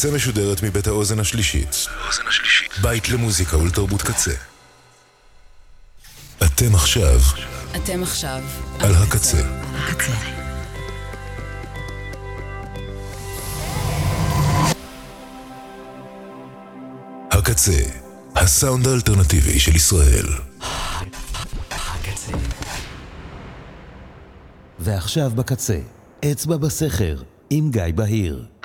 הקצה 0.00 0.14
משודרת 0.14 0.62
מבית 0.62 0.86
האוזן 0.86 1.20
השלישית. 1.20 1.86
בית 2.82 3.08
למוזיקה 3.08 3.56
ולתרבות 3.56 4.02
קצה. 4.02 4.32
אתם 6.42 6.74
עכשיו 6.74 7.20
אתם 7.76 8.02
עכשיו 8.02 8.42
על 8.78 8.94
הקצה. 8.94 9.42
הקצה. 9.74 10.12
הקצה, 17.30 17.82
הסאונד 18.36 18.86
האלטרנטיבי 18.86 19.60
של 19.60 19.76
ישראל. 19.76 20.26
הקצה. 21.70 22.32
ועכשיו 24.78 25.30
בקצה, 25.30 25.78
אצבע 26.32 26.56
בסכר, 26.56 27.16
עם 27.50 27.70
גיא 27.70 27.82
בהיר. 27.94 28.59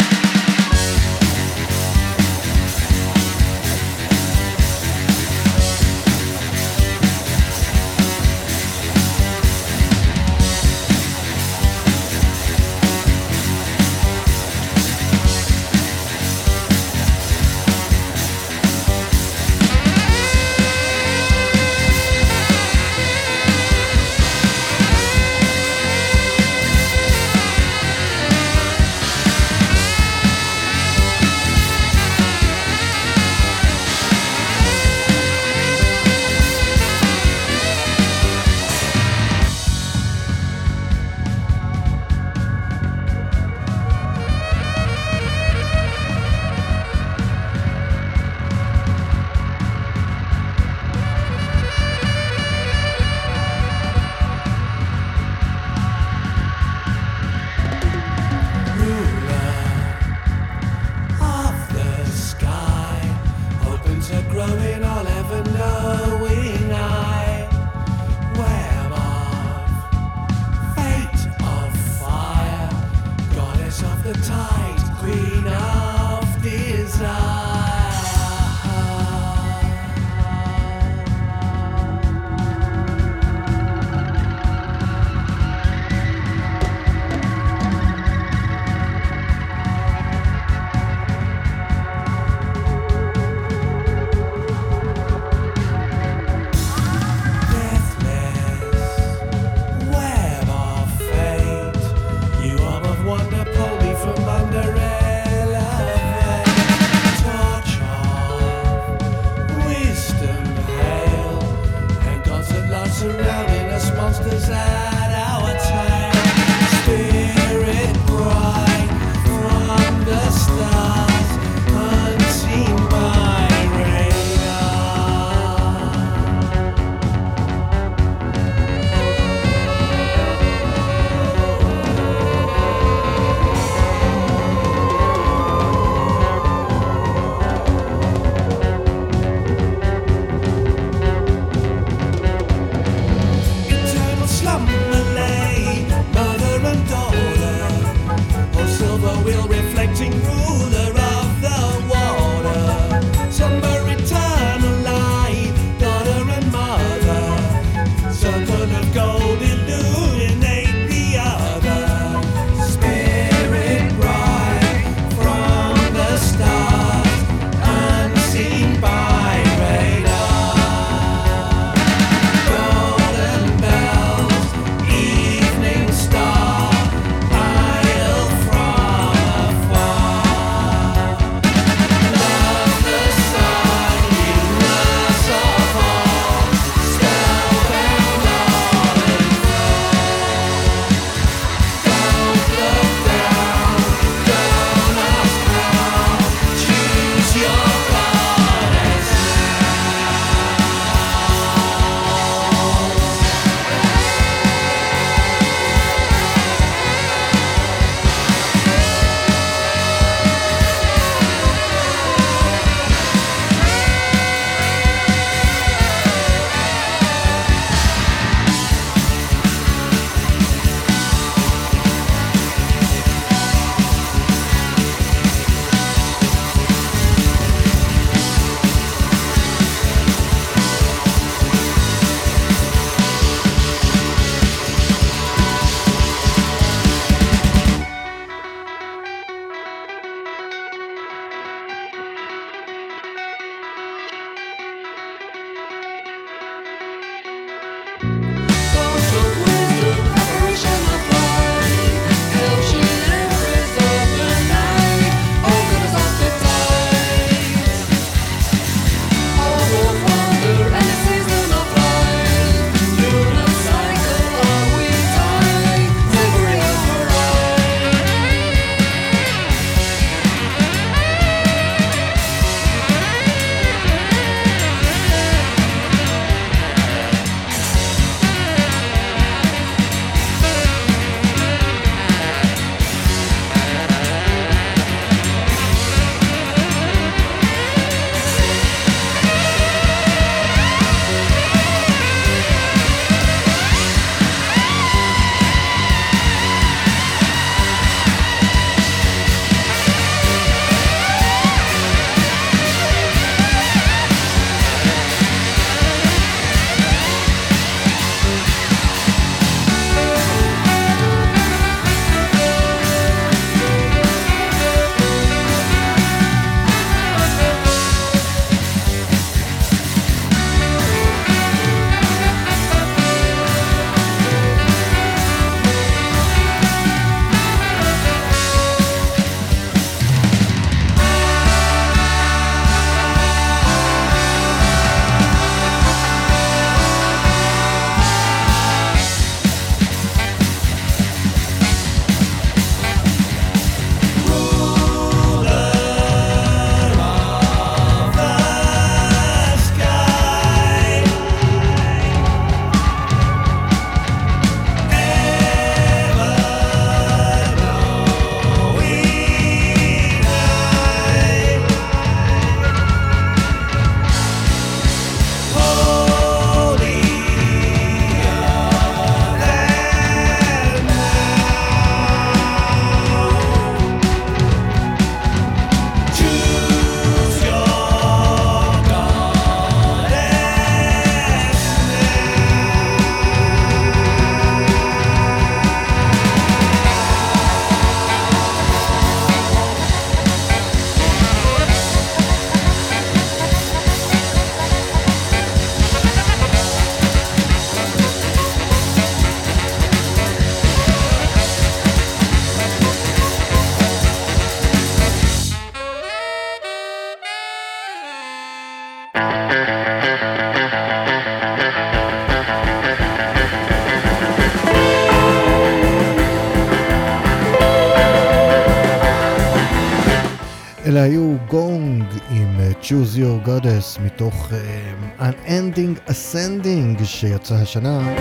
Your 423.45 423.47
Goddess 423.47 424.01
מתוך 424.01 424.49
uh, 424.49 425.21
Unending 425.21 426.09
Ascending 426.09 427.03
שיצא 427.03 427.55
השנה. 427.55 428.15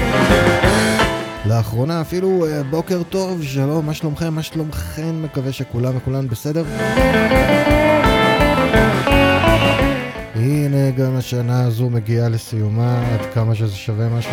לאחרונה 1.46 2.00
אפילו 2.00 2.46
uh, 2.46 2.64
בוקר 2.70 3.02
טוב, 3.02 3.42
שלום, 3.42 3.86
מה 3.86 3.94
שלומכם? 3.94 4.34
מה 4.34 4.42
שלומכם? 4.42 5.22
מקווה 5.22 5.52
שכולם 5.52 5.96
וכולן 5.96 6.28
בסדר. 6.28 6.64
הנה 10.34 10.90
גם 10.96 11.16
השנה 11.16 11.64
הזו 11.64 11.90
מגיעה 11.90 12.28
לסיומה, 12.28 13.04
עד 13.12 13.34
כמה 13.34 13.54
שזה 13.54 13.76
שווה 13.76 14.08
משהו. 14.08 14.32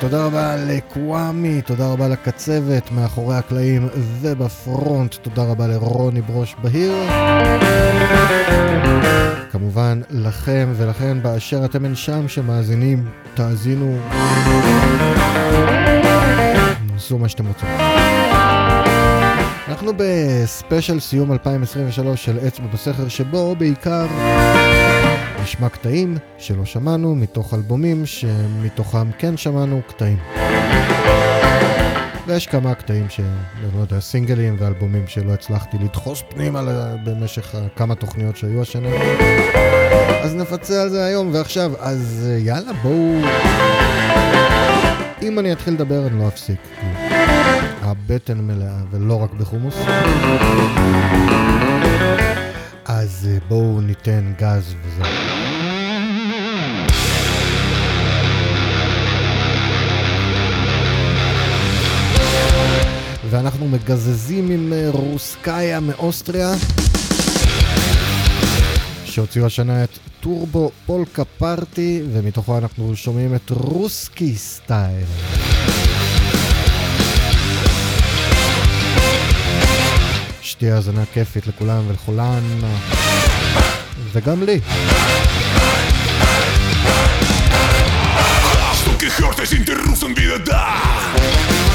תודה 0.00 0.24
רבה 0.24 0.56
לקוואמי, 0.56 1.62
תודה 1.62 1.86
רבה 1.86 2.08
לקצבת 2.08 2.90
מאחורי 2.92 3.36
הקלעים 3.36 3.88
ובפרונט, 4.20 5.14
תודה 5.14 5.42
רבה 5.42 5.66
לרוני 5.66 6.20
ברוש 6.20 6.56
בהיר. 6.62 6.92
כמובן 9.50 10.00
לכם 10.10 10.72
ולכן 10.76 11.22
באשר 11.22 11.64
אתם 11.64 11.84
אין 11.84 11.94
שם 11.94 12.28
שמאזינים, 12.28 13.04
תאזינו, 13.34 13.98
עשו 16.96 17.18
מה 17.18 17.28
שאתם 17.28 17.46
רוצים. 17.46 17.68
אנחנו 19.68 19.92
בספיישל 19.96 21.00
סיום 21.00 21.32
2023 21.32 22.24
של 22.24 22.38
אצבע 22.46 22.66
בסכר 22.66 23.08
שבו 23.08 23.56
בעיקר 23.58 24.06
נשמע 25.46 25.68
קטעים 25.68 26.16
שלא 26.38 26.64
שמענו 26.64 27.14
מתוך 27.14 27.54
אלבומים 27.54 28.06
שמתוכם 28.06 29.12
כן 29.18 29.36
שמענו 29.36 29.80
קטעים. 29.88 30.18
ויש 32.26 32.46
כמה 32.46 32.74
קטעים 32.74 33.08
שאני 33.08 33.28
לא 33.76 33.80
יודע, 33.80 34.00
סינגלים 34.00 34.56
ואלבומים 34.58 35.06
שלא 35.06 35.32
הצלחתי 35.32 35.76
לדחוס 35.80 36.22
פנימה 36.28 36.62
במשך 37.04 37.54
כמה 37.76 37.94
תוכניות 37.94 38.36
שהיו 38.36 38.62
השנה. 38.62 38.88
אז 40.22 40.34
נפצה 40.34 40.82
על 40.82 40.88
זה 40.88 41.04
היום 41.04 41.30
ועכשיו, 41.34 41.72
אז 41.78 42.28
יאללה 42.38 42.72
בואו... 42.72 43.20
אם 45.22 45.38
אני 45.38 45.52
אתחיל 45.52 45.74
לדבר 45.74 46.06
אני 46.06 46.18
לא 46.18 46.28
אפסיק. 46.28 46.60
הבטן 47.82 48.38
מלאה 48.38 48.78
ולא 48.90 49.22
רק 49.22 49.32
בחומוס. 49.32 49.76
אז 52.88 53.28
בואו 53.48 53.80
ניתן 53.80 54.32
גז 54.38 54.74
וזהו. 54.84 55.35
ואנחנו 63.30 63.68
מגזזים 63.68 64.50
עם 64.50 64.72
רוסקאיה 64.88 65.80
מאוסטריה 65.80 66.52
שהוציאו 69.04 69.46
השנה 69.46 69.84
את 69.84 69.98
טורבו 70.20 70.70
פולקה 70.86 71.24
פארטי 71.24 72.02
ומתוכו 72.12 72.58
אנחנו 72.58 72.96
שומעים 72.96 73.34
את 73.34 73.50
רוסקי 73.50 74.36
סטייל. 74.36 75.06
שתהיה 80.42 80.74
האזנה 80.74 81.04
כיפית 81.12 81.46
לכולם 81.46 81.82
ולכולן 81.88 82.42
וגם 84.12 84.42
לי. 84.42 84.60
gehört 88.98 89.38
es 89.44 89.52
in 89.52 89.64
der 89.64 89.78
Russen 89.86 90.16
wieder 90.16 90.38
da. 90.50 91.65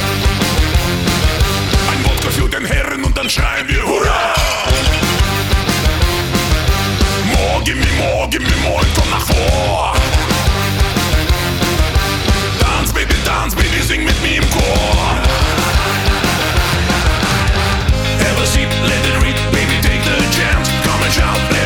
Wodka 2.22 2.30
für 2.30 2.50
den 2.50 2.66
Herren 2.66 3.04
und 3.04 3.18
dann 3.18 3.30
schreien 3.30 3.68
wir 3.68 3.82
Hurra! 3.82 4.34
Morgen, 7.34 7.80
morgen, 7.98 8.44
morgen, 8.64 8.88
komm 8.96 9.10
nach 9.10 9.26
vor! 9.26 9.96
Tanz, 12.60 12.94
Baby, 12.94 13.16
tanz, 13.26 13.56
Baby, 13.56 13.82
sing 13.82 14.04
mit 14.04 14.22
mir 14.22 14.38
im 14.38 14.50
Chor! 14.52 15.18
Ever 18.20 18.46
see, 18.46 18.66
let 18.84 19.04
it 19.06 19.24
read, 19.24 19.36
baby, 19.52 19.82
take 19.82 20.04
the 20.04 20.22
chance. 20.32 20.70
Come 20.84 21.04
and 21.04 21.14
shout, 21.14 21.61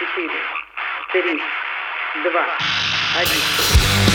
четыре, 0.00 0.40
три, 1.12 1.42
два, 2.24 2.46
один. 3.20 4.09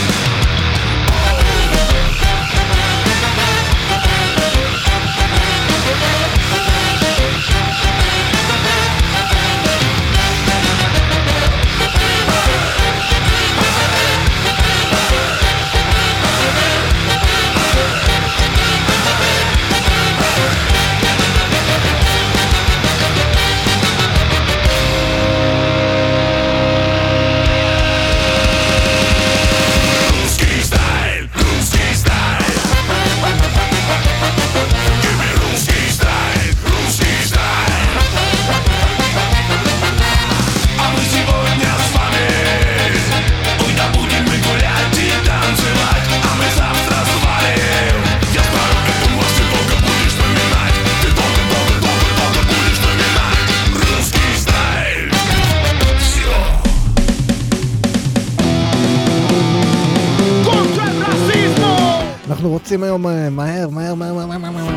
רוצים 62.66 62.82
היום 62.82 63.06
אה, 63.06 63.30
מהר, 63.30 63.68
מהר, 63.68 63.94
מהר, 63.94 64.14
מהר, 64.14 64.26
מהר, 64.26 64.50
מהר. 64.50 64.75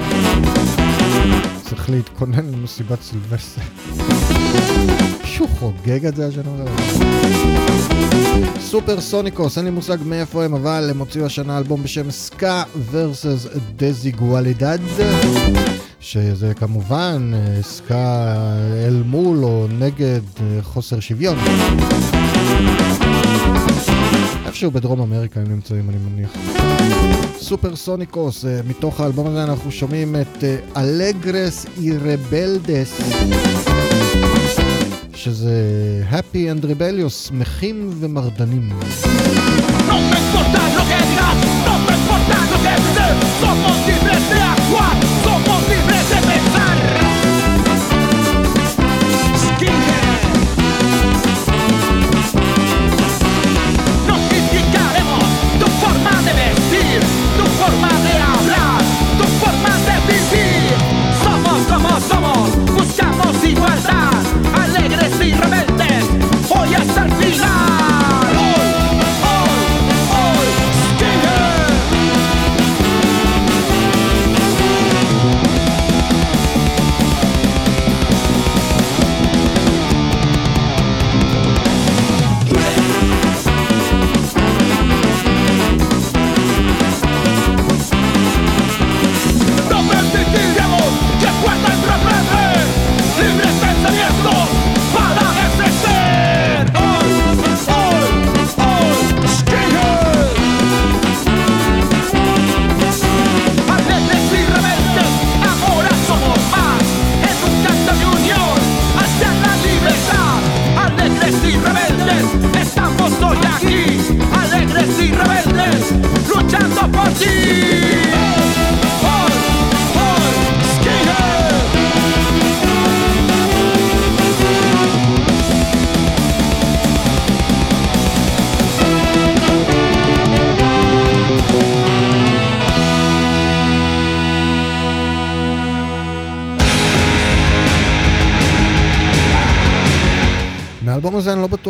צריך 1.61 1.89
להתכונן 1.89 2.45
למסיבת 2.45 3.01
סילבסטר. 3.01 3.61
מישהו 5.21 5.47
חוגג 5.47 6.05
את 6.05 6.15
זה 6.15 6.27
השנה? 6.27 6.43
סופר 8.59 9.01
סוניקוס, 9.01 9.57
אין 9.57 9.65
לי 9.65 9.71
מושג 9.71 9.97
מאיפה 10.05 10.43
הם, 10.43 10.53
אבל 10.53 10.87
הם 10.89 10.99
הוציאו 10.99 11.25
השנה 11.25 11.57
אלבום 11.57 11.83
בשם 11.83 12.11
Ska 12.11 12.63
Versus 12.91 13.47
Desigualdad, 13.75 14.79
שזה 15.99 16.53
כמובן 16.53 17.31
אה, 17.33 17.63
סקה 17.63 18.35
אל 18.87 19.03
מול 19.05 19.43
או 19.43 19.67
נגד 19.79 20.21
אה, 20.41 20.59
חוסר 20.61 20.99
שוויון. 20.99 21.37
איפשהו 24.59 24.71
בדרום 24.71 25.01
אמריקה 25.01 25.39
הם 25.39 25.47
נמצאים, 25.51 25.89
אני 25.89 25.97
מניח. 25.97 26.31
סופר 27.37 27.75
סוניקוס, 27.75 28.45
אה, 28.45 28.59
מתוך 28.67 28.99
האלבום 28.99 29.27
הזה 29.27 29.43
אנחנו 29.43 29.71
שומעים 29.71 30.15
את 30.15 30.43
אלגרס 30.77 31.65
אירבלדס. 31.83 33.01
שזה 35.15 35.53
Happy 36.11 36.61
and 36.61 36.63
Rebellious, 36.63 37.09
שמחים 37.09 37.89
ומרדנים. 37.99 38.69
No 39.87 40.48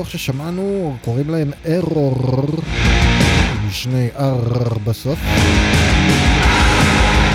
ששמענו, 0.09 0.95
קוראים 1.05 1.29
להם 1.29 1.51
ארור, 1.67 2.47
עם 3.63 3.71
שני 3.71 4.09
R 4.15 4.79
בסוף. 4.83 5.19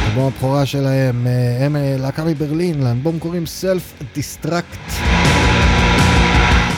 אלבום 0.06 0.26
הבכורה 0.26 0.66
שלהם, 0.66 1.26
אה, 1.26 1.66
הם 1.66 1.76
אה, 1.76 1.96
להקה 1.98 2.24
מברלין, 2.24 2.82
לאלבום 2.82 3.18
קוראים 3.18 3.44
Self 3.44 4.04
Destruct. 4.16 4.92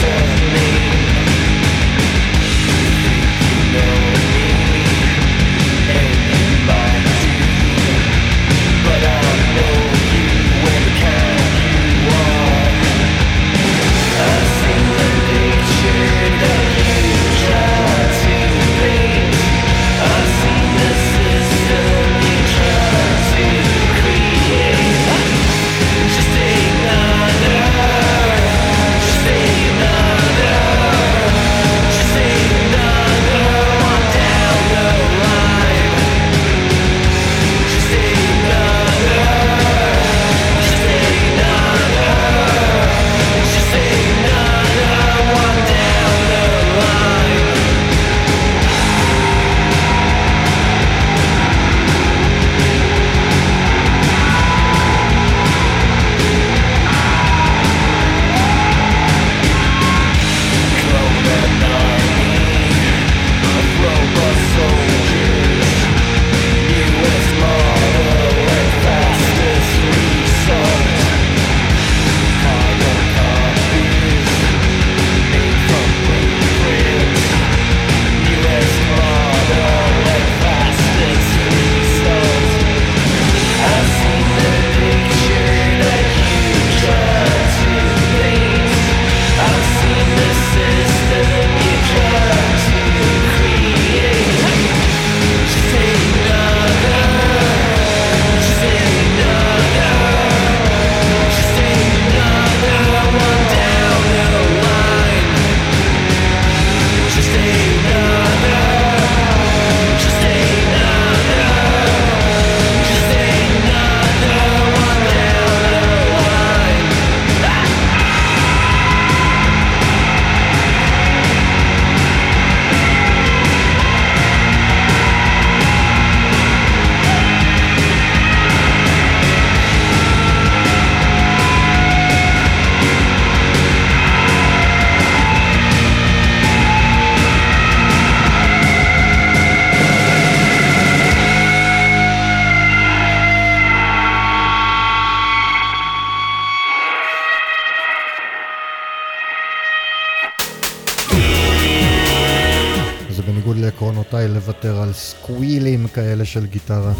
לעקרונותיי, 154.25 154.27
לוותר 154.27 154.81
על 154.81 154.93
squeal 154.93 155.64
ים 155.64 155.88
כאלה 155.88 156.25
של 156.25 156.45
גיטרה. 156.45 156.93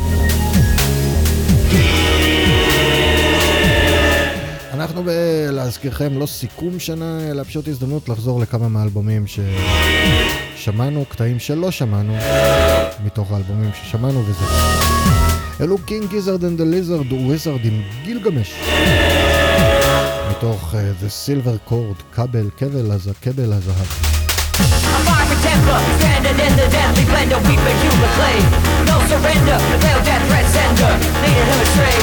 אנחנו, 4.74 5.04
ב- 5.04 5.48
להזכירכם, 5.52 6.18
לא 6.20 6.26
סיכום 6.26 6.80
שנה, 6.80 7.20
אלא 7.32 7.44
פשוט 7.44 7.68
הזדמנות 7.68 8.10
לחזור 8.10 8.40
לכמה 8.40 8.68
מהאלבומים 8.70 9.26
ששמענו, 10.58 11.06
קטעים 11.10 11.40
שלא 11.40 11.72
שמענו, 11.72 12.16
מתוך 13.06 13.32
האלבומים 13.32 13.70
ששמענו 13.84 14.24
וזה. 14.26 14.46
אלו 15.62 15.78
King 15.78 16.10
Gizzard 16.10 16.44
and 16.44 16.62
ה 16.62 16.69
Lizard 16.69 17.12
Wizard 17.12 17.66
עם 17.66 17.82
גילגמש. 18.04 18.54
מתוך 20.32 20.74
uh, 20.74 21.04
The 21.04 21.10
Silver 21.28 21.70
Cord, 21.70 22.16
כבל. 22.16 22.50
כבל 22.58 23.54
הזהב. 23.54 24.15
A 24.56 25.00
fiery 25.04 25.36
temper, 25.44 25.80
standing 26.00 26.40
in 26.40 26.54
the 26.56 26.68
deadly 26.72 27.04
blender, 27.12 27.44
we 27.44 27.60
peculiar 27.60 28.12
clay. 28.16 28.40
No 28.88 29.04
surrender, 29.12 29.60
veiled 29.84 30.06
death 30.08 30.24
threat 30.32 30.48
sender, 30.48 30.96
leading 31.20 31.50
astray. 31.60 32.00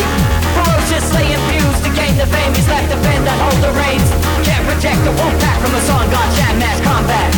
Ferociously 0.53 1.33
infused 1.33 1.81
to 1.81 1.91
gain 1.97 2.13
the 2.21 2.29
fame, 2.29 2.53
he's 2.53 2.69
left 2.69 2.93
the 2.93 3.01
bend 3.01 3.25
that 3.25 3.41
hold 3.41 3.57
the 3.65 3.73
reins. 3.81 4.05
Can't 4.45 4.69
the 5.01 5.17
wolf 5.17 5.33
pack 5.41 5.65
from 5.65 5.73
a 5.73 5.83
song 5.89 6.05
god 6.13 6.29
mass 6.61 6.77
combat. 6.85 7.33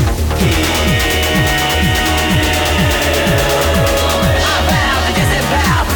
I 4.42 4.66
vow 4.66 4.98
to 5.06 5.12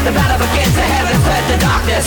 the 0.07 0.15
battle 0.15 0.39
the 0.79 0.87
heavens 0.95 1.25
the 1.51 1.59
darkness. 1.59 2.07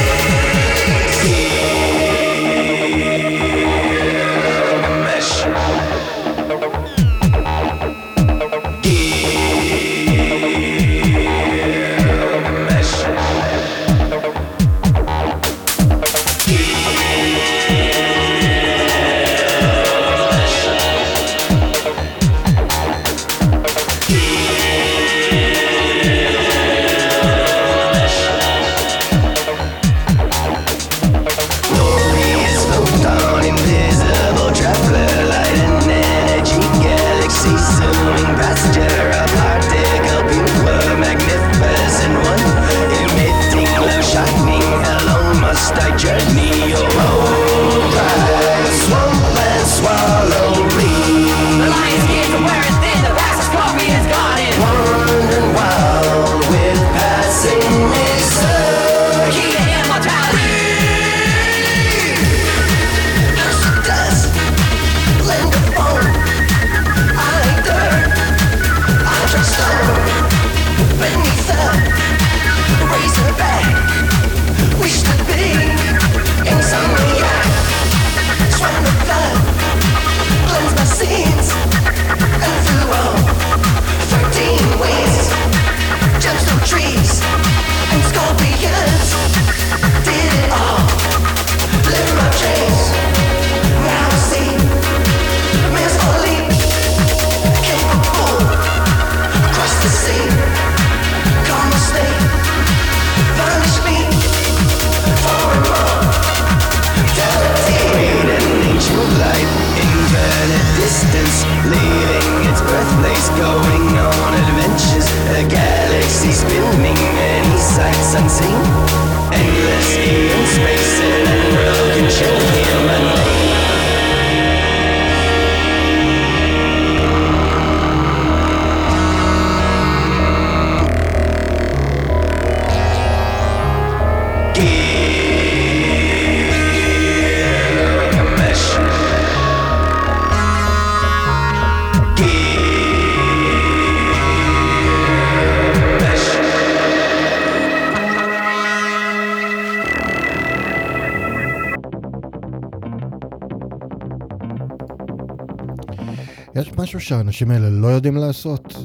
שהאנשים 157.11 157.51
האלה 157.51 157.69
לא 157.69 157.87
יודעים 157.87 158.17
לעשות. 158.17 158.75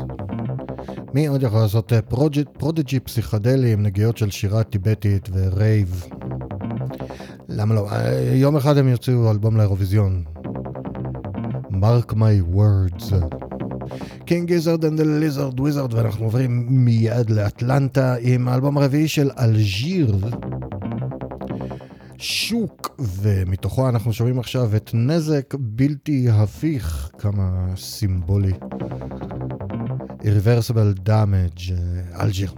מי 1.14 1.26
עוד 1.26 1.42
יכול 1.42 1.60
לעשות 1.60 1.92
אה, 1.92 2.02
פרודג'י 2.58 3.00
פסיכדלי 3.00 3.72
עם 3.72 3.82
נגיעות 3.82 4.16
של 4.16 4.30
שירה 4.30 4.62
טיבטית 4.62 5.28
ורייב? 5.32 6.04
למה 7.48 7.74
לא? 7.74 7.90
אה, 7.90 8.32
יום 8.34 8.56
אחד 8.56 8.78
הם 8.78 8.88
יוציאו 8.88 9.30
אלבום 9.30 9.56
לאירוויזיון. 9.56 10.24
Mark 11.70 12.12
my 12.12 12.54
words. 12.56 13.14
King 14.24 14.48
Gizzard 14.48 14.84
and 14.84 15.00
Lizard 15.00 15.60
Wizard 15.60 15.94
ואנחנו 15.94 16.24
עוברים 16.24 16.66
מיד 16.68 17.30
לאטלנטה 17.30 18.14
עם 18.20 18.48
האלבום 18.48 18.78
הרביעי 18.78 19.08
של 19.08 19.30
Algiers. 19.38 20.16
Shook, 22.18 22.96
ומתוכו 22.98 23.88
אנחנו 23.88 24.12
שומעים 24.12 24.38
עכשיו 24.38 24.76
את 24.76 24.90
נזק 24.94 25.54
בלתי 25.58 26.28
הפיך, 26.30 27.05
כמה 27.32 27.76
סימבולי. 27.76 28.52
Irreversible 30.22 31.08
Damage, 31.08 31.72
אה, 31.72 32.22
אלג'יר. 32.22 32.52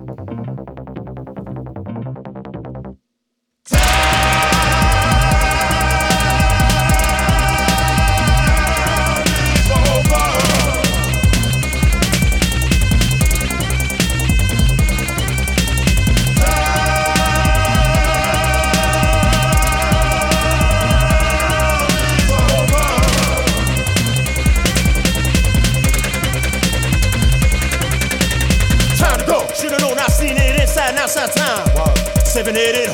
788 32.29 32.88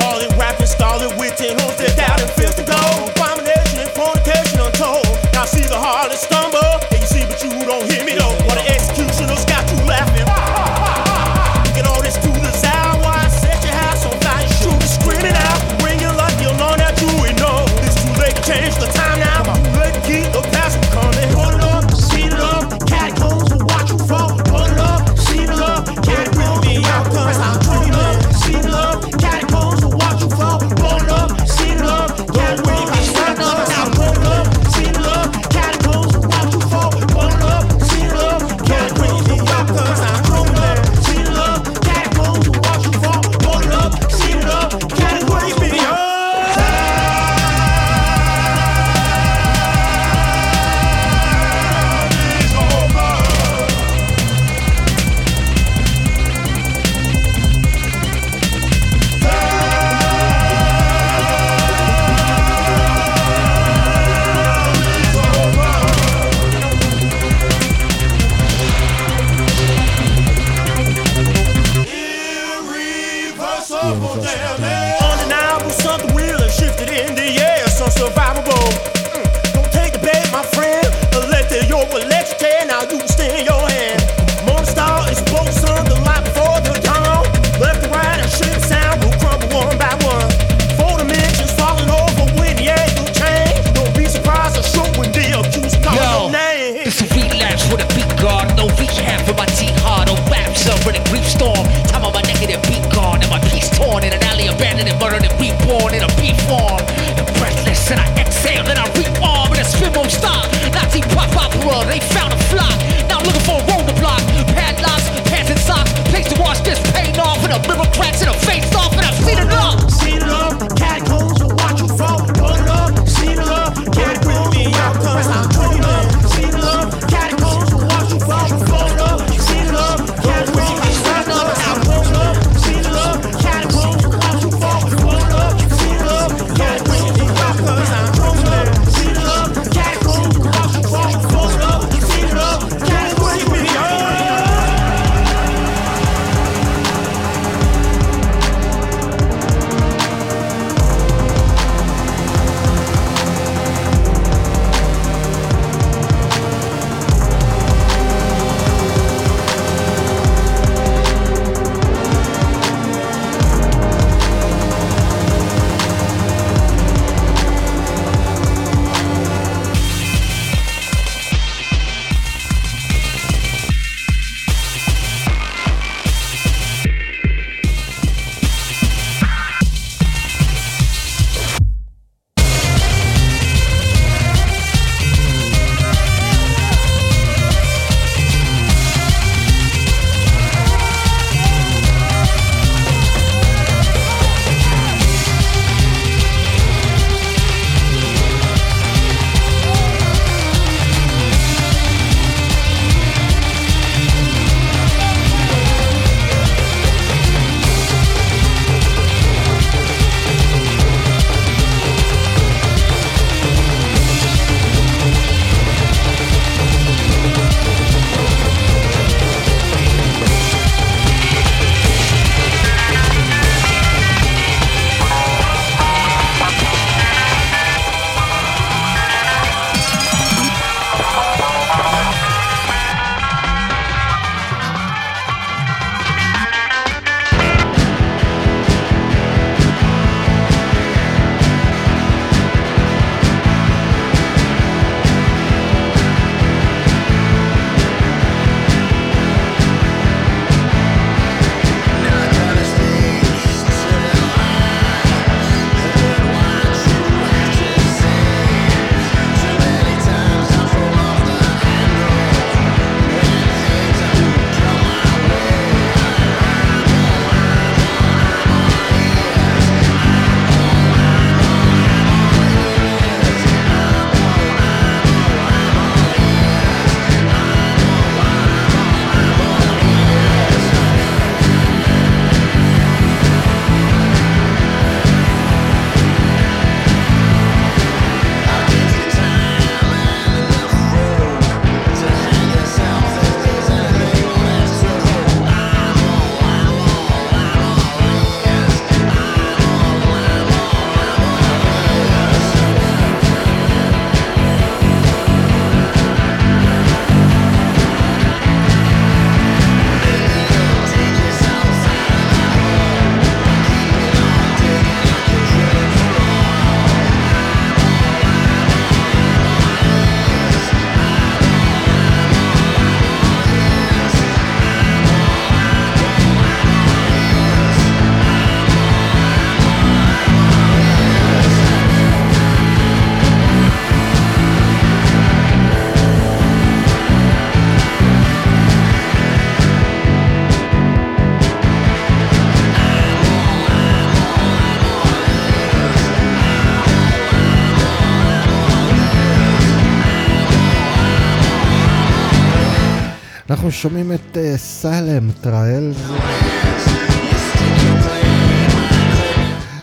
שומעים 353.75 354.13
את 354.13 354.37
אה, 354.37 354.57
סלם 354.57 355.31
טראלס. 355.41 355.97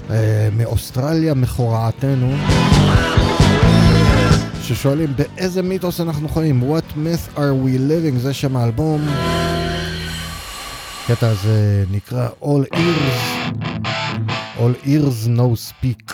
אה, 0.10 0.50
מאוסטרליה 0.58 1.34
מכוראתנו. 1.34 2.36
ששואלים 4.64 5.14
באיזה 5.16 5.62
מיתוס 5.62 6.00
אנחנו 6.02 6.30
חיים, 6.30 6.64
What 6.64 6.98
myth 6.98 7.38
are 7.38 7.66
we 7.66 7.78
living, 7.90 8.20
זה 8.20 8.34
שם 8.34 8.58
האלבום. 8.58 9.08
הקטע 11.04 11.28
הזה 11.28 11.84
נקרא 11.92 12.28
All 12.42 12.76
Ears, 12.76 13.48
All 14.58 14.88
Ears 14.88 15.28
No 15.28 15.56
Speak. 15.70 16.14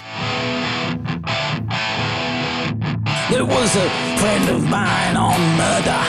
There 3.30 3.46
was 3.46 3.72
a 3.76 3.88
friend 4.20 4.46
of 4.56 4.62
mine 4.76 5.16
on 5.30 5.40
murder, 5.62 6.02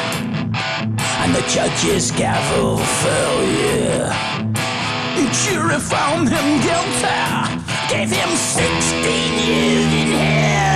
and 1.29 1.37
the 1.37 1.49
judge's 1.49 2.11
gavel. 2.13 2.77
The 5.17 5.29
jury 5.45 5.79
found 5.79 6.29
him 6.29 6.61
guilty, 6.63 7.09
gave 7.91 8.11
him 8.11 8.31
16 8.31 9.39
years 9.47 9.93
in 9.93 10.09
hell. 10.19 10.68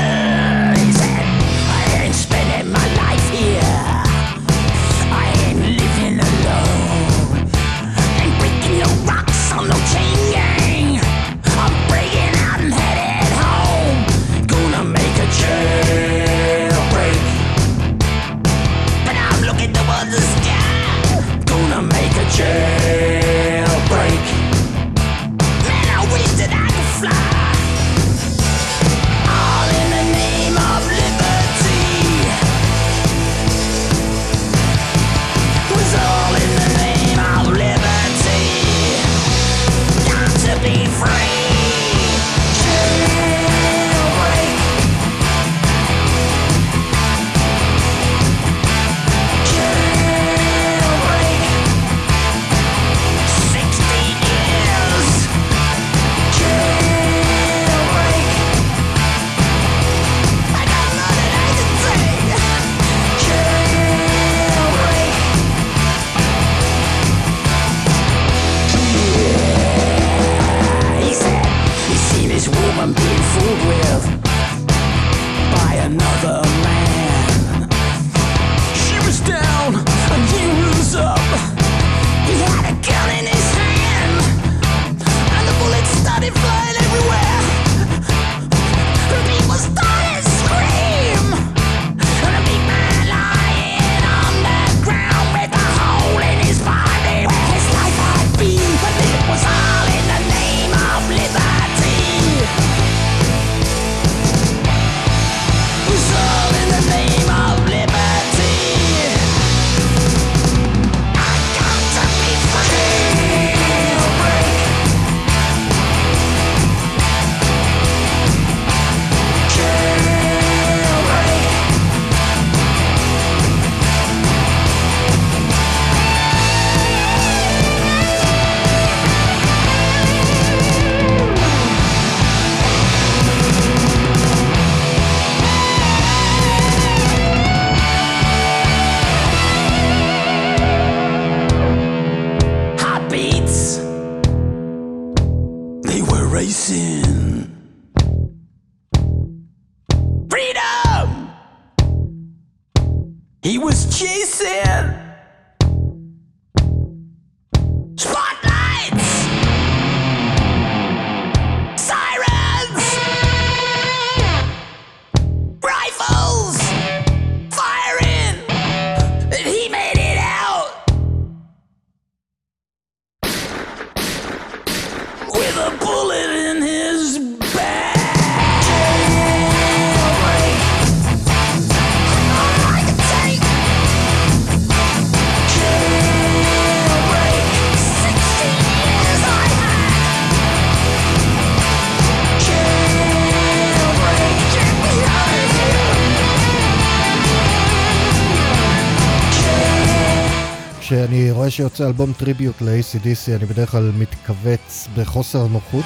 שיוצא 201.52 201.86
אלבום 201.86 202.12
טריביוט 202.12 202.60
ל-ACDC 202.60 203.36
אני 203.36 203.46
בדרך 203.46 203.70
כלל 203.70 203.92
מתכווץ 203.98 204.88
בחוסר 204.96 205.46
נוחות. 205.46 205.84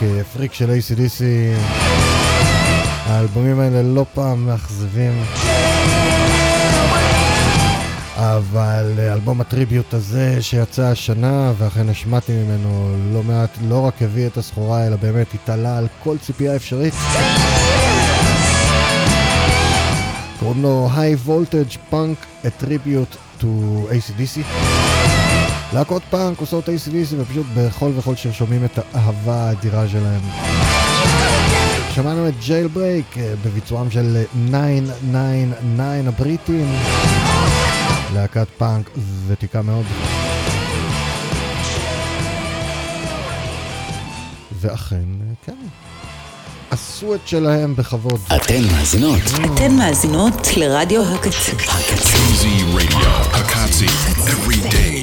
כפריק 0.00 0.52
של 0.52 0.70
ACDC 0.70 1.22
האלבומים 3.06 3.60
האלה 3.60 3.82
לא 3.82 4.06
פעם 4.14 4.46
מאכזבים. 4.46 5.24
אבל 8.16 8.92
אלבום 8.98 9.40
הטריביוט 9.40 9.94
הזה 9.94 10.36
שיצא 10.40 10.82
השנה 10.82 11.52
ואכן 11.58 11.88
השמעתי 11.88 12.32
ממנו 12.32 12.96
לא 13.12 13.22
מעט, 13.22 13.58
לא 13.68 13.80
רק 13.80 14.02
הביא 14.02 14.26
את 14.26 14.36
הסחורה 14.36 14.86
אלא 14.86 14.96
באמת 14.96 15.34
התעלה 15.34 15.78
על 15.78 15.86
כל 16.02 16.18
ציפייה 16.18 16.56
אפשרית. 16.56 16.94
קוראים 20.40 20.62
לו 20.62 20.90
High 20.94 21.28
Voltage 21.28 21.92
Punk 21.92 22.46
a 22.46 22.64
Tribute 22.64 23.31
to 23.42 23.46
ACDC. 23.90 24.40
להקות 25.74 26.02
פאנק 26.10 26.38
עושות 26.38 26.68
ACDC 26.68 27.14
ופשוט 27.18 27.46
בכל 27.56 27.90
וכל 27.96 28.16
שיר 28.16 28.32
שומעים 28.32 28.64
את 28.64 28.78
האהבה 28.78 29.34
האדירה 29.34 29.88
שלהם. 29.88 30.20
שמענו 31.94 32.28
את 32.28 32.34
Jailbreak 32.46 33.16
בביצועם 33.44 33.90
של 33.90 34.24
999 34.48 36.08
הבריטים. 36.08 36.74
להקת 38.14 38.46
פאנק 38.58 38.90
ותיקה 39.26 39.62
מאוד. 39.62 39.86
ואכן, 44.60 45.08
כן. 45.46 45.56
עשו 46.72 47.14
את 47.14 47.28
שלהם 47.28 47.76
בכבוד. 47.76 48.20
אתן 48.36 48.62
מאזינות. 48.72 49.20
אתן 49.54 49.72
מאזינות 49.72 50.46
לרדיו 50.56 51.02
הקצה. 51.14 51.52
KZ 51.52 52.44
Radio, 52.78 53.08
Akatsi, 53.40 53.88
every 54.34 54.60
day. 54.76 54.96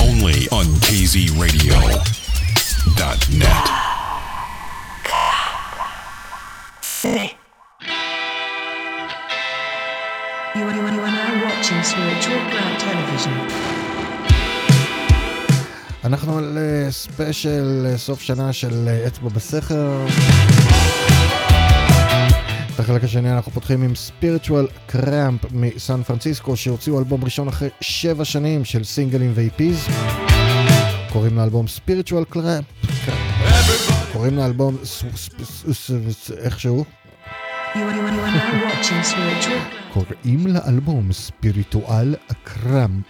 Only 0.00 0.38
on 0.58 0.66
KZRadio.net. 0.86 3.66
You 10.54 10.62
are, 10.62 10.74
you 10.76 10.82
are, 10.86 10.94
you 10.96 11.02
are 11.06 11.14
now 11.20 11.32
watching 11.46 11.80
Spiritual 11.90 12.40
Ground 12.50 12.76
Television. 12.84 13.34
אנחנו 16.04 16.38
על 16.38 16.58
אה, 16.58 16.90
ספיישל 16.90 17.86
אה, 17.86 17.98
סוף 17.98 18.22
שנה 18.22 18.52
של 18.52 18.88
אה, 18.88 19.06
אצבע 19.06 19.28
בסכר. 19.28 20.06
את 22.76 22.80
החלק 22.80 23.04
השני 23.04 23.32
אנחנו 23.32 23.52
פותחים 23.52 23.82
עם 23.82 23.94
Spiritual 23.94 24.66
Cramp 24.86 25.40
מסן 25.52 26.02
פרנסיסקו 26.02 26.56
שהוציאו 26.56 26.98
אלבום 26.98 27.24
ראשון 27.24 27.48
אחרי 27.48 27.68
שבע 27.80 28.24
שנים 28.24 28.64
של 28.64 28.84
סינגלים 28.84 29.32
ו 29.34 29.45
EPs. 29.45 29.88
קוראים 31.12 31.36
לאלבום 31.36 31.68
Spiritual 31.68 32.24
Cramp. 32.24 32.64
קוראים 34.12 34.36
לאלבום 34.36 34.76
איכשהו. 36.42 36.84
קוראים 39.92 40.46
לאלבום 40.46 41.12
Spiritual 41.12 42.14
קראמפ. 42.44 43.04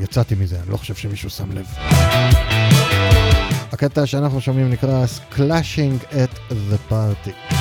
יצאתי 0.00 0.34
מזה, 0.34 0.60
אני 0.62 0.70
לא 0.70 0.76
חושב 0.76 0.94
שמישהו 0.94 1.30
שם 1.30 1.52
לב. 1.52 1.66
הקטע 3.72 4.06
שאנחנו 4.06 4.40
שומעים 4.40 4.70
נקרא 4.70 5.04
Clashing 5.36 6.12
at 6.12 6.52
the 6.52 6.92
Party. 6.92 7.57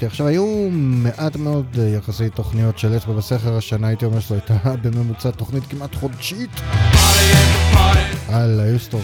פארטי. 0.00 0.06
עכשיו 0.06 0.26
היו 0.26 0.68
מעט 0.72 1.36
מאוד 1.36 1.66
אה, 1.78 1.88
יחסית 1.88 2.34
תוכניות 2.34 2.78
של 2.78 2.96
אצבע 2.96 3.12
בסכר 3.12 3.56
השנה 3.56 3.88
הייתי 3.88 4.04
אומר 4.04 4.20
שזו 4.20 4.34
הייתה 4.34 4.54
בממוצע 4.82 5.30
תוכנית 5.30 5.64
כמעט 5.70 5.94
חודשית 5.94 6.60
על 8.28 8.60
היוסטור. 8.60 9.00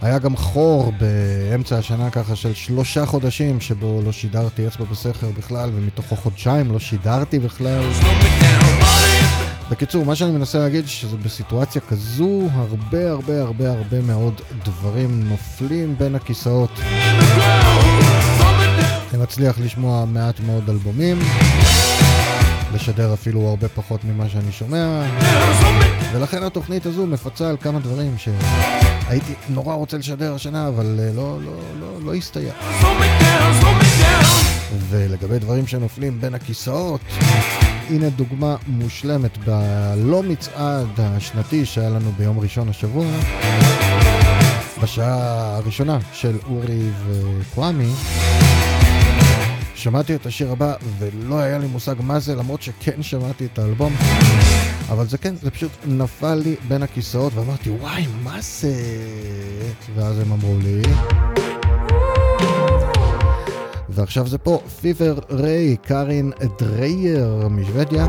היה 0.00 0.18
גם 0.18 0.36
חור 0.36 0.92
באמצע 1.00 1.78
השנה 1.78 2.10
ככה 2.10 2.36
של 2.36 2.54
שלושה 2.54 3.06
חודשים 3.06 3.60
שבו 3.60 4.02
לא 4.04 4.12
שידרתי 4.12 4.66
אצבע 4.66 4.84
בסכר 4.84 5.28
בכלל 5.38 5.70
ומתוכו 5.74 6.16
חודשיים 6.16 6.72
לא 6.72 6.78
שידרתי 6.78 7.38
בכלל. 7.38 7.82
בקיצור, 9.70 10.04
מה 10.04 10.14
שאני 10.14 10.30
מנסה 10.30 10.58
להגיד 10.58 10.88
שזה 10.88 11.16
בסיטואציה 11.16 11.80
כזו 11.88 12.48
הרבה 12.52 13.10
הרבה 13.10 13.40
הרבה 13.40 13.70
הרבה 13.70 14.00
מאוד 14.00 14.40
דברים 14.64 15.28
נופלים 15.28 15.94
בין 15.98 16.14
הכיסאות. 16.14 16.80
מצליח 19.28 19.58
לשמוע 19.58 20.04
מעט 20.04 20.40
מאוד 20.40 20.70
אלבומים, 20.70 21.18
לשדר 22.74 23.14
אפילו 23.14 23.48
הרבה 23.48 23.68
פחות 23.68 24.04
ממה 24.04 24.28
שאני 24.28 24.52
שומע, 24.52 25.02
ולכן 26.12 26.42
התוכנית 26.42 26.86
הזו 26.86 27.06
מפצה 27.06 27.48
על 27.50 27.56
כמה 27.60 27.78
דברים 27.78 28.14
שהייתי 28.18 29.32
נורא 29.48 29.74
רוצה 29.74 29.98
לשדר 29.98 30.34
השנה, 30.34 30.68
אבל 30.68 31.00
אה, 31.00 31.10
לא, 31.14 31.38
לא, 31.42 31.52
לא, 31.80 32.02
לא 32.04 32.14
הסתייע. 32.14 32.52
ולגבי 34.88 35.38
דברים 35.38 35.66
שנופלים 35.66 36.20
בין 36.20 36.34
הכיסאות, 36.34 37.00
הנה 37.90 38.10
דוגמה 38.10 38.56
מושלמת 38.66 39.38
בלא 39.38 40.22
מצעד 40.22 40.88
השנתי 40.98 41.66
שהיה 41.66 41.90
לנו 41.90 42.12
ביום 42.16 42.38
ראשון 42.38 42.68
השבוע, 42.68 43.06
בשעה 44.82 45.56
הראשונה 45.56 45.98
של 46.12 46.36
אורי 46.46 46.90
וקוואמי. 47.06 47.90
שמעתי 49.78 50.14
את 50.14 50.26
השיר 50.26 50.52
הבא 50.52 50.74
ולא 50.98 51.38
היה 51.38 51.58
לי 51.58 51.66
מושג 51.66 51.94
מה 52.00 52.18
זה 52.18 52.34
למרות 52.34 52.62
שכן 52.62 53.02
שמעתי 53.02 53.46
את 53.52 53.58
האלבום. 53.58 53.92
אבל 54.88 55.06
זה 55.06 55.18
כן, 55.18 55.34
זה 55.42 55.50
פשוט 55.50 55.70
נפל 55.86 56.34
לי 56.34 56.56
בין 56.68 56.82
הכיסאות 56.82 57.34
ואמרתי 57.34 57.70
וואי 57.70 58.06
מה 58.22 58.38
זה? 58.40 58.74
ואז 59.94 60.18
הם 60.18 60.32
אמרו 60.32 60.56
לי 60.62 60.82
ועכשיו 63.88 64.26
זה 64.26 64.38
פה 64.38 64.60
פיבר 64.80 65.18
ריי, 65.30 65.76
קארין 65.76 66.32
דרייר 66.58 67.48
משוודיה. 67.50 68.06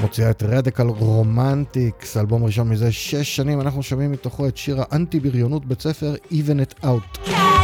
מוציאה 0.00 0.30
את 0.30 0.42
Radical 0.42 0.86
Romantics, 0.86 2.16
אלבום 2.16 2.44
ראשון 2.44 2.68
מזה 2.68 2.92
שש 2.92 3.36
שנים, 3.36 3.60
אנחנו 3.60 3.82
שומעים 3.82 4.12
מתוכו 4.12 4.48
את 4.48 4.56
שיר 4.56 4.80
האנטי 4.80 5.20
בריונות 5.20 5.66
בית 5.66 5.80
ספר 5.80 6.14
Even 6.30 6.82
It 6.82 6.84
Out. 6.84 7.28
When 7.28 7.61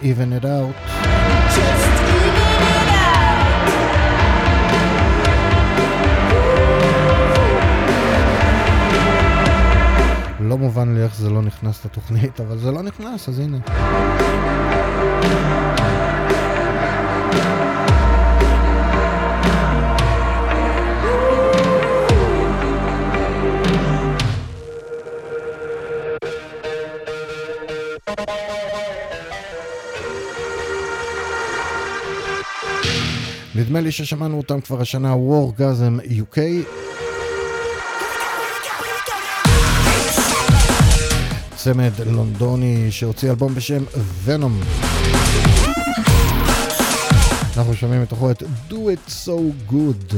Even 0.00 0.32
It 0.32 0.44
Out. 0.44 0.74
לא 10.40 10.58
מובן 10.58 10.94
לי 10.94 11.02
איך 11.02 11.14
זה 11.16 11.30
לא 11.30 11.42
נכנס 11.42 11.84
לתוכנית, 11.84 12.40
אבל 12.40 12.58
זה 12.58 12.70
לא 12.72 12.77
ששמענו 33.98 34.36
אותם 34.36 34.60
כבר 34.60 34.80
השנה, 34.80 35.14
Wargasm 35.14 36.00
UK. 36.06 36.38
צמד 41.56 41.92
לונדוני 42.06 42.86
שהוציא 42.90 43.30
אלבום 43.30 43.54
בשם 43.54 43.84
ונום. 44.24 44.60
אנחנו 47.56 47.74
שומעים 47.74 48.02
מתוכו 48.02 48.30
את 48.30 48.42
Do 48.70 48.74
It 48.74 49.10
So 49.26 49.70
Good. 49.72 50.14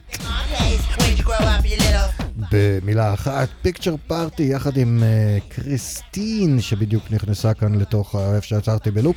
במילה 2.51 3.15
אחת, 3.15 3.49
פיקצ'ר 3.63 3.95
פארטי 4.07 4.43
יחד 4.43 4.77
עם 4.77 5.03
uh, 5.03 5.55
קריסטין 5.55 6.61
שבדיוק 6.61 7.05
נכנסה 7.11 7.55
כאן 7.55 7.75
לתוך 7.75 8.15
האף 8.15 8.45
שעצרתי 8.45 8.91
בלופ. 8.91 9.17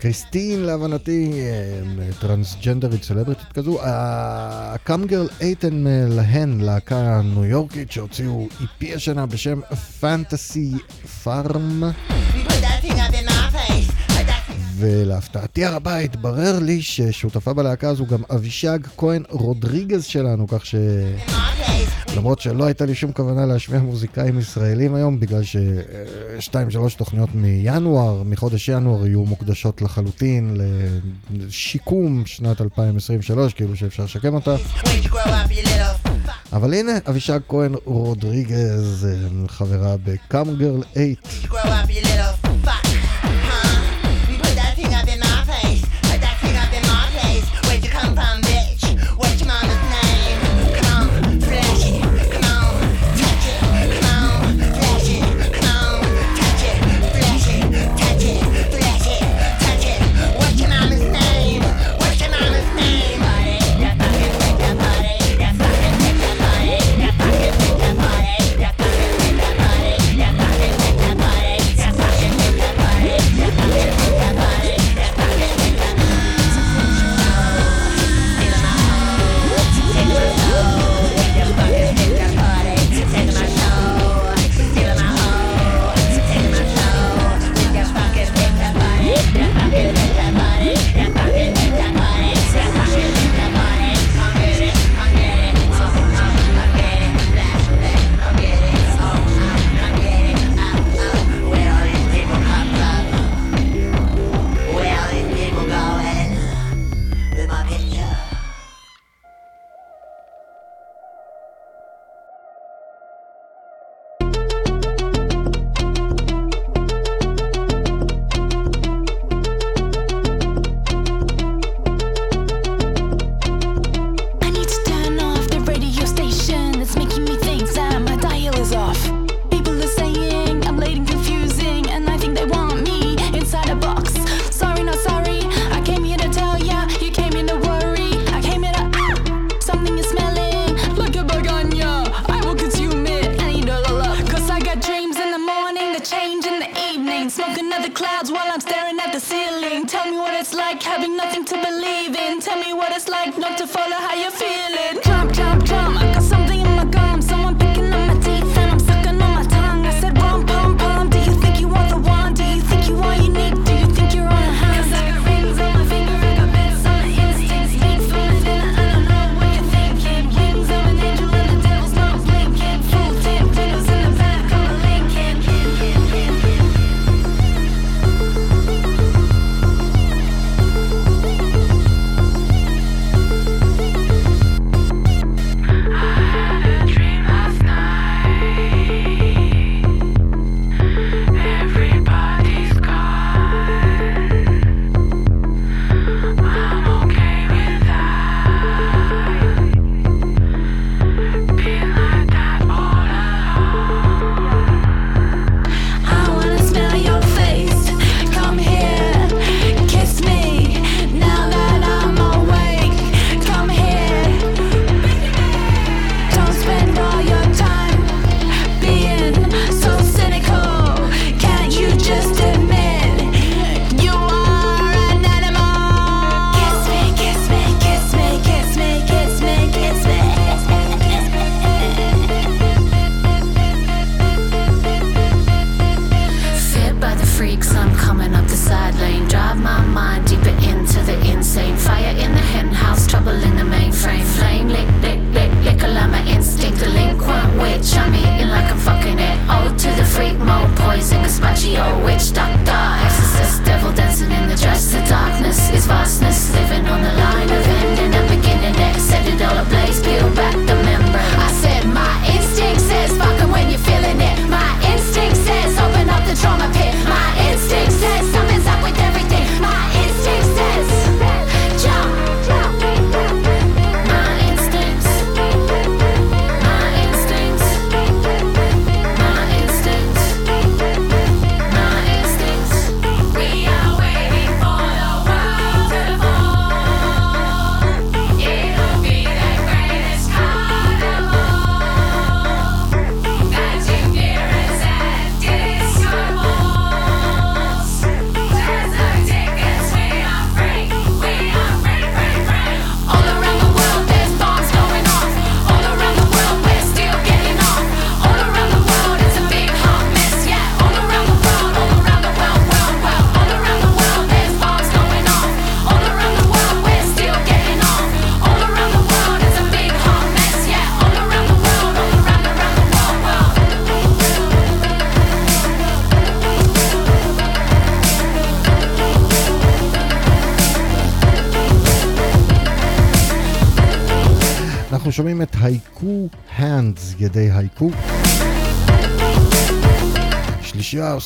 קריסטין 0.00 0.60
להבנתי 0.60 1.32
אה, 1.32 2.12
טרנסג'נדרית 2.20 3.02
סלבריטית 3.02 3.52
כזו, 3.52 3.78
הקאמגרל 3.82 5.28
אייטן 5.40 5.86
אה, 5.86 6.04
להן, 6.08 6.60
להקה 6.60 7.20
ניו 7.24 7.44
יורקית 7.44 7.92
שהוציאו 7.92 8.48
איפי 8.60 8.94
השנה 8.94 9.26
בשם 9.26 9.60
פנטסי 10.00 10.72
פארם. 11.24 11.82
ולהפתעתי 14.78 15.64
הרבה 15.64 15.96
התברר 15.96 16.58
לי 16.58 16.82
ששותפה 16.82 17.52
בלהקה 17.52 17.88
הזו 17.88 18.06
גם 18.06 18.22
אבישג 18.34 18.78
כהן 18.96 19.22
רודריגז 19.30 20.04
שלנו, 20.04 20.48
כך 20.48 20.66
ש... 20.66 20.74
למרות 22.16 22.40
שלא 22.40 22.64
הייתה 22.64 22.84
לי 22.84 22.94
שום 22.94 23.12
כוונה 23.12 23.46
להשמיע 23.46 23.80
מוזיקאים 23.80 24.38
ישראלים 24.38 24.94
היום, 24.94 25.20
בגלל 25.20 25.42
ששתיים, 26.38 26.70
שלוש 26.70 26.94
תוכניות 26.94 27.28
מינואר, 27.34 28.22
מחודש 28.22 28.68
ינואר, 28.68 29.06
יהיו 29.06 29.24
מוקדשות 29.24 29.82
לחלוטין 29.82 30.56
לשיקום 31.30 32.26
שנת 32.26 32.60
2023, 32.60 33.54
כאילו 33.54 33.76
שאפשר 33.76 34.04
לשקם 34.04 34.34
אותה. 34.34 34.56
אבל 36.52 36.74
הנה, 36.74 36.92
אבישג 37.08 37.40
כהן 37.48 37.74
רודריגז, 37.84 39.08
חברה 39.48 39.96
בקאמגרל 40.04 40.82
8. 40.94 42.37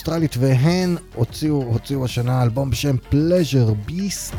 האוסטרלית, 0.03 0.37
והן 0.39 0.97
הוציאו, 1.15 1.63
הוציאו 1.63 2.05
השנה 2.05 2.43
אלבום 2.43 2.71
בשם 2.71 2.97
Pleasure 3.09 3.73
Beast. 3.87 4.35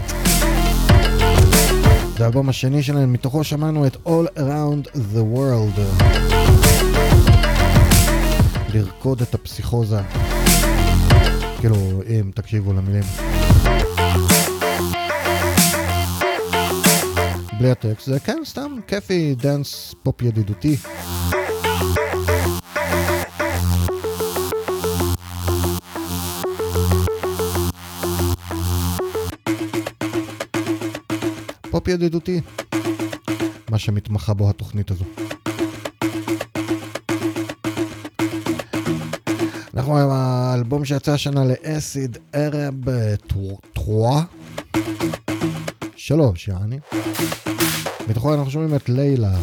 זה 2.17 2.23
האלבום 2.23 2.49
השני 2.49 2.83
שלהם, 2.83 3.13
מתוכו 3.13 3.43
שמענו 3.43 3.87
את 3.87 3.95
All 4.05 4.39
Around 4.39 4.95
the 4.95 5.37
World. 5.37 6.03
לרקוד 8.73 9.21
את 9.21 9.33
הפסיכוזה. 9.33 10.01
כאילו, 11.59 11.75
אם 12.09 12.31
תקשיבו 12.35 12.73
למילים. 12.73 13.03
בלי 17.59 17.71
הטקסט, 17.71 18.05
זה 18.05 18.19
כן, 18.19 18.41
סתם 18.45 18.75
כיפי, 18.87 19.35
דאנס 19.35 19.95
פופ 20.03 20.21
ידידותי. 20.21 20.77
ידידותי, 31.93 32.41
מה 33.69 33.79
שמתמחה 33.79 34.33
בו 34.33 34.49
התוכנית 34.49 34.91
הזו. 34.91 35.05
אנחנו 39.73 39.97
עם 39.97 40.09
האלבום 40.11 40.85
שיצא 40.85 41.11
השנה 41.11 41.41
לאסיד 41.45 42.17
ערב 42.33 42.89
אה, 42.89 43.13
טרועה. 43.73 44.23
שלוש, 45.95 46.47
יעני. 46.47 46.79
מתוכו 48.07 48.33
אנחנו 48.33 48.51
שומעים 48.51 48.75
את 48.75 48.89
לילה. 48.89 49.37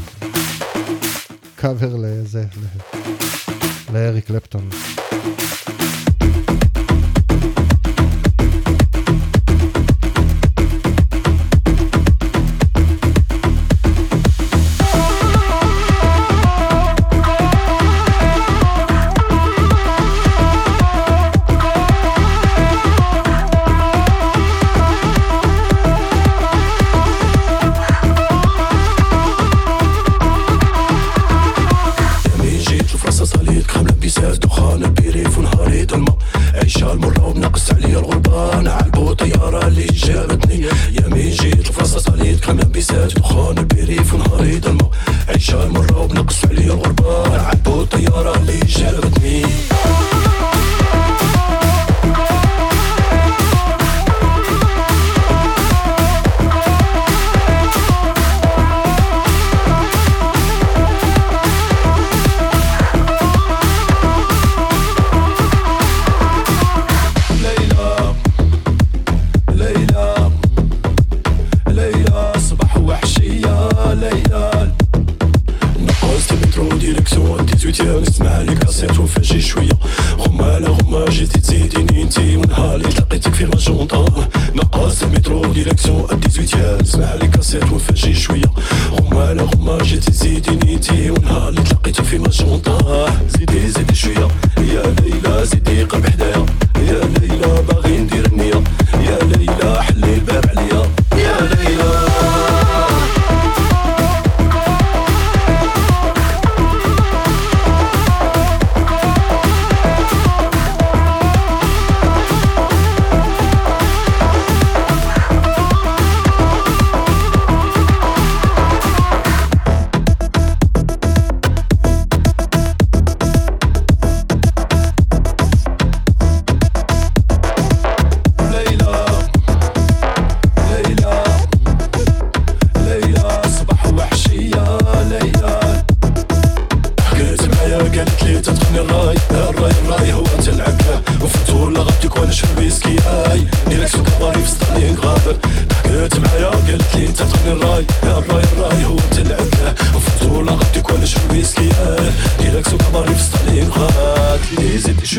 קאבר 1.57 1.97
לזה, 1.97 2.45
לאריק 3.93 4.27
קלפטון. 4.27 4.69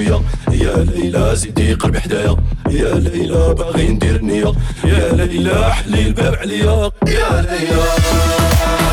شوية. 0.01 0.21
يا 0.51 0.83
ليلى 0.83 1.35
زيدي 1.35 1.73
قلبي 1.73 1.99
حدايا. 1.99 2.35
يا 2.69 2.95
ليلى 2.95 3.53
باغي 3.53 3.87
ندير 3.87 4.21
نية. 4.21 4.53
يا 4.83 5.13
ليلى 5.13 5.73
حلي 5.73 6.07
الباب 6.07 6.35
عليا. 6.35 6.91
يا 7.07 7.41
ليلى. 7.41 8.90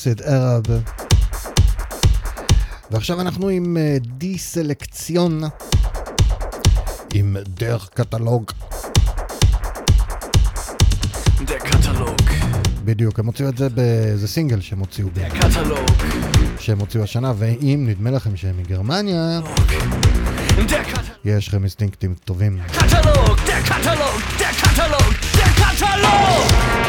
אסד 0.00 0.22
ערב. 0.22 0.62
ועכשיו 2.90 3.20
אנחנו 3.20 3.48
עם 3.48 3.76
אה, 3.76 3.96
די 4.00 4.38
סלקציון, 4.38 5.42
עם 7.14 7.36
דרך 7.48 7.88
קטלוג. 7.94 8.50
דר 11.44 11.58
קטלוג. 11.58 12.20
בדיוק, 12.84 13.18
הם 13.18 13.26
הוציאו 13.26 13.48
את 13.48 13.56
זה, 13.56 13.68
זה 14.16 14.28
סינגל 14.28 14.60
שהם 14.60 14.78
הוציאו. 14.78 15.08
דר 15.12 15.28
קטלוג. 15.28 15.90
שהם 16.58 16.78
הוציאו 16.78 17.02
השנה, 17.02 17.32
ואם 17.38 17.84
נדמה 17.88 18.10
לכם 18.10 18.36
שהם 18.36 18.58
מגרמניה, 18.58 19.40
אוקיי. 19.42 19.78
יש 21.24 21.48
לכם 21.48 21.58
אינסטינקטים 21.58 22.14
טובים. 22.24 22.58
דר 22.58 22.86
קטלוג, 22.86 23.38
דר 23.46 23.62
קטלוג, 23.62 24.20
דר 24.38 24.52
קטלוג, 24.62 25.14
דר 25.36 25.64
קטלוג! 25.64 26.79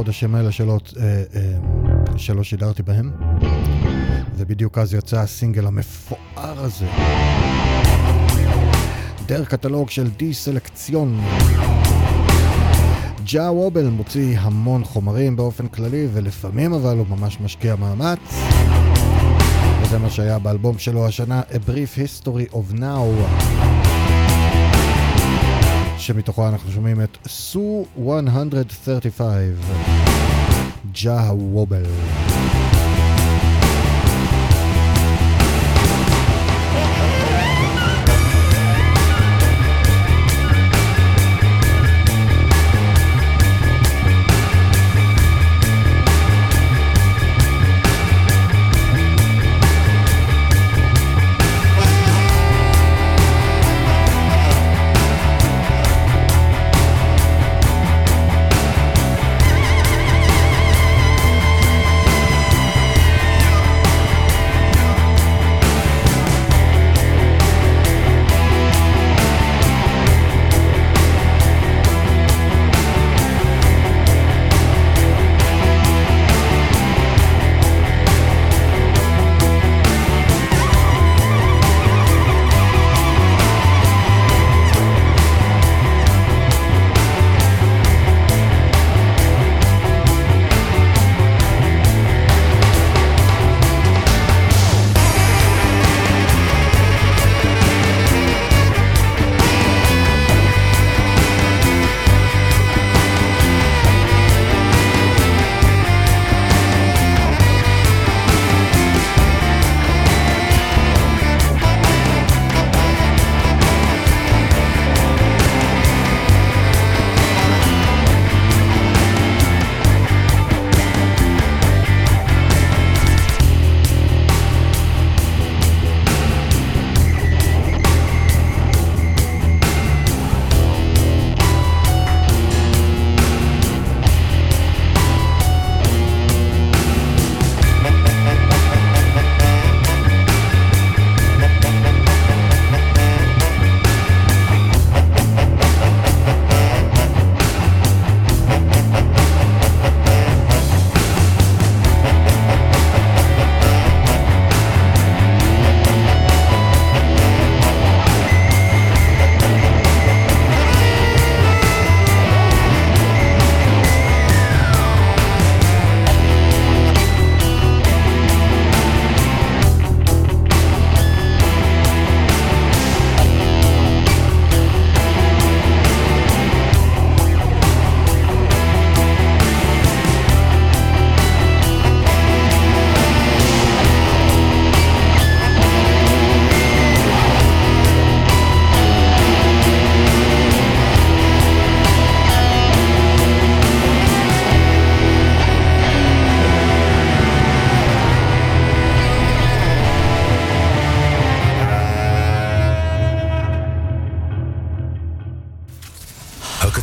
בחודשים 0.00 0.34
האלה 0.34 0.52
שלא, 0.52 0.78
אה, 1.00 1.22
אה, 1.34 2.18
שלא 2.18 2.44
שידרתי 2.44 2.82
בהם, 2.82 3.10
ובדיוק 4.36 4.78
אז 4.78 4.94
יצא 4.94 5.20
הסינגל 5.20 5.66
המפואר 5.66 6.20
הזה. 6.64 6.86
דרך 9.26 9.48
קטלוג 9.48 9.90
של 9.90 10.10
די 10.10 10.34
סלקציון. 10.34 11.20
ג'ה 13.24 13.52
וובל 13.52 13.88
מוציא 13.88 14.38
המון 14.38 14.84
חומרים 14.84 15.36
באופן 15.36 15.68
כללי, 15.68 16.08
ולפעמים 16.12 16.72
אבל 16.72 16.98
הוא 16.98 17.06
ממש 17.06 17.40
משקיע 17.40 17.76
מאמץ. 17.76 18.18
וזה 19.82 19.98
מה 19.98 20.10
שהיה 20.10 20.38
באלבום 20.38 20.78
שלו 20.78 21.06
השנה, 21.06 21.42
A 21.50 21.68
Brief 21.68 21.98
History 21.98 22.54
of 22.54 22.78
Now, 22.78 23.26
שמתוכו 25.98 26.48
אנחנו 26.48 26.72
שומעים 26.72 27.02
את 27.02 27.18
סו 27.28 27.84
135. 27.96 29.89
ג'ה 30.92 31.30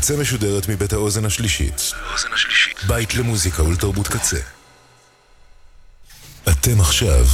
הקצה 0.07 0.21
משודרת 0.21 0.69
מבית 0.69 0.93
האוזן 0.93 1.25
השלישית. 1.25 1.91
בית 2.87 3.15
למוזיקה 3.15 3.63
ולתרבות 3.63 4.07
קצה. 4.07 4.37
אתם 6.49 6.79
עכשיו 6.79 7.25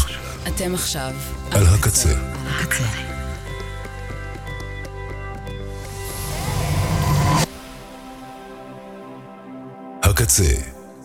אתם 0.47 0.74
עכשיו 0.76 1.13
על 1.51 1.65
הקצה. 1.67 2.09
הקצה. 2.45 2.84
הקצה, 10.03 10.53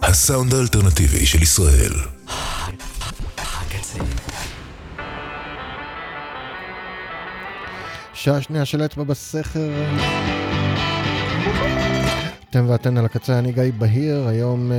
הסאונד 0.03 0.55
האלטרנטיבי 0.55 1.27
של 1.27 1.43
ישראל. 1.43 1.93
שעה 8.15 8.43
שנייה 8.43 8.65
של 8.65 8.85
אצבע 8.85 9.05
בסכר. 9.05 10.38
אתם 12.51 12.65
ואתן 12.69 12.97
על 12.97 13.05
הקצה, 13.05 13.39
אני 13.39 13.53
גיא 13.53 13.63
בהיר, 13.79 14.29
היום, 14.29 14.73
אה, 14.73 14.77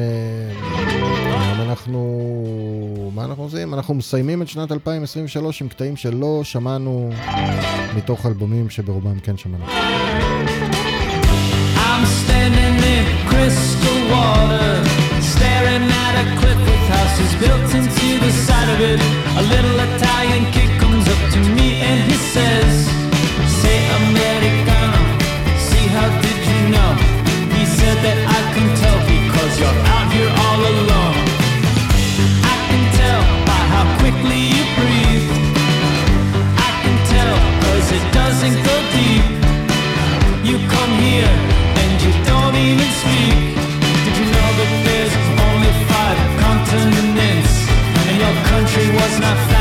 היום 1.41 1.69
אנחנו, 1.69 3.11
מה 3.15 3.25
אנחנו 3.25 3.43
עושים? 3.43 3.73
אנחנו 3.73 3.93
מסיימים 3.93 4.41
את 4.41 4.47
שנת 4.47 4.71
2023 4.71 5.61
עם 5.61 5.67
קטעים 5.67 5.95
שלא 5.95 6.41
שמענו 6.43 7.09
מתוך 7.95 8.25
אלבומים 8.25 8.69
שברובם 8.69 9.19
כן 9.19 9.37
שמענו. 9.37 9.65
I'm 11.75 12.05
standing 12.21 12.77
in 12.95 13.05
crystal 13.29 13.99
water, 14.13 14.71
staring 15.33 15.85
at 16.05 16.15
a 16.23 16.25
cliff 16.39 16.59
with 16.69 16.85
houses 16.95 17.31
built 17.41 17.69
into 17.79 18.07
the 18.25 18.31
side 18.45 18.69
of 18.75 18.79
it. 18.91 18.99
A 19.41 19.43
little 19.53 19.77
Italian 19.89 20.43
kid 20.55 20.71
comes 20.81 21.05
up 21.13 21.21
to 21.33 21.39
me 21.55 21.67
and 21.89 21.99
he 22.09 22.17
says, 22.33 22.75
and 41.01 42.01
you 42.01 42.11
don't 42.25 42.55
even 42.55 42.89
speak. 43.01 43.55
Did 44.05 44.15
you 44.19 44.27
know 44.35 44.49
that 44.59 44.71
there's 44.85 45.15
only 45.47 45.71
five 45.91 46.19
continents? 46.43 47.53
And 48.07 48.15
your 48.23 48.35
country 48.51 48.87
was 48.99 49.19
not 49.19 49.37
found 49.49 49.58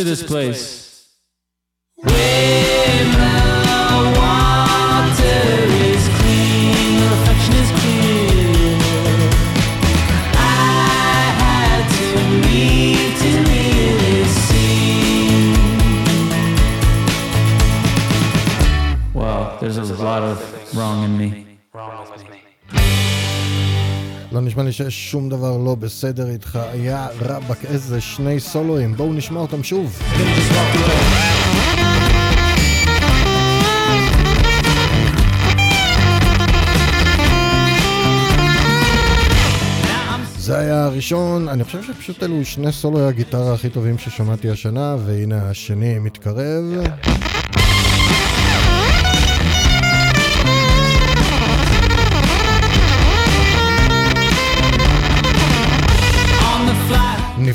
to 0.00 0.04
this 0.04 0.22
place? 0.22 0.62
When 1.96 3.04
the 3.20 3.82
water 4.20 5.42
is 5.90 6.04
clean, 6.18 7.00
the 7.00 7.06
reflection 7.14 7.54
is 7.62 7.70
clear. 7.80 8.78
I 10.34 11.24
had 11.42 11.82
to 11.98 12.08
leave 12.46 13.10
to 13.22 13.30
really 13.50 14.24
see. 14.44 15.52
Wow, 19.14 19.40
there's 19.60 19.78
a 19.78 19.80
lot 20.10 20.22
of 20.22 20.36
wrong 20.76 20.98
in 21.04 21.14
me. 21.18 21.28
לא 24.32 24.40
נשמע 24.40 24.62
לי 24.62 24.72
שיש 24.72 25.10
שום 25.10 25.28
דבר 25.28 25.39
לא 25.39 25.39
בסדר 25.81 26.29
איתך. 26.29 26.59
יא 26.73 26.95
רבאק, 27.21 27.65
איזה 27.65 28.01
שני 28.01 28.39
סולואים. 28.39 28.95
בואו 28.95 29.13
נשמע 29.13 29.39
אותם 29.39 29.63
שוב. 29.63 29.99
זה 40.37 40.57
היה 40.57 40.85
הראשון, 40.85 41.49
אני 41.49 41.63
חושב 41.63 41.83
שפשוט 41.83 42.23
אלו 42.23 42.45
שני 42.45 42.71
סולוי 42.71 43.03
הגיטרה 43.07 43.53
הכי 43.53 43.69
טובים 43.69 43.97
ששמעתי 43.97 44.49
השנה, 44.49 44.95
והנה 45.05 45.49
השני 45.49 45.99
מתקרב. 45.99 46.63
On 47.03 47.20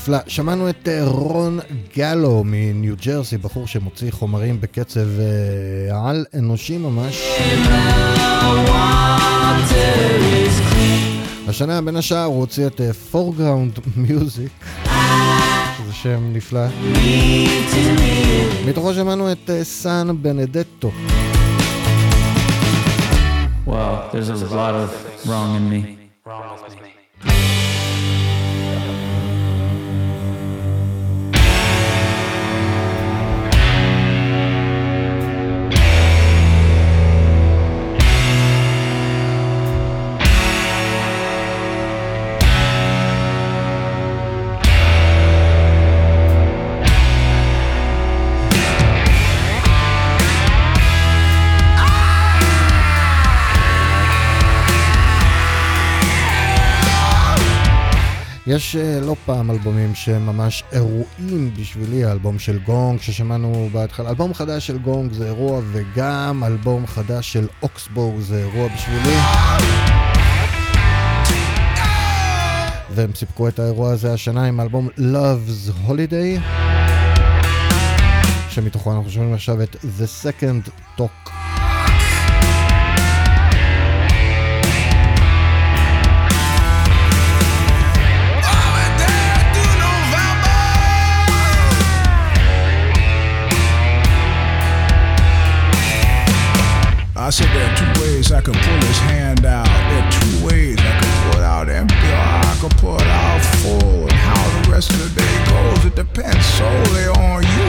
נפלא. 0.07 0.19
שמענו 0.27 0.71
את 0.71 0.89
אה, 0.89 1.05
רון 1.05 1.59
גלו 1.97 2.43
מניו 2.45 2.95
ג'רסי, 3.07 3.39
בחור 3.39 3.67
שמוציא 3.67 4.11
חומרים 4.11 4.61
בקצב 4.61 5.07
אה, 5.21 6.09
על 6.09 6.25
אנושי 6.35 6.79
ממש. 6.79 7.39
השנה 11.49 11.81
בין 11.81 11.97
השאר 11.97 12.25
הוא 12.25 12.41
הוציא 12.41 12.67
את 12.67 12.81
אה, 12.81 12.91
Foreground 13.13 13.81
Music, 13.97 14.67
שזה 15.79 15.93
שם 15.93 16.33
נפלא. 16.33 16.67
מתוכו 18.67 18.95
שמענו 18.95 19.33
את 19.33 19.51
אה, 19.51 19.65
סאן 19.65 20.23
בנדטו. 20.23 20.91
Wow, 23.67 24.13
there's 24.13 24.31
a 24.31 24.55
lot 24.55 24.75
of 24.83 24.91
wrong 25.27 25.51
in 25.59 25.65
me. 25.73 25.97
יש 58.47 58.77
אה, 58.77 59.01
לא 59.01 59.17
פעם 59.27 59.51
אלבומים 59.51 59.95
שהם 59.95 60.27
ממש 60.27 60.65
אירועים 60.73 61.55
בשבילי, 61.61 62.05
האלבום 62.05 62.39
של 62.39 62.59
גונג 62.59 63.01
ששמענו 63.01 63.69
בהתחלה, 63.73 64.11
אלבום 64.11 64.35
חדש 64.35 64.67
של 64.67 64.79
גונג 64.79 65.13
זה 65.13 65.27
אירוע 65.27 65.61
וגם 65.73 66.43
אלבום 66.47 66.87
חדש 66.87 67.33
של 67.33 67.47
אוקסבורג 67.63 68.21
זה 68.21 68.39
אירוע 68.39 68.69
בשבילי. 68.69 69.17
והם 72.91 73.11
סיפקו 73.15 73.49
את 73.49 73.59
האירוע 73.59 73.93
הזה 73.93 74.13
השנה 74.13 74.45
עם 74.45 74.61
האלבום 74.61 74.89
Love's 74.99 75.89
Holiday 75.89 76.41
שמתוכו 78.51 78.93
אנחנו 78.93 79.11
שומעים 79.11 79.35
עכשיו 79.35 79.63
את 79.63 79.77
The 79.77 80.25
Second 80.25 80.71
Talk. 81.01 81.46
I 97.27 97.31
said 97.31 97.49
there 97.49 97.69
are 97.69 97.77
two 97.77 98.03
ways 98.03 98.31
I 98.31 98.41
can 98.41 98.55
pull 98.55 98.87
his 98.87 98.99
hand 98.99 99.45
out. 99.45 99.67
There 99.67 100.01
are 100.01 100.11
two 100.13 100.47
ways 100.47 100.79
I 100.79 101.01
can 101.01 101.33
pull 101.33 101.43
out 101.43 101.69
empty 101.69 101.97
or 101.97 102.15
I 102.15 102.57
can 102.61 102.71
pull 102.79 103.01
out 103.01 103.43
full. 103.57 104.03
And 104.03 104.13
how 104.13 104.63
the 104.63 104.71
rest 104.71 104.93
of 104.93 105.03
the 105.03 105.21
day 105.21 105.45
goes, 105.51 105.85
it 105.87 105.97
depends 105.97 106.47
solely 106.47 107.07
on 107.19 107.43
you. 107.43 107.69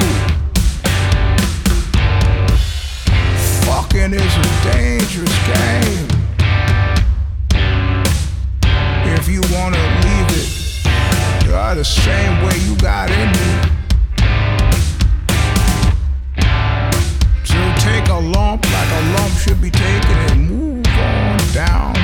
Fucking 3.65 4.13
is 4.13 4.38
a 4.38 4.47
dangerous 4.71 5.38
game. 5.47 6.07
If 9.17 9.27
you 9.27 9.41
wanna 9.57 9.81
leave 10.05 10.29
it, 10.38 11.47
you're 11.47 11.73
the 11.73 11.84
same 11.84 12.45
way 12.45 12.55
you 12.59 12.75
got 12.75 13.09
in 13.09 13.29
it. 13.29 13.77
Take 17.88 18.09
a 18.09 18.19
lump 18.19 18.64
like 18.65 18.91
a 18.99 19.01
lump 19.15 19.34
should 19.43 19.61
be 19.61 19.72
taken 19.72 20.18
and 20.31 20.49
move 20.49 20.88
on 20.88 21.38
down. 21.53 21.97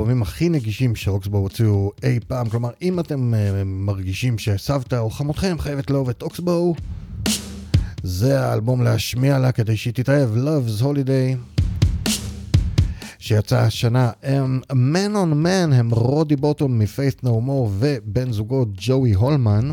האלבומים 0.00 0.22
הכי 0.22 0.48
נגישים 0.48 0.96
שאוקסבו 0.96 1.38
הוציאו 1.38 1.92
אי 2.02 2.18
פעם, 2.26 2.48
כלומר, 2.48 2.70
אם 2.82 3.00
אתם 3.00 3.34
אה, 3.34 3.64
מרגישים 3.64 4.38
שסבתא 4.38 4.96
או 4.96 5.10
חמותכם 5.10 5.56
חייבת 5.58 5.90
לאהוב 5.90 6.08
את 6.08 6.22
אוקסבו, 6.22 6.74
זה 8.02 8.40
האלבום 8.40 8.82
להשמיע 8.82 9.38
לה 9.38 9.52
כדי 9.52 9.76
שהיא 9.76 9.94
תתאהב, 9.94 10.28
Love's 10.34 10.82
Holiday, 10.82 11.58
שיצא 13.18 13.58
השנה. 13.58 14.10
הם 14.22 14.60
Man 14.70 15.14
on 15.14 15.46
Man 15.46 15.74
הם 15.74 15.90
רודי 15.90 16.36
בוטום 16.36 16.78
מ-Faith 16.78 17.24
No 17.24 17.28
More 17.28 17.68
ובן 17.78 18.32
זוגו 18.32 18.66
ג'וי 18.76 19.12
הולמן. 19.12 19.70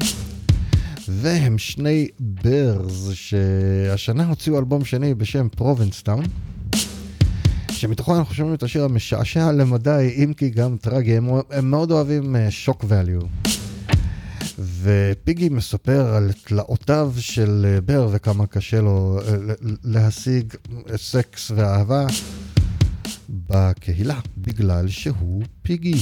והם 1.07 1.57
שני 1.57 2.07
bears 2.19 3.11
שהשנה 3.13 4.27
הוציאו 4.27 4.59
אלבום 4.59 4.85
שני 4.85 5.13
בשם 5.13 5.47
Provincetown. 5.55 6.23
שמתוכו 7.77 8.17
אנחנו 8.17 8.35
שומעים 8.35 8.55
את 8.55 8.63
השיר 8.63 8.83
המשעשע 8.83 9.51
למדי, 9.51 10.15
אם 10.23 10.33
כי 10.37 10.49
גם 10.49 10.77
טרגי, 10.77 11.17
הם, 11.17 11.29
הם 11.51 11.71
מאוד 11.71 11.91
אוהבים 11.91 12.35
שוק 12.49 12.83
uh, 12.83 12.85
ואליו. 12.89 13.21
ופיגי 14.81 15.49
מספר 15.49 16.15
על 16.15 16.31
תלאותיו 16.43 17.13
של 17.17 17.65
uh, 17.77 17.81
בר 17.81 18.09
וכמה 18.11 18.47
קשה 18.47 18.81
לו 18.81 19.19
uh, 19.19 19.63
להשיג 19.83 20.53
סקס 20.95 21.51
ואהבה 21.55 22.05
בקהילה, 23.29 24.19
בגלל 24.37 24.87
שהוא 24.87 25.43
פיגי. 25.61 25.95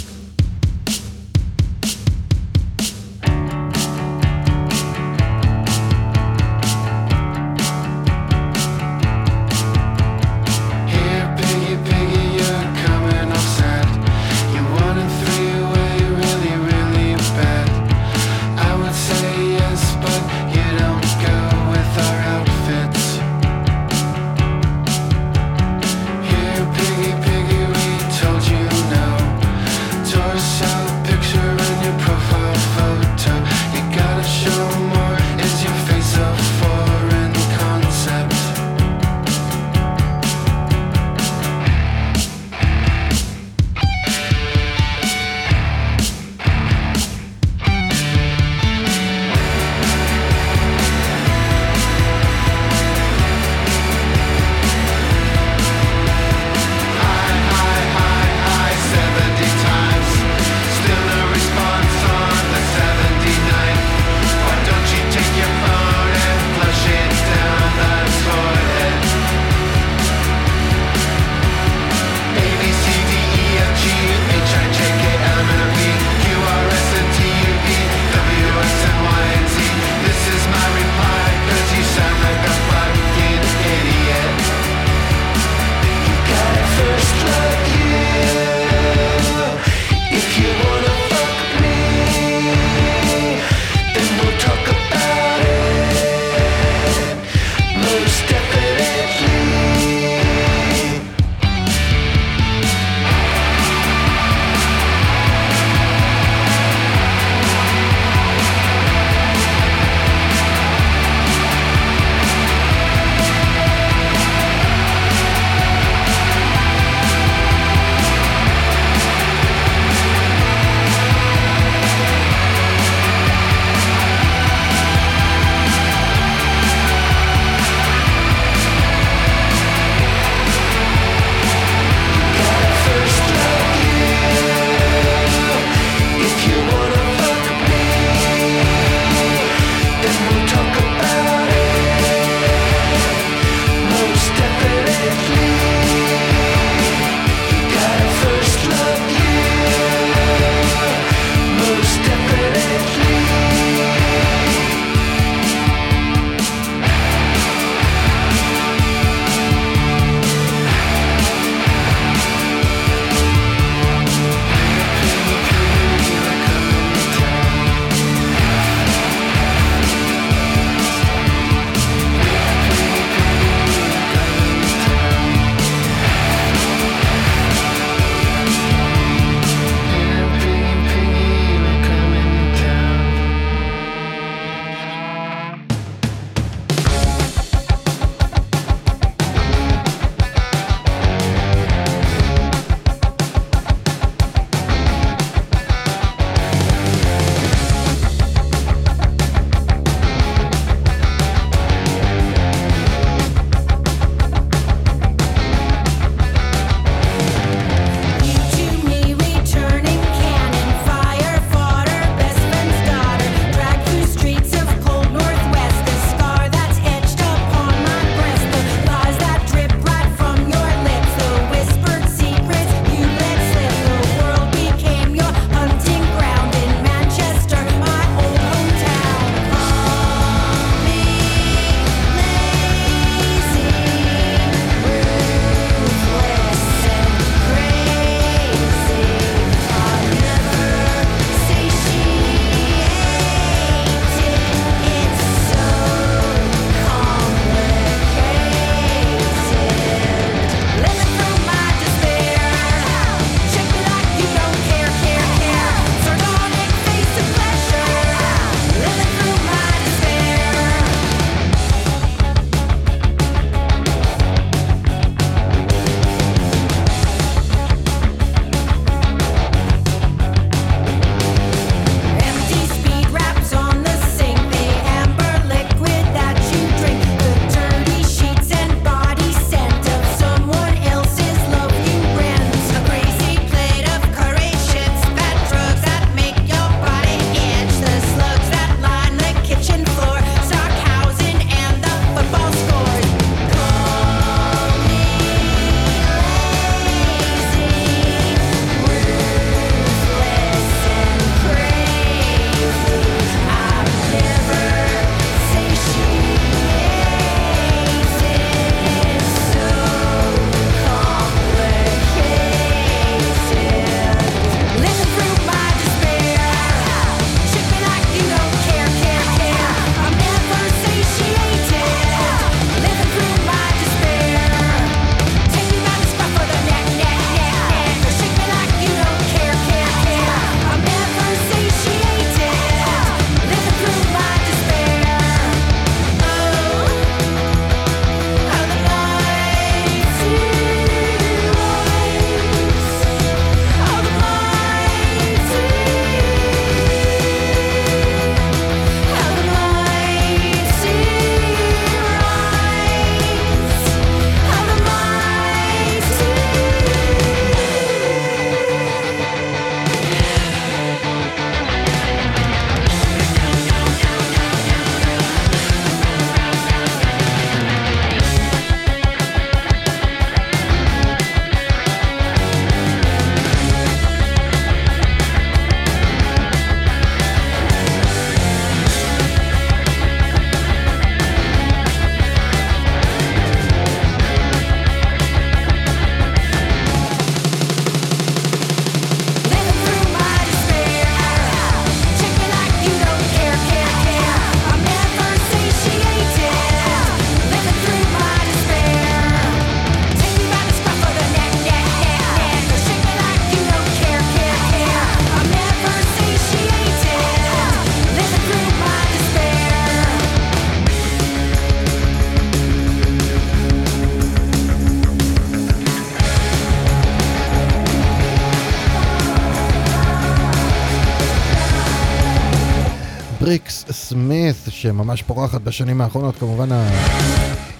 סמית, 424.15 424.55
שממש 424.69 425.21
פורחת 425.21 425.61
בשנים 425.61 426.01
האחרונות, 426.01 426.35
כמובן 426.37 426.69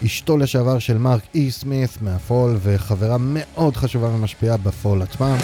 אשתו 0.05 0.37
לשעבר 0.37 0.79
של 0.79 0.97
מרק 0.97 1.21
אי 1.35 1.51
סמית 1.51 1.97
מהפול, 2.01 2.57
וחברה 2.63 3.17
מאוד 3.19 3.77
חשובה 3.77 4.07
ומשפיעה 4.07 4.57
בפול 4.57 5.01
עצמם. 5.01 5.37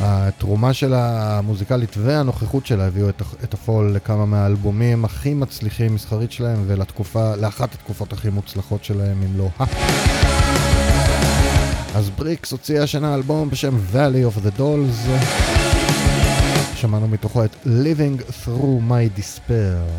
התרומה 0.00 0.72
שלה 0.72 1.38
המוזיקלית 1.38 1.94
והנוכחות 1.98 2.66
שלה 2.66 2.86
הביאו 2.86 3.08
את, 3.08 3.22
את 3.44 3.54
הפול 3.54 3.92
לכמה 3.94 4.26
מהאלבומים 4.26 5.04
הכי 5.04 5.34
מצליחים 5.34 5.94
מסחרית 5.94 6.32
שלהם 6.32 6.64
ולתקופה, 6.66 7.36
לאחת 7.36 7.74
התקופות 7.74 8.12
הכי 8.12 8.30
מוצלחות 8.30 8.84
שלהם, 8.84 9.22
אם 9.22 9.38
לא 9.38 9.48
ה. 9.60 9.64
אז 11.94 12.10
בריקס 12.10 12.52
הוציאה 12.52 12.82
השנה 12.82 13.14
אלבום 13.14 13.50
בשם 13.50 13.76
Valley 13.92 14.36
of 14.36 14.46
the 14.46 14.58
Dolls. 14.58 15.63
שמענו 16.84 17.08
מתוכו 17.08 17.44
את 17.44 17.50
Living 17.64 18.20
Through 18.20 18.90
My 18.90 19.18
Despair. 19.18 19.90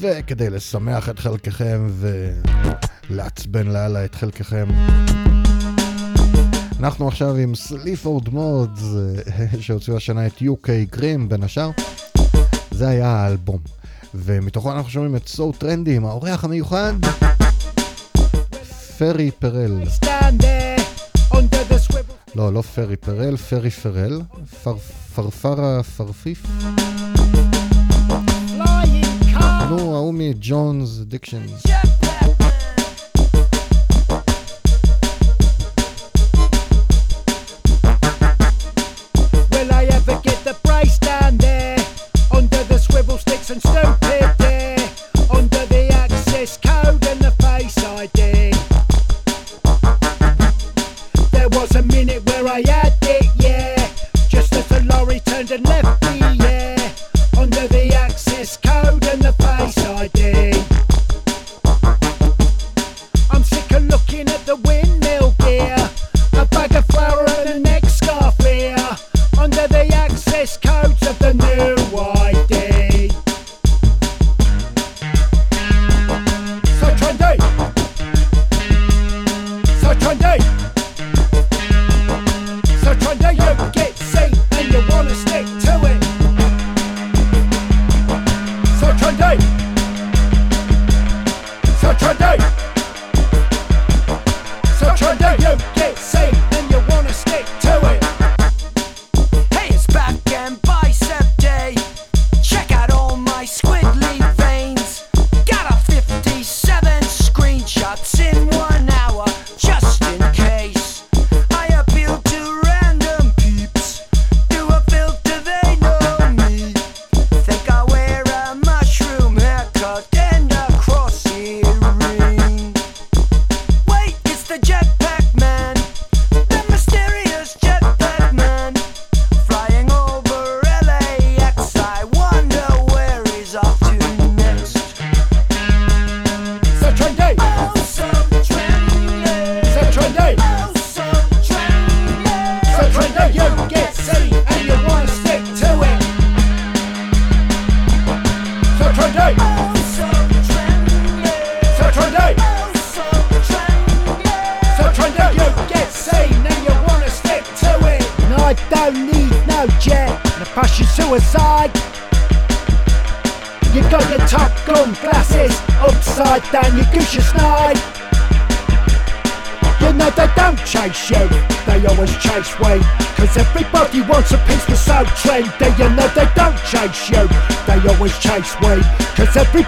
וכדי 0.00 0.50
לשמח 0.50 1.08
את 1.08 1.18
חלקכם 1.18 1.90
ולעצבן 3.10 3.66
לאללה 3.66 4.04
את 4.04 4.14
חלקכם, 4.14 4.68
אנחנו 6.80 7.08
עכשיו 7.08 7.36
עם 7.36 7.54
סליפורד 7.54 8.28
מודס 8.28 8.82
אה, 8.82 9.46
שהוציאו 9.60 9.96
השנה 9.96 10.26
את 10.26 10.38
UK 10.38 10.68
קרים 10.90 11.28
בין 11.28 11.42
השאר. 11.42 11.70
זה 12.70 12.88
היה 12.88 13.08
האלבום. 13.08 13.71
ומתוכו 14.24 14.72
אנחנו 14.72 14.90
שומעים 14.90 15.16
את 15.16 15.28
So 15.28 15.52
Trendy 15.52 15.96
עם 15.96 16.06
האורח 16.06 16.44
המיוחד, 16.44 16.92
פרי 18.98 19.30
פרל. 19.30 19.82
לא, 22.34 22.52
לא 22.52 22.62
פרי 22.62 22.96
פרל, 22.96 23.36
פרי 23.36 23.70
פרל, 23.70 24.20
פרפרה 25.14 25.82
פרפיף. 25.82 26.46
נו, 29.68 29.94
ההוא 29.94 30.14
מ 30.14 30.26
Jane's 30.26 30.98
Addiction. 30.98 31.42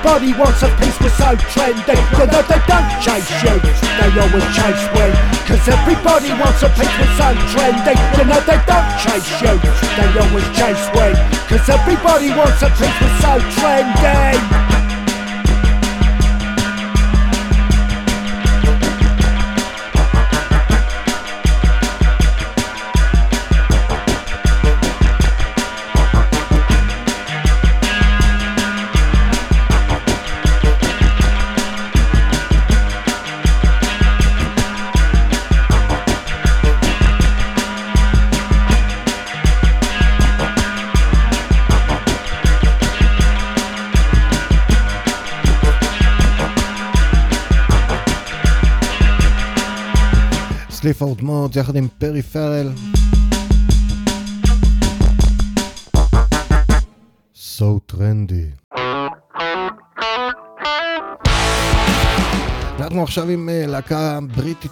body 0.05 0.35
wants 0.35 0.63
a 0.63 0.74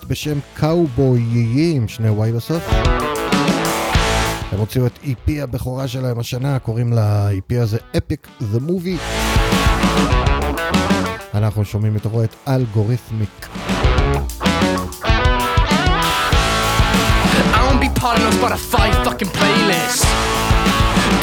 להקות 0.03 0.11
בשם 0.11 0.39
קאובוייים, 0.55 1.89
שני 1.89 2.09
וואי 2.09 2.33
בסוף. 2.33 2.69
הם 4.53 4.59
הוציאו 4.59 4.87
את 4.87 4.99
EP 5.05 5.31
הבכורה 5.43 5.89
שלהם 5.89 6.19
השנה, 6.19 6.59
קוראים 6.59 6.93
ל-EP 6.93 7.62
הזה 7.62 7.79
Epic 7.95 8.45
the 8.55 8.70
Movie. 8.70 9.01
אנחנו 11.35 11.65
שומעים 11.65 11.95
מתוכו 11.95 12.24
את 12.24 12.35
אלגוריתמיק. 12.49 13.49
But 18.47 18.53
a 18.61 18.62
five 18.77 18.95
fucking 19.07 19.33
playlist. 19.39 20.03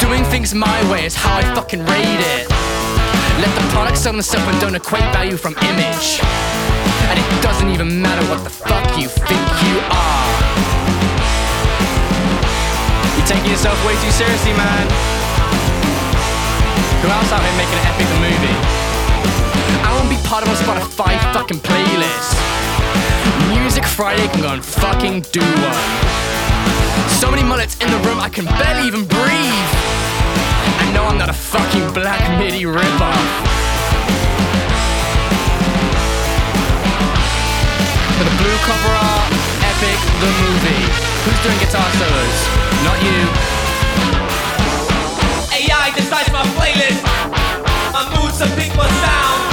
Doing 0.06 0.24
things 0.32 0.48
my 0.54 0.78
way 0.90 1.02
is 1.10 1.14
how 1.24 1.34
I 1.42 1.44
fucking 1.56 1.82
rate 1.92 2.22
it. 2.34 2.44
Let 3.42 3.52
the 3.58 3.64
product 3.74 3.98
sell 4.02 4.14
themselves 4.14 4.46
and 4.50 4.58
don't 4.62 4.76
equate 4.82 5.08
value 5.18 5.38
from 5.44 5.52
image. 5.70 6.06
And 7.10 7.16
it 7.22 7.28
doesn't 7.46 7.70
even 7.76 7.88
matter 8.06 8.24
what 8.30 8.40
the 8.46 8.54
fuck 8.80 8.98
you 8.98 9.08
think 9.08 9.46
you 9.66 9.76
are. 9.92 10.28
You're 13.16 13.26
taking 13.26 13.50
yourself 13.50 13.76
way 13.84 13.94
too 14.00 14.10
seriously, 14.10 14.52
man. 14.52 14.86
Who 17.02 17.08
else 17.08 17.32
out 17.32 17.42
here 17.42 17.56
making 17.56 17.78
an 17.80 17.86
epic 17.92 18.08
movie? 18.20 18.58
I 19.84 19.92
won't 19.96 20.10
be 20.10 20.20
part 20.28 20.44
of 20.44 20.48
a 20.48 20.56
Spotify 20.56 21.16
fucking 21.32 21.58
playlist. 21.60 22.36
Music 23.48 23.84
Friday 23.84 24.26
can 24.28 24.42
go 24.42 24.52
and 24.52 24.64
fucking 24.64 25.22
do 25.32 25.40
one. 25.40 25.86
So 27.20 27.30
many 27.30 27.42
mullets 27.42 27.76
in 27.80 27.90
the 27.90 27.98
room 28.08 28.18
I 28.18 28.28
can 28.28 28.44
barely 28.44 28.86
even 28.86 29.04
breathe. 29.04 29.72
I 30.80 30.90
know 30.94 31.04
I'm 31.04 31.18
not 31.18 31.28
a 31.28 31.34
fucking 31.34 31.92
black 31.92 32.20
midi 32.38 32.64
ripoff. 32.64 33.59
For 38.20 38.28
the 38.28 38.36
blue 38.36 38.58
cover 38.68 38.92
art, 38.92 39.32
epic 39.64 39.96
the 40.20 40.28
movie. 40.44 40.84
Who's 41.24 41.40
doing 41.42 41.58
guitar 41.58 41.88
solos? 41.96 42.38
Not 42.84 43.00
you. 43.00 43.20
AI 45.56 45.90
decides 45.96 46.30
my 46.30 46.44
playlist. 46.52 47.00
My 47.94 48.04
moods 48.12 48.36
to 48.40 48.46
pick 48.60 48.76
my 48.76 48.86
sound. 49.00 49.49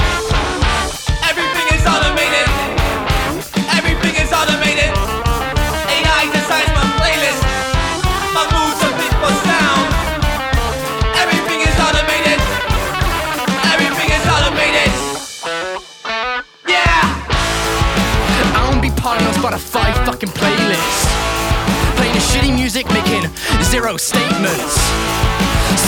Zero 23.78 23.96
statements. 23.96 24.74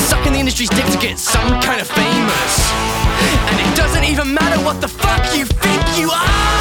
Sucking 0.08 0.32
the 0.32 0.38
industry's 0.38 0.68
dick 0.68 0.86
to 0.86 0.98
get 0.98 1.18
some 1.18 1.60
kind 1.60 1.80
of 1.80 1.88
famous. 1.88 2.70
And 3.50 3.58
it 3.58 3.76
doesn't 3.76 4.04
even 4.04 4.32
matter 4.32 4.62
what 4.64 4.80
the 4.80 4.86
fuck 4.86 5.36
you 5.36 5.44
think 5.44 5.98
you 5.98 6.08
are. 6.08 6.59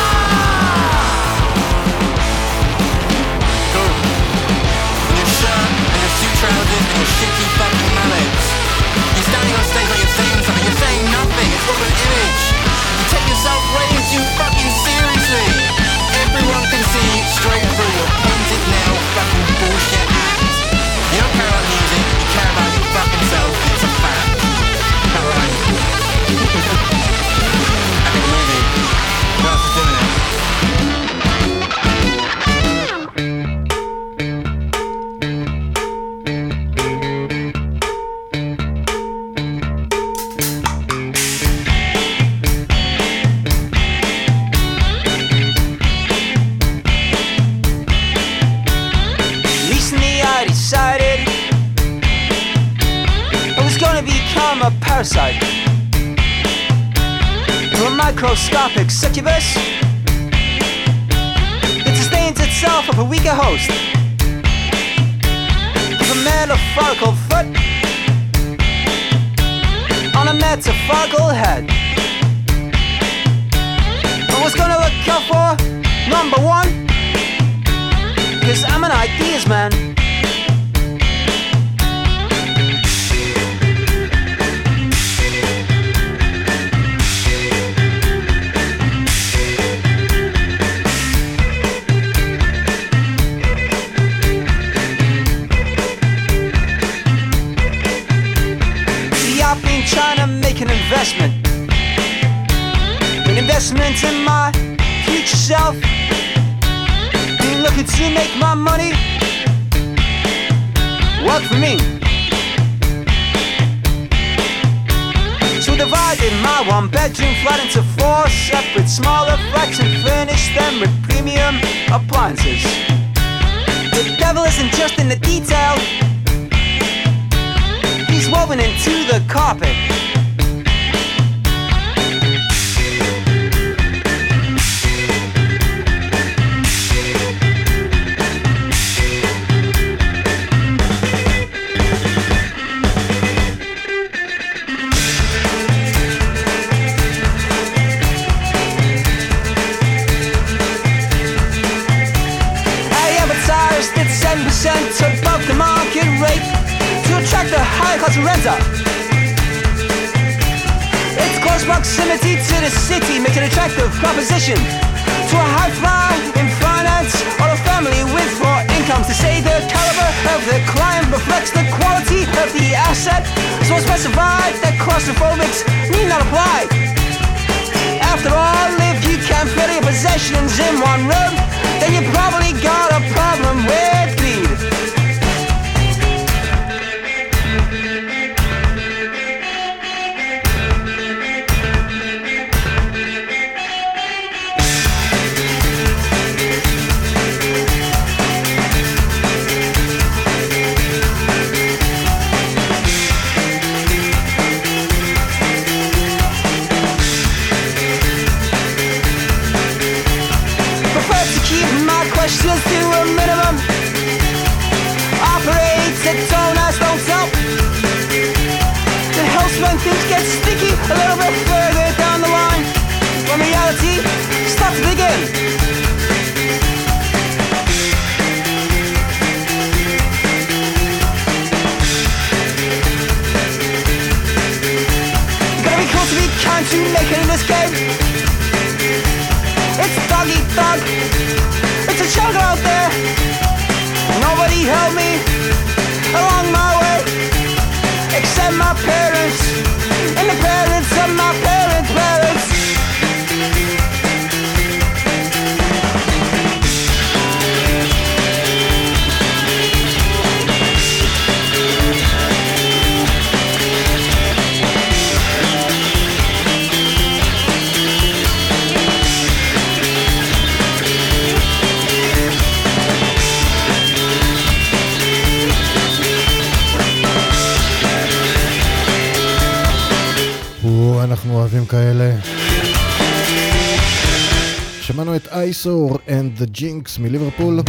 Jinx 286.56 287.00
מליברפול. 287.00 287.60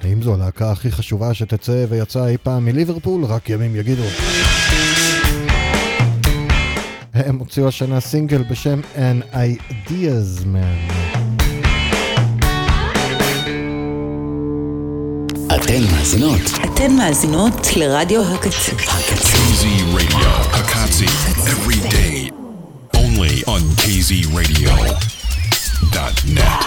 האם 0.00 0.22
זו 0.22 0.34
הלהקה 0.34 0.72
הכי 0.72 0.92
חשובה 0.92 1.34
שתצא 1.34 1.84
ויצאה 1.88 2.28
אי 2.28 2.36
פעם 2.42 2.64
מליברפול? 2.64 3.24
רק 3.24 3.50
ימים 3.50 3.76
יגידו. 3.76 4.02
הם 7.14 7.38
הוציאו 7.38 7.68
השנה 7.68 8.00
סינגל 8.00 8.42
בשם 8.50 8.80
An 8.94 9.22
Ideas 9.34 10.44
Man. 10.44 10.92
אתן 15.54 15.82
מאזינות. 15.92 16.40
אתן 16.64 16.96
מאזינות 16.96 17.76
לרדיו 17.76 18.22
הקצה. 18.34 18.72
KZ 18.72 19.64
Radio, 19.94 20.28
Hakatsi, 20.54 21.08
every 21.52 21.80
day. 21.90 22.30
Only 22.96 23.34
on 23.46 23.62
KZRadio.net. 23.80 26.61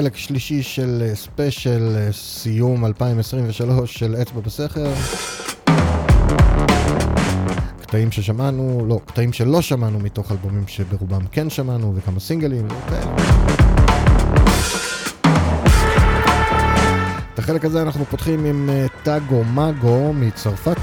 חלק 0.00 0.16
שלישי 0.16 0.62
של 0.62 1.02
אה, 1.02 1.14
ספיישל 1.14 1.96
אה, 1.96 2.12
סיום 2.12 2.86
2023 2.86 3.94
של 3.98 4.16
אצבע 4.22 4.40
בסכר. 4.40 4.92
קטעים 7.82 8.12
ששמענו, 8.12 8.84
לא, 8.88 9.00
קטעים 9.04 9.32
שלא 9.32 9.62
שמענו 9.62 9.98
מתוך 9.98 10.32
אלבומים 10.32 10.64
שברובם 10.66 11.26
כן 11.32 11.50
שמענו, 11.50 11.92
וכמה 11.96 12.20
סינגלים. 12.20 12.68
את 17.34 17.38
החלק 17.38 17.64
הזה 17.64 17.82
אנחנו 17.82 18.04
פותחים 18.04 18.44
עם 18.44 18.70
אה, 18.70 18.86
טאגו 19.02 19.44
מאגו 19.44 20.12
מצרפת. 20.12 20.76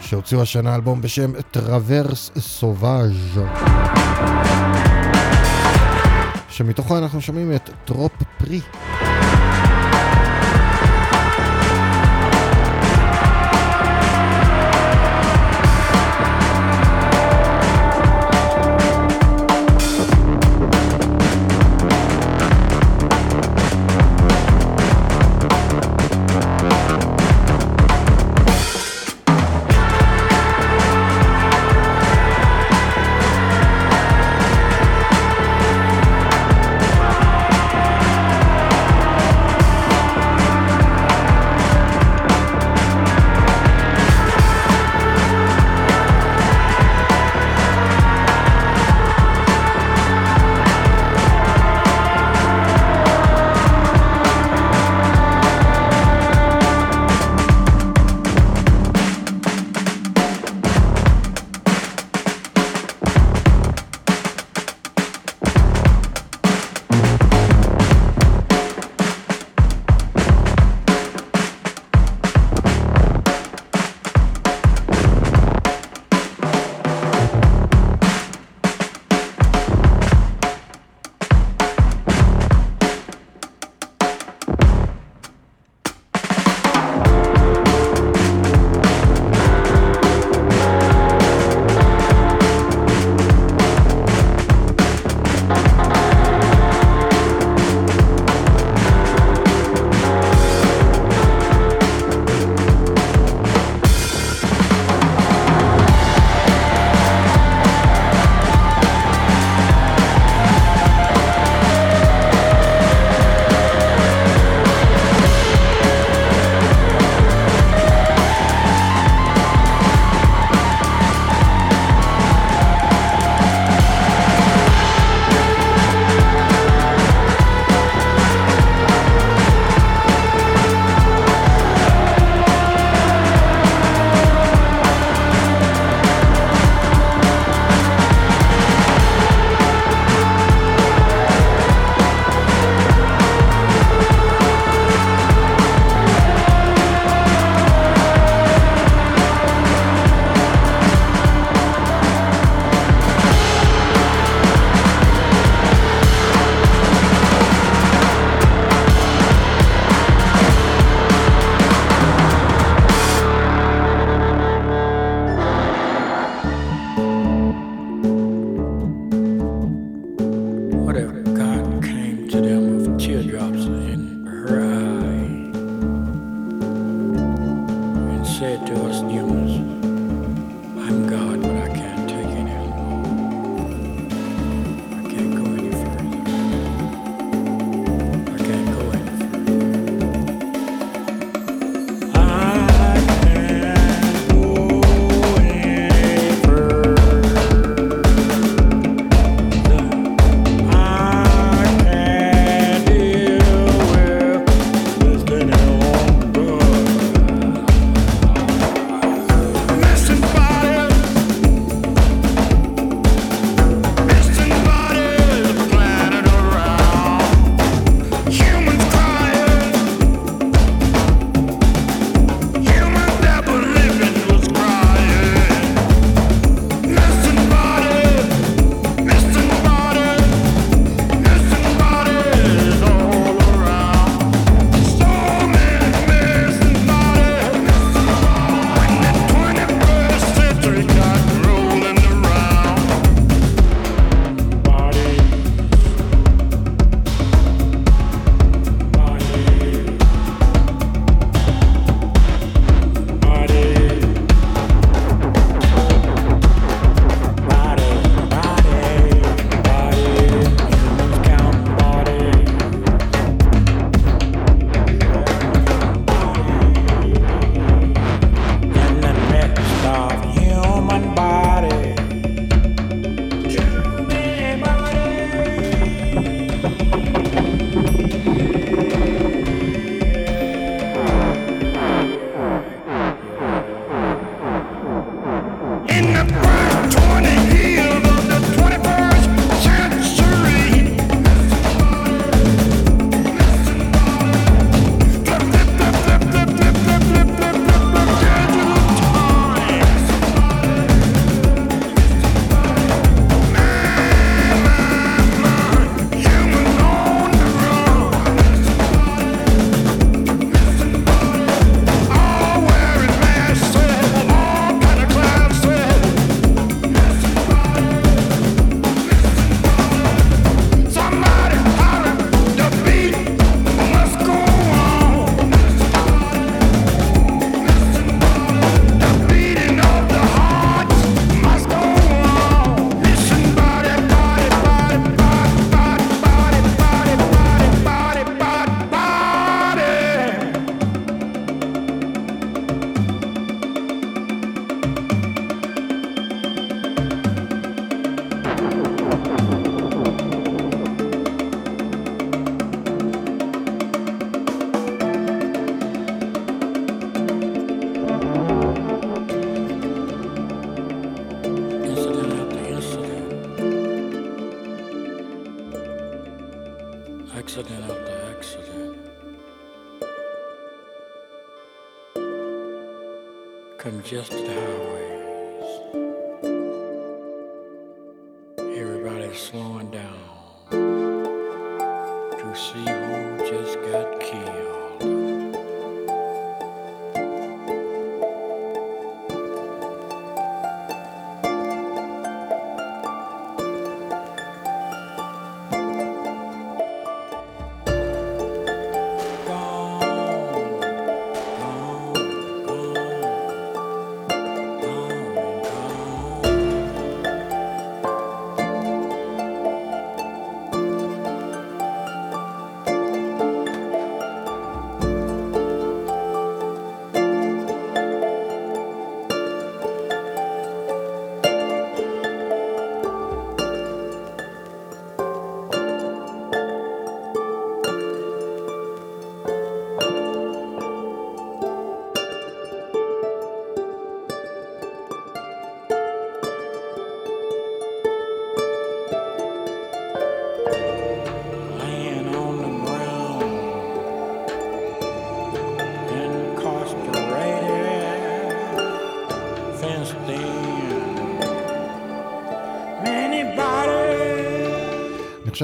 שהוציאו 0.00 0.42
השנה 0.42 0.74
אלבום 0.74 1.00
בשם 1.00 1.32
טרוורס 1.50 2.30
סובאז' 2.38 3.38
שמתוכו 6.50 6.98
אנחנו 6.98 7.20
שומעים 7.20 7.54
את 7.54 7.70
טרופ 7.84 8.12
פרי. 8.38 8.60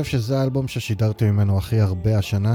חושב 0.02 0.18
שזה 0.18 0.40
האלבום 0.40 0.68
ששידרתי 0.68 1.24
ממנו 1.24 1.58
הכי 1.58 1.80
הרבה 1.80 2.18
השנה. 2.18 2.54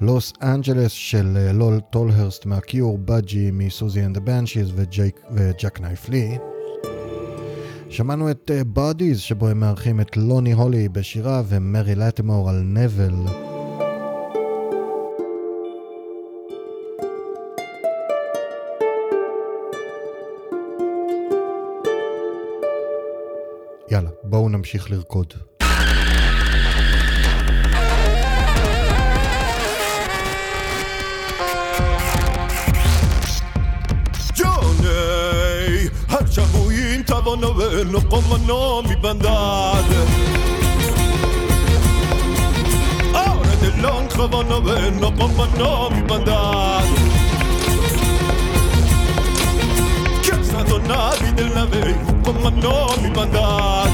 לוס 0.00 0.32
אנג'לס 0.42 0.92
של 0.92 1.36
אה, 1.36 1.52
לול 1.52 1.80
טולהרסט 1.80 2.46
מהקיור, 2.46 2.98
באדג'י 2.98 3.50
מסוזי 3.52 4.04
אנד 4.04 4.16
הבנשיז 4.16 4.72
ו 5.34 5.80
Jacknife 5.80 6.08
Lee. 6.08 6.38
שמענו 7.88 8.30
את 8.30 8.50
Bodies 8.66 9.20
שבו 9.20 9.48
הם 9.48 9.60
מארחים 9.60 10.00
את 10.00 10.16
לוני 10.16 10.52
הולי 10.52 10.88
בשירה 10.88 11.42
ומרי 11.48 11.94
לטימור 11.94 12.50
על 12.50 12.62
נבל. 12.64 13.14
יאללה, 23.90 24.10
בואו 24.24 24.48
נמשיך 24.48 24.90
לרקוד. 24.90 25.34
no 37.90 38.00
pollo 38.02 38.36
non 38.46 38.84
mi 38.86 38.96
bandate. 38.96 39.96
Ora 43.12 43.54
dell'ancra 43.58 44.26
vanno 44.26 44.60
bene, 44.60 45.12
pollo 45.12 45.48
non 45.56 45.92
mi 45.92 46.02
bandate. 46.02 46.88
Che 50.20 50.30
è 50.30 50.42
stato 50.42 50.78
navi 50.86 51.34
della 51.34 51.64
vecchia, 51.64 52.14
pollo 52.22 52.50
non 52.50 52.94
mi 53.00 53.10
bandate. 53.10 53.90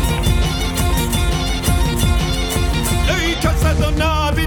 Ehi, 3.06 3.36
che 3.38 3.48
è 3.48 3.56
stato 3.56 3.90
navi 3.96 4.45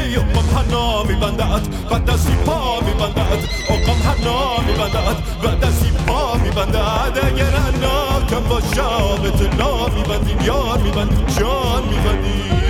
یقم 0.00 0.58
حنا 0.58 1.02
میبندد 1.02 1.62
و 1.90 1.98
دستی 1.98 2.34
پا 2.46 2.80
میبندد 2.80 3.38
اقم 3.68 4.02
حنا 4.08 4.60
میبندد 4.66 5.16
و 5.44 5.66
دستی 5.66 5.90
پا 6.06 6.34
میبندد 6.34 7.18
اگر 7.22 7.50
حنا 7.50 8.26
کم 8.30 8.48
باشا 8.48 9.16
به 9.16 9.30
تلا 9.30 9.88
میبندیم 9.88 10.40
یار 10.46 10.78
میبندیم 10.78 11.26
جان 11.26 11.82
میبندیم 11.82 12.61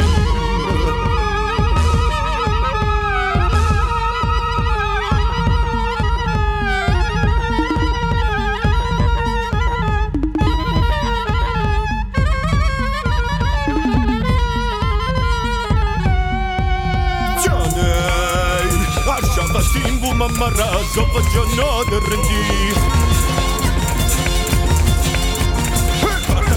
سين 19.73 19.99
بو 20.01 20.13
ممرا 20.13 20.71
زوق 20.95 21.15
جناد 21.35 21.93
الرندي 21.93 22.73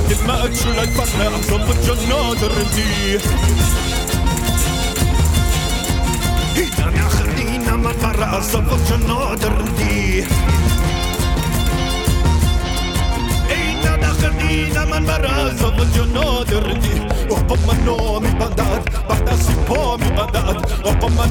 كلمة 0.10 0.54
شلت 0.56 0.90
فرنا 0.90 1.42
زوق 1.42 1.68
جناد 1.86 2.44
الرندي 2.44 3.20
هيتان 6.56 7.10
خلينا 7.10 7.76
ممرا 7.76 8.40
زوق 8.40 8.78
جناد 8.90 9.44
الرندي 9.46 10.24
هيتان 13.50 14.04
خلينا 14.14 14.86
ممرا 14.86 15.54
زوق 15.60 15.78
جناد 15.96 16.52
الرندي 16.54 17.15
آقا 17.32 17.56
من 17.68 17.80
نمیبندد 17.86 19.06
بعد 19.10 19.30
از 19.30 19.66
پا 19.66 19.98
میبندد 19.98 20.72
آقا 20.86 21.08
من 21.08 21.30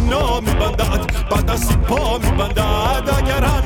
بعد 1.31 1.51
از 1.51 1.79
پا 1.79 2.19
اگر 3.19 3.45
هم 3.45 3.65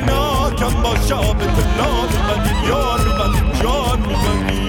کم 0.57 0.83
باشم 0.83 1.39
به 1.39 1.45
تو 1.47 1.63
نمیبندی 1.79 2.69
یار 2.69 3.01
جان 3.63 4.01
میبندی 4.01 4.68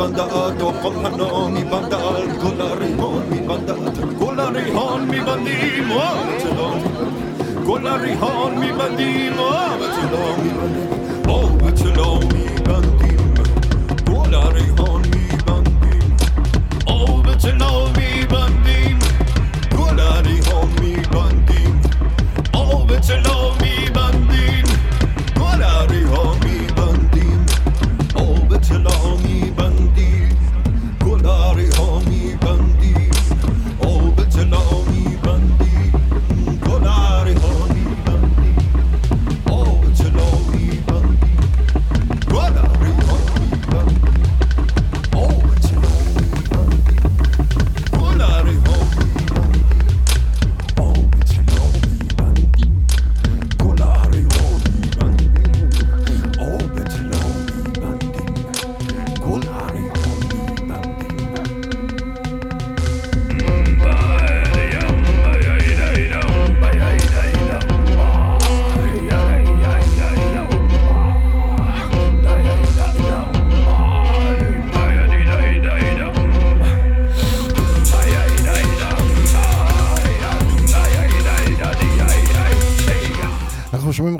הריהון 0.00 0.12
מבנדד, 0.12 0.60
אוקום 0.60 1.06
הנו 1.06 1.48
מבנדד, 1.48 2.40
כל 2.40 2.60
הריהון 2.60 3.22
מבנדד, 3.30 4.18
כל 4.18 4.40
הריהון 4.40 5.08
מבנדים, 5.08 5.90
וואו, 5.90 6.16
זה 6.42 6.54
לא 6.54 6.74
כל 7.66 7.86
הריהון 7.86 8.58
מבנדים, 8.58 9.32
וואו, 9.38 9.78
זה 9.80 10.10
לא 10.12 10.36
מבנדים, 10.38 10.90
וואו, 11.26 11.48
זה 11.74 11.90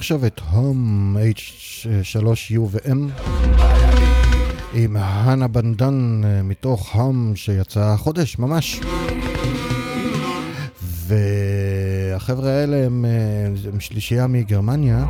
עכשיו 0.08 0.26
את 0.26 0.40
הום 0.50 1.16
H3U 2.02 2.60
ו-M 2.70 3.22
עם 4.74 4.96
הנה 4.96 5.48
בנדן 5.48 6.20
אה, 6.24 6.42
מתוך 6.42 6.94
הום 6.94 7.32
שיצא 7.36 7.80
החודש 7.80 8.38
ממש. 8.38 8.80
והחבר'ה 10.82 12.50
האלה 12.50 12.86
הם, 12.86 13.04
אה, 13.04 13.70
הם 13.72 13.80
שלישייה 13.80 14.26
מגרמניה. 14.26 15.06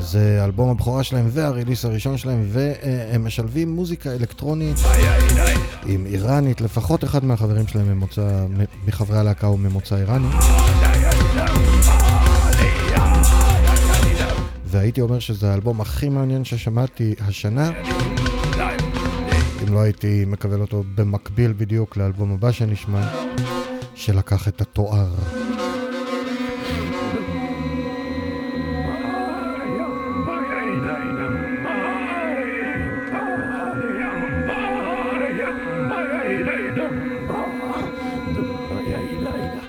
זה 0.00 0.40
אלבום 0.44 0.70
הבכורה 0.70 1.04
שלהם 1.04 1.28
והריליס 1.32 1.84
הראשון 1.84 2.18
שלהם 2.18 2.48
והם 2.52 3.24
משלבים 3.24 3.72
מוזיקה 3.72 4.12
אלקטרונית 4.12 4.76
עם 5.86 6.06
איראנית, 6.06 6.60
לפחות 6.60 7.04
אחד 7.04 7.24
מהחברים 7.24 7.66
שלהם 7.66 7.92
ממוצא, 7.92 8.46
מחברי 8.86 9.18
הלהקה 9.18 9.46
הוא 9.46 9.58
ממוצא 9.58 9.96
איראני. 9.96 10.28
והייתי 14.86 15.00
אומר 15.00 15.18
שזה 15.18 15.50
האלבום 15.50 15.80
הכי 15.80 16.08
מעניין 16.08 16.44
ששמעתי 16.44 17.14
השנה. 17.20 17.70
אם 19.62 19.74
לא 19.74 19.78
הייתי 19.78 20.24
מקבל 20.26 20.60
אותו 20.60 20.84
במקביל 20.94 21.52
בדיוק 21.56 21.96
לאלבום 21.96 22.32
הבא 22.32 22.52
שנשמע, 22.52 23.08
שלקח 23.94 24.48
את 24.48 24.60
התואר. 24.60 25.14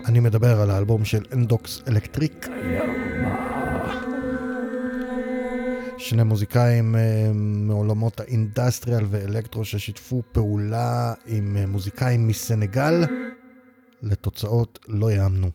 אני 0.05 0.19
מדבר 0.19 0.61
על 0.61 0.71
האלבום 0.71 1.05
של 1.05 1.23
Ndox 1.33 1.81
Électrique. 1.87 2.56
שני 6.09 6.23
מוזיקאים 6.23 6.95
אה, 6.95 7.31
מעולמות 7.33 8.19
ה 8.19 8.27
industrial 8.27 9.05
ואלקטרו 9.09 9.65
ששיתפו 9.65 10.23
פעולה 10.31 11.13
עם 11.25 11.57
אה, 11.57 11.65
מוזיקאים 11.65 12.27
מסנגל 12.27 12.93
לתוצאות 14.01 14.79
לא 14.87 15.11
יאמנו. 15.11 15.49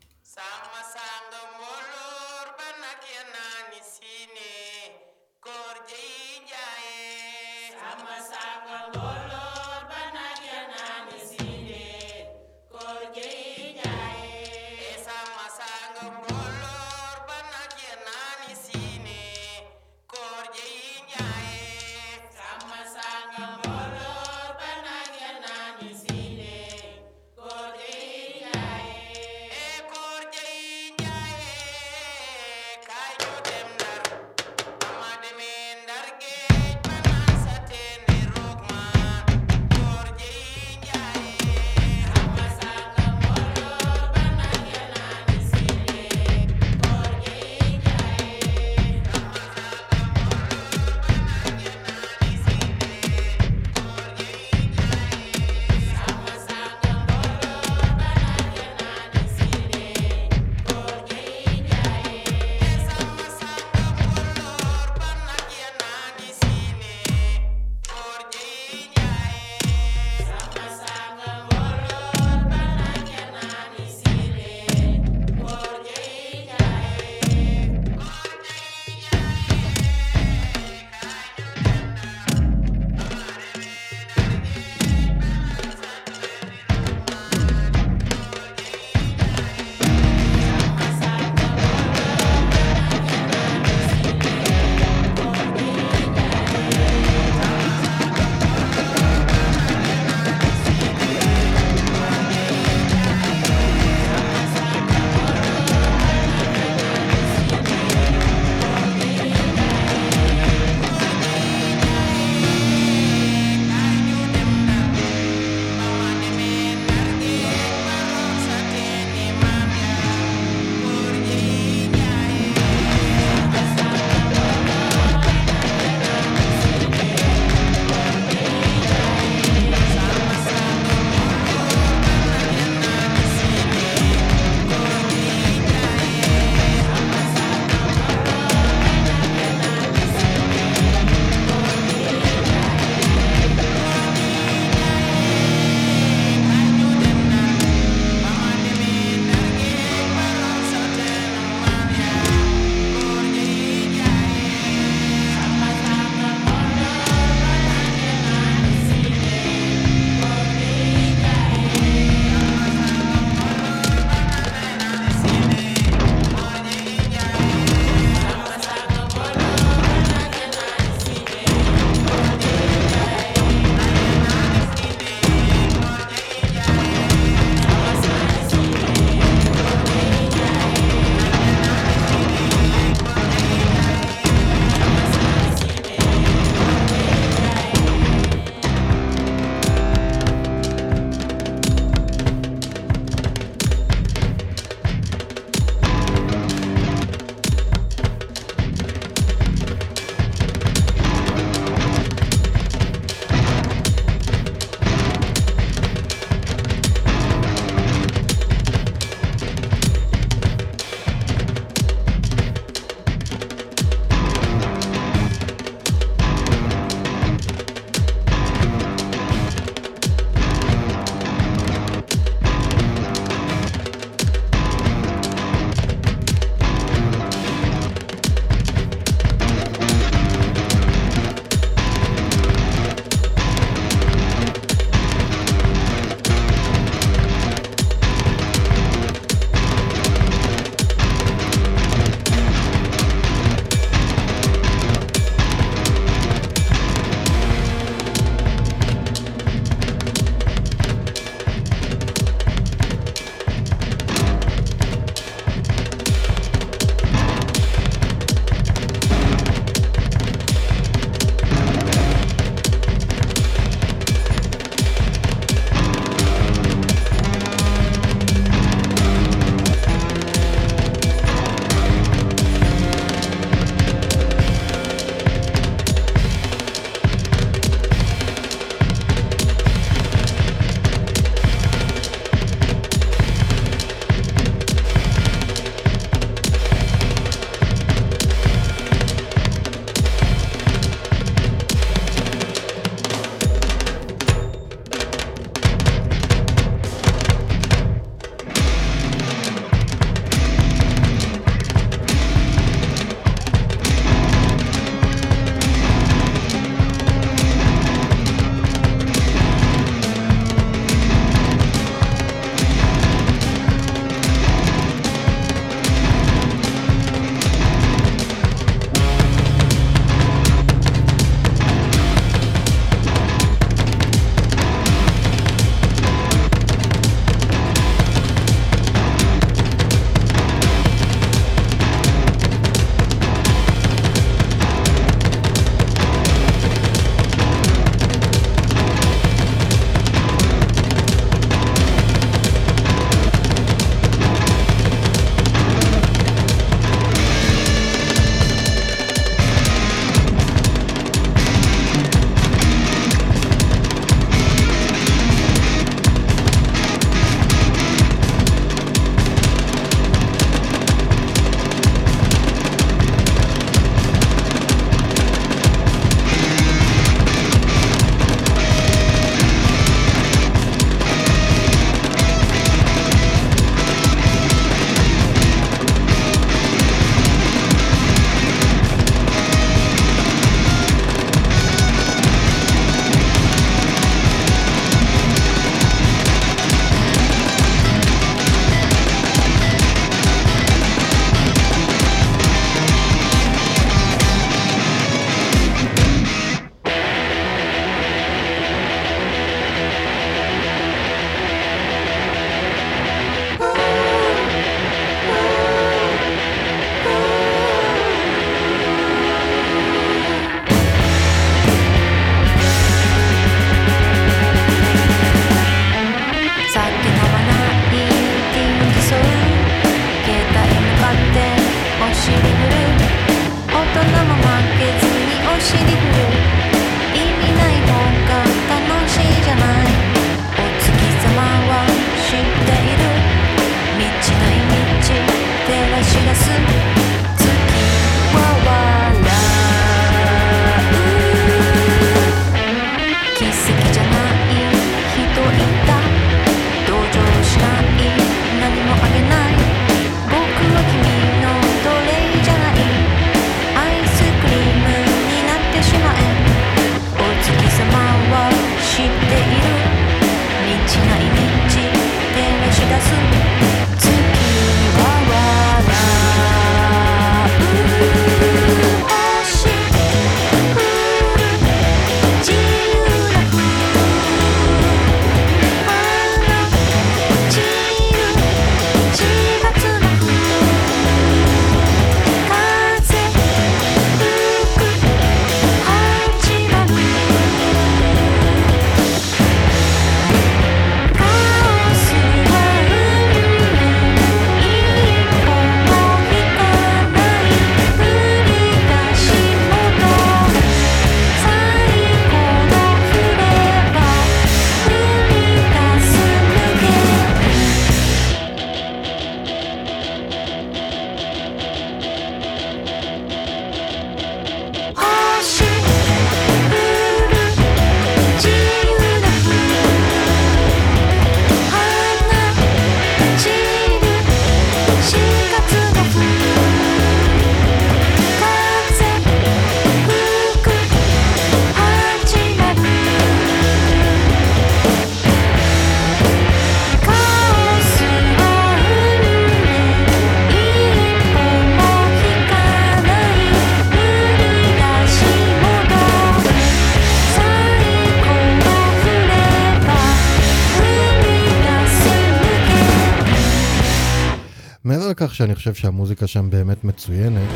שאני 555.43 555.55
חושב 555.55 555.75
שהמוזיקה 555.75 556.27
שם 556.27 556.51
באמת 556.51 556.85
מצוינת. 556.85 557.49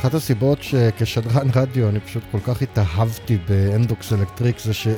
אחת 0.00 0.14
הסיבות 0.14 0.62
שכשדרן 0.62 1.48
רדיו 1.54 1.88
אני 1.88 2.00
פשוט 2.00 2.22
כל 2.32 2.38
כך 2.46 2.62
התאהבתי 2.62 3.38
ב 3.48 3.61
Ndox 3.61 4.12
Électrique 4.12 4.58
זה 4.58 4.74
ש... 4.74 4.88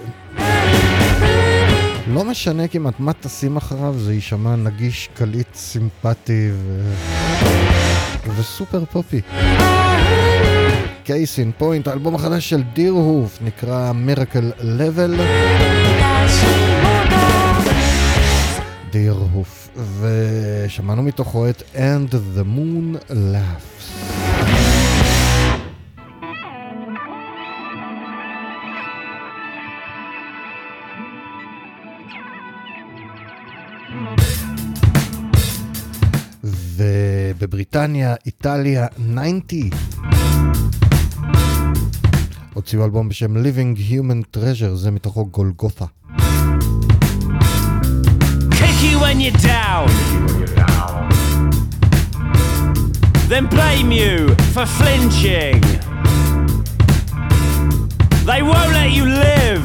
לא 2.09 2.25
משנה 2.25 2.69
כמעט 2.69 2.95
מה 3.01 3.13
תשים 3.13 3.57
אחריו, 3.57 3.95
זה 3.99 4.15
יישמע 4.15 4.57
נגיש, 4.57 5.09
קליט, 5.15 5.55
סימפטי 5.55 6.51
ו... 6.53 6.93
וסופר 8.37 8.85
פופי. 8.85 9.21
case 11.05 11.39
in 11.39 11.53
point, 11.59 11.89
האלבום 11.89 12.15
החדש 12.15 12.51
של 12.51 12.63
Deerhoof 12.63 13.39
נקרא 13.43 13.93
Miracle-Level. 13.93 15.15
דירהוף, 18.97 19.69
ושמענו 20.01 21.03
מתוכו 21.03 21.49
את 21.49 21.63
And 21.75 22.13
the 22.13 22.45
Moon 22.57 23.11
Laughs. 23.11 24.07
ובבריטניה, 37.35 38.15
איטליה, 38.27 38.87
90. 38.87 39.71
הוציאו 42.55 42.85
אלבום 42.85 43.09
בשם 43.09 43.37
Living 43.37 43.79
Human 43.91 44.37
Treasure, 44.37 44.75
זה 44.75 44.91
מתוכו 44.91 45.27
גולגותה. 45.27 45.85
You 48.83 49.01
when 49.01 49.21
you're 49.21 49.33
down. 49.33 49.89
Then 53.29 53.47
blame 53.47 53.91
you 53.91 54.35
for 54.53 54.67
flinching. 54.67 55.61
They 58.27 58.43
won't 58.43 58.73
let 58.73 58.93
you 58.93 59.07
live. 59.07 59.65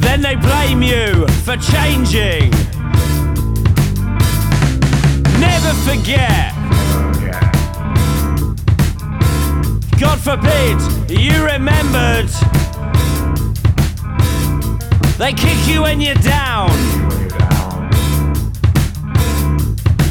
Then 0.00 0.20
they 0.20 0.36
blame 0.36 0.82
you 0.82 1.26
for 1.44 1.56
changing. 1.56 2.50
Never 5.40 5.72
forget. 5.88 6.52
God 9.98 10.18
forbid 10.20 10.78
you 11.10 11.44
remembered. 11.44 12.30
They 15.22 15.32
kick 15.32 15.68
you 15.68 15.82
when 15.82 16.00
you're 16.00 16.16
down. 16.16 16.68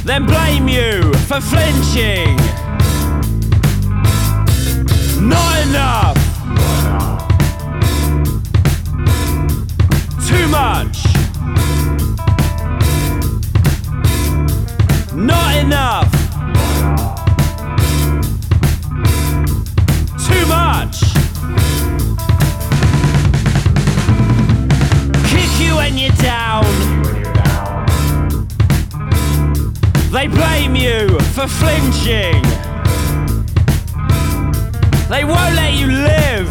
Then 0.06 0.26
blame 0.26 0.70
you 0.70 1.14
for 1.28 1.42
flinching. 1.42 2.38
Not 5.20 5.68
enough. 5.68 6.16
Too 10.30 10.48
much. 10.48 11.04
Not 15.14 15.58
enough. 15.58 16.20
When 25.91 25.99
you're 25.99 26.15
down. 26.18 26.63
They 30.11 30.27
blame 30.27 30.76
you 30.76 31.19
for 31.34 31.47
flinching. 31.47 32.41
They 35.09 35.23
won't 35.23 35.55
let 35.55 35.73
you 35.73 35.88
live. 35.88 36.49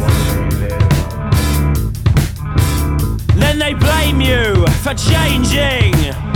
Then 3.37 3.59
they 3.59 3.75
blame 3.75 4.21
you 4.21 4.67
for 4.83 4.95
changing. 4.95 6.30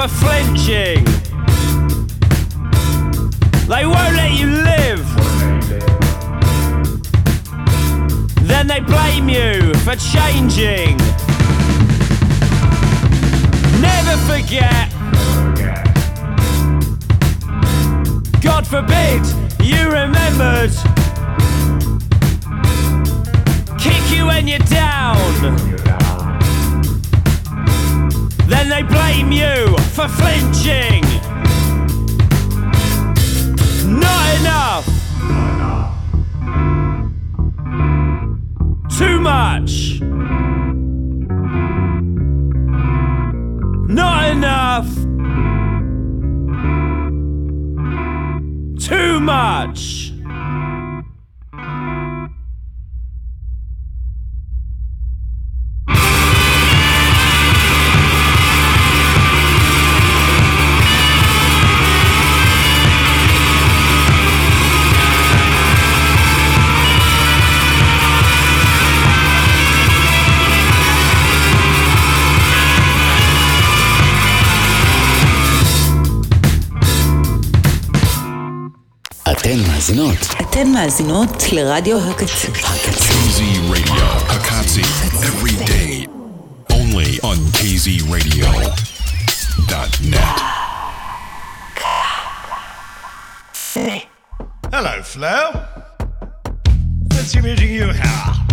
For 0.00 0.08
flinching. 0.08 1.04
They 3.68 3.84
won't 3.84 4.14
let 4.16 4.32
you 4.32 4.46
live. 4.46 5.04
Then 8.46 8.66
they 8.66 8.80
blame 8.80 9.28
you 9.28 9.74
for 9.84 9.96
changing. 9.96 10.96
Never 13.82 14.16
forget. 14.30 14.90
God 18.40 18.66
forbid 18.66 19.22
you 19.62 19.90
remembered. 19.90 20.72
Kick 23.78 24.16
you 24.16 24.26
when 24.26 24.48
you're 24.48 24.58
down. 24.60 25.89
Then 28.50 28.68
they 28.68 28.82
blame 28.82 29.30
you 29.30 29.78
for 29.94 30.08
flinching. 30.08 31.04
Not 33.86 34.40
enough. 34.40 34.86
Too 38.98 39.20
much. 39.20 40.00
Not 43.88 44.30
enough. 44.32 44.88
Too 48.80 49.20
much. 49.20 50.12
מאזינות 80.79 81.43
לרדיו 81.51 82.09
הקצה. 82.09 82.47
KZ 82.47 83.41
Radio, 83.71 84.05
Hakatsi, 84.31 84.83
every 85.29 85.55
day. 85.65 86.07
Only 86.69 87.19
on 87.29 87.37
KZRadio.net. 87.57 90.37
Hello, 94.73 94.95
Flo. 95.03 95.37
Fancy 97.11 97.39
meeting 97.41 97.71
you 97.79 97.87
here. 97.91 98.48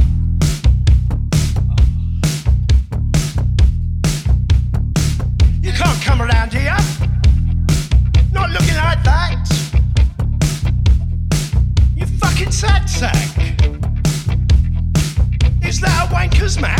Christmas. 16.47 16.76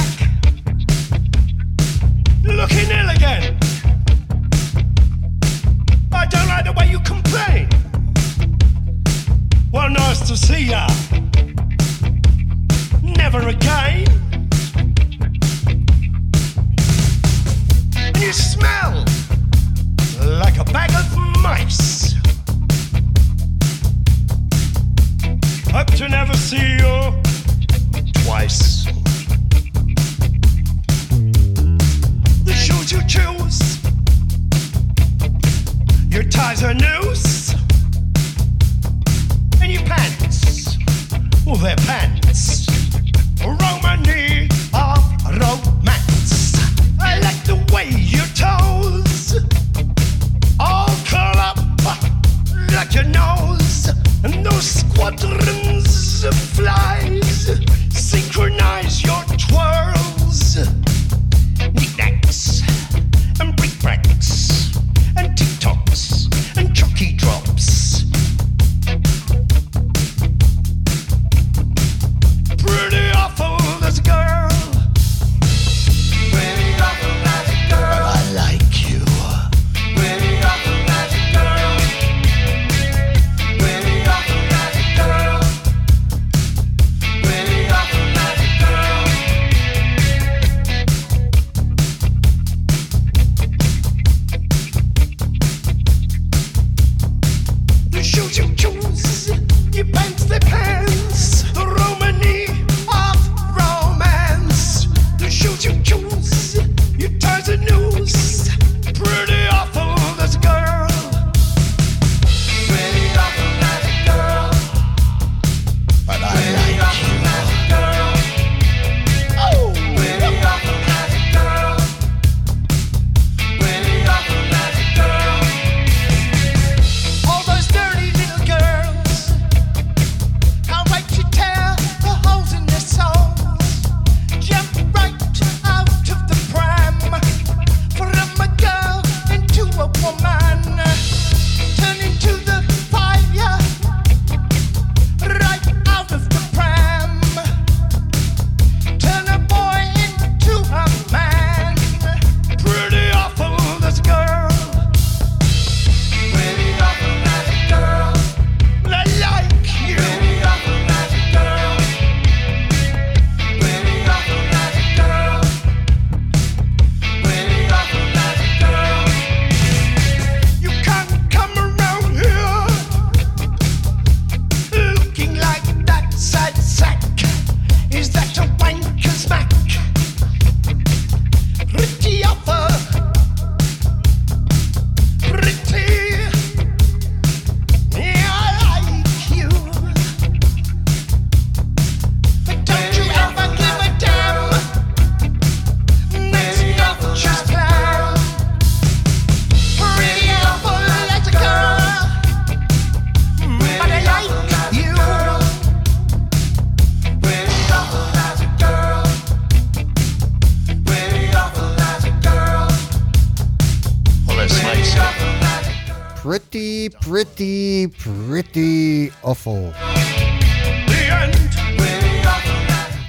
pretty, 217.18 217.88
pretty 218.06 219.10
awful. 219.24 219.74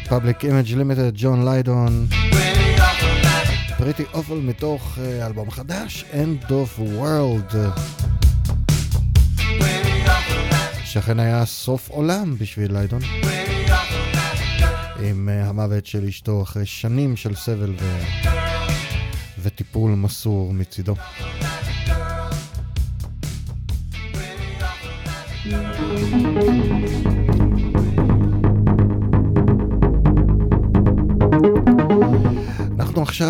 Public 0.08 0.44
Image 0.44 0.72
Limited, 0.74 1.12
ג'ון 1.14 1.44
ליידון. 1.44 2.06
פריטי 3.78 4.04
אופל 4.14 4.34
מתוך 4.34 4.98
אה, 4.98 5.26
אלבום 5.26 5.50
חדש, 5.50 6.04
End 6.12 6.50
of 6.50 6.80
World. 6.80 7.56
שכן 10.84 11.20
היה 11.20 11.46
סוף 11.46 11.88
עולם 11.90 12.34
בשביל 12.38 12.72
ליידון. 12.72 13.00
עם 15.02 15.28
אה, 15.28 15.48
המוות 15.48 15.86
של 15.86 16.04
אשתו 16.04 16.42
אחרי 16.42 16.66
שנים 16.66 17.16
של 17.16 17.34
סבל 17.34 17.74
ו... 17.80 17.98
וטיפול 19.42 19.90
מסור 19.90 20.52
מצידו. 20.52 20.94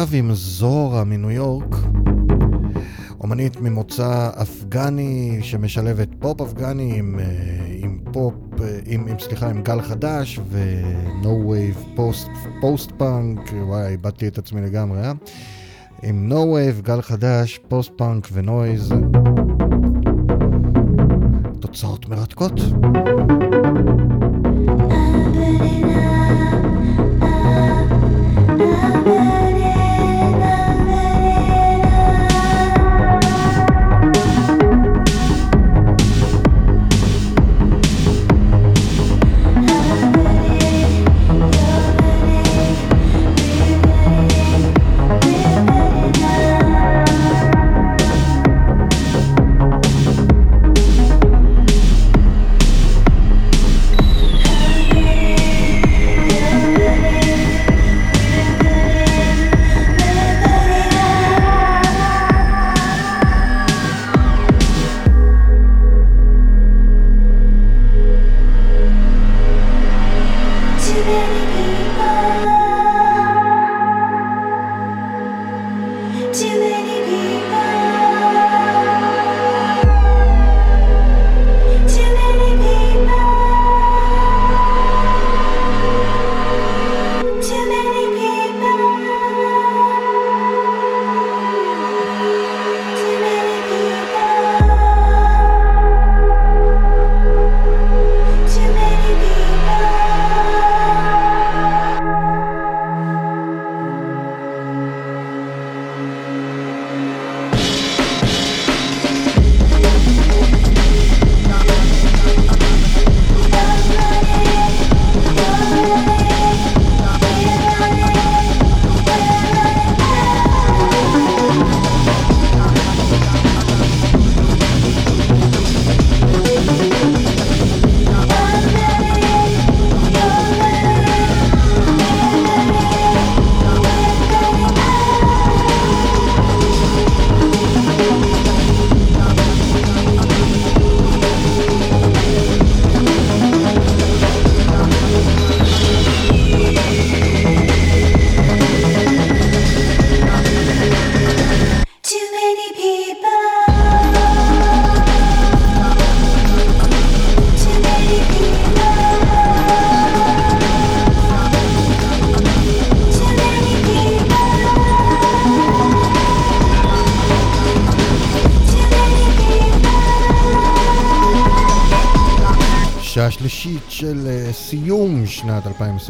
עכשיו 0.02 0.18
עם 0.18 0.34
זורה 0.34 1.04
מניו 1.04 1.30
יורק, 1.30 1.76
אומנית 3.20 3.60
ממוצא 3.60 4.30
אפגני 4.42 5.38
שמשלבת 5.42 6.08
פופ 6.18 6.40
אפגני 6.40 6.98
עם, 6.98 7.18
אה, 7.20 7.24
עם 7.82 7.98
פופ, 8.12 8.34
אה, 8.60 8.78
עם, 8.86 9.06
עם 9.08 9.18
סליחה, 9.18 9.50
עם 9.50 9.62
גל 9.62 9.82
חדש 9.82 10.40
ו 10.50 10.83
No 10.83 11.50
Wave 11.50 11.84
פוסט, 11.94 12.28
פוסט 12.60 12.92
פאנק, 12.96 13.40
וואי, 13.66 13.86
איבדתי 13.86 14.28
את 14.28 14.38
עצמי 14.38 14.60
לגמרי, 14.60 15.00
אה? 15.00 15.12
עם 16.02 16.32
No 16.32 16.34
Wave, 16.34 16.82
גל 16.82 17.02
חדש, 17.02 17.60
פוסט 17.68 17.92
פאנק 17.96 18.28
ונויז. 18.32 18.92
תוצאות 21.60 22.08
מרתקות. 22.08 22.60
I'm 24.90 26.17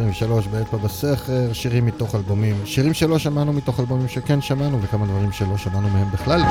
2023 0.00 0.46
באצבע 0.46 0.78
בסכר, 0.78 1.52
שירים 1.52 1.86
מתוך 1.86 2.14
אלבומים, 2.14 2.56
שירים 2.64 2.94
שלא 2.94 3.18
שמענו 3.18 3.52
מתוך 3.52 3.80
אלבומים 3.80 4.08
שכן 4.08 4.40
שמענו 4.40 4.82
וכמה 4.82 5.06
דברים 5.06 5.32
שלא 5.32 5.56
שמענו 5.56 5.88
מהם 5.88 6.10
בכלל. 6.10 6.42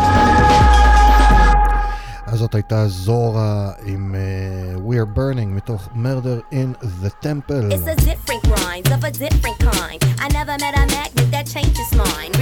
אז 2.25 2.39
זאת 2.39 2.55
הייתה 2.55 2.87
זורה 2.87 3.71
עם 3.85 4.15
uh, 4.15 4.79
We're 4.89 5.17
Burning 5.17 5.47
מתוך 5.47 5.87
Murder 5.95 6.53
in 6.53 6.85
the 7.03 7.09
Temple. 7.25 7.71
It's 7.71 7.87
a 7.87 7.95
different 7.95 8.43
grind 8.43 8.87
of 8.87 9.03
a 9.03 9.11
different 9.11 9.59
kind. 9.59 9.99
I 10.19 10.27
never 10.39 10.55
met 10.63 10.75
a 10.83 10.85
magnet 10.95 11.27
that 11.31 11.45
changes 11.53 11.89
mine. 12.03 12.36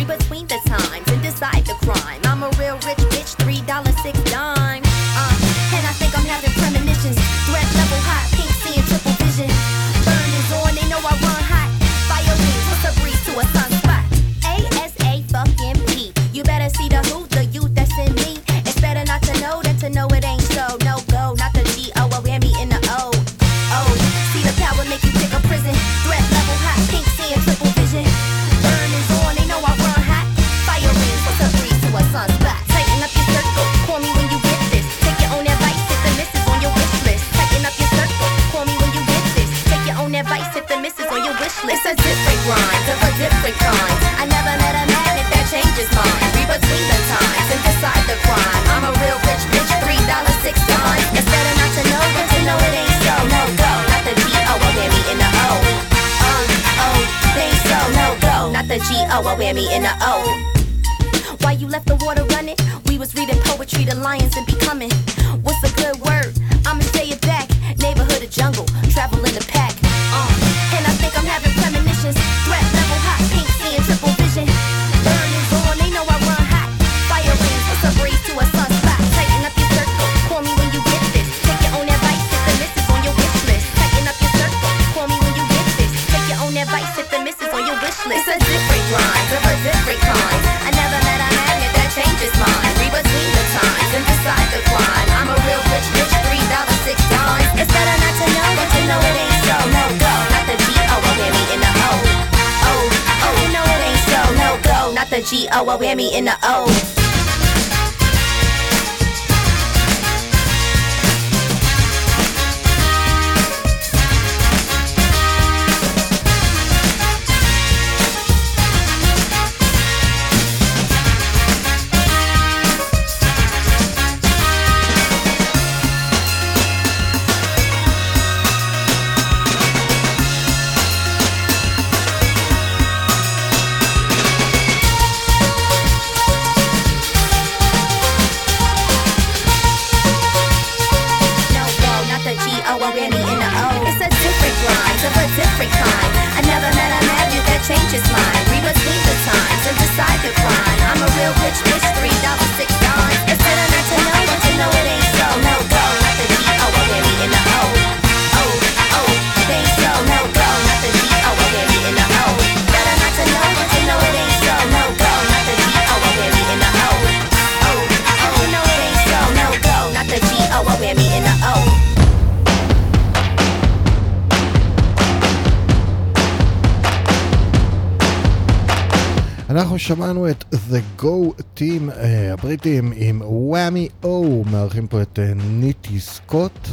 שמענו 179.86 180.30
את 180.30 180.44
The 180.52 181.02
Go 181.02 181.41
Team 181.57 181.90
uh, 181.90 181.94
הבריטים 182.34 182.94
עם 182.95 183.22
וואמי 183.26 183.90
או, 184.03 184.44
מארחים 184.52 184.88
פה 184.88 185.02
את 185.02 185.20
אה, 185.20 185.34
ניטי 185.49 185.99
סקוט, 185.99 186.68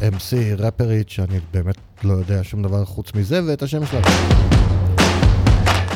MC 0.00 0.36
רפרית, 0.58 1.08
שאני 1.08 1.40
באמת 1.52 1.76
לא 2.04 2.12
יודע 2.12 2.40
שום 2.42 2.62
דבר 2.62 2.84
חוץ 2.84 3.14
מזה 3.14 3.40
ואת 3.46 3.62
השם 3.62 3.86
שלו. 3.86 4.00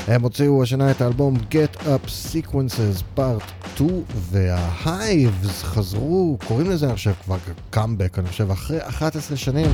הם 0.09 0.23
הוציאו 0.23 0.63
השנה 0.63 0.91
את 0.91 1.01
האלבום 1.01 1.37
Get 1.37 1.83
Up 1.83 2.09
Sequences 2.33 3.19
Part 3.19 3.69
2 3.75 4.03
וההייבס 4.15 5.63
חזרו, 5.63 6.39
קוראים 6.49 6.71
לזה 6.71 6.93
עכשיו 6.93 7.15
כבר 7.25 7.37
קאמבק, 7.71 8.19
אני 8.19 8.29
חושב 8.29 8.51
אחרי 8.51 8.79
11 8.83 9.37
שנים. 9.37 9.71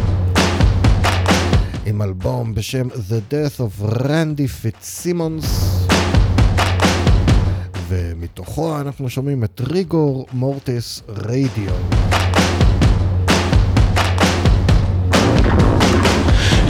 עם 1.86 2.02
אלבום 2.02 2.54
בשם 2.54 2.88
The 2.88 3.32
Death 3.32 3.60
of 3.60 3.92
Randy 3.92 4.64
Fitzsimmons. 4.64 5.95
ומתוכו 7.88 8.80
אנחנו 8.80 9.10
שומעים 9.10 9.44
את 9.44 9.60
ריגור 9.68 10.26
מורטיס 10.32 11.02
רדיו. 11.08 11.72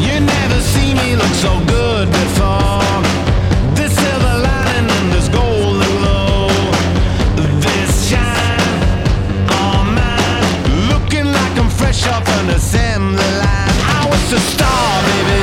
You 0.06 0.20
never 0.20 0.60
see 0.72 0.90
me 1.01 1.09
look 1.20 1.34
so 1.47 1.52
good 1.76 2.06
before 2.20 3.01
This 3.78 3.93
silver 4.02 4.36
lining 4.47 4.88
and 4.97 5.09
this 5.14 5.28
golden 5.38 5.93
glow 6.02 6.48
This 7.64 7.93
shine 8.09 8.60
all 9.59 9.84
mine 9.98 10.47
Looking 10.93 11.28
like 11.38 11.55
I'm 11.62 11.70
fresh 11.80 12.02
off 12.14 12.26
an 12.38 12.48
assembly 12.59 13.30
line 13.43 13.76
I 13.98 14.01
was 14.12 14.26
a 14.40 14.43
star, 14.52 14.88
baby, 15.09 15.43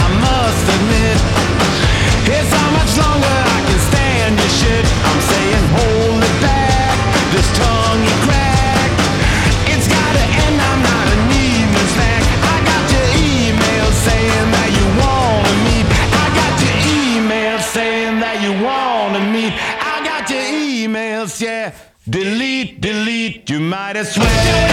I 24.01 24.03
swear. 24.03 24.70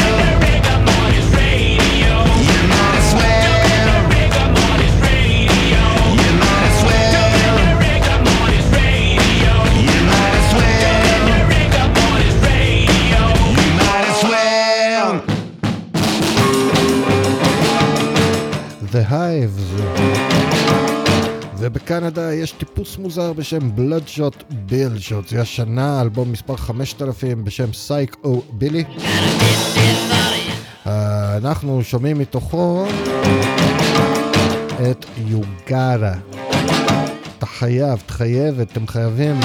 מקנדה 21.89 22.35
יש 22.35 22.53
טיפוס 22.53 22.99
מוזר 22.99 23.33
בשם 23.33 23.77
בלודשוט 23.77 24.45
בילשוט. 24.51 25.29
זה 25.29 25.41
השנה 25.41 26.01
אלבום 26.01 26.33
מספר 26.33 26.57
5000 26.57 27.45
בשם 27.45 27.73
סייק 27.73 28.17
או 28.25 28.43
בילי. 28.53 28.85
אנחנו 30.87 31.85
שומעים 31.85 32.19
מתוכו 32.19 32.87
את 34.91 35.07
יוגארה. 35.27 36.15
אתה 37.39 37.47
חייב, 37.47 38.03
את 38.07 38.11
חייבת, 38.11 38.73
אתם 38.73 38.87
חייבים. 38.87 39.41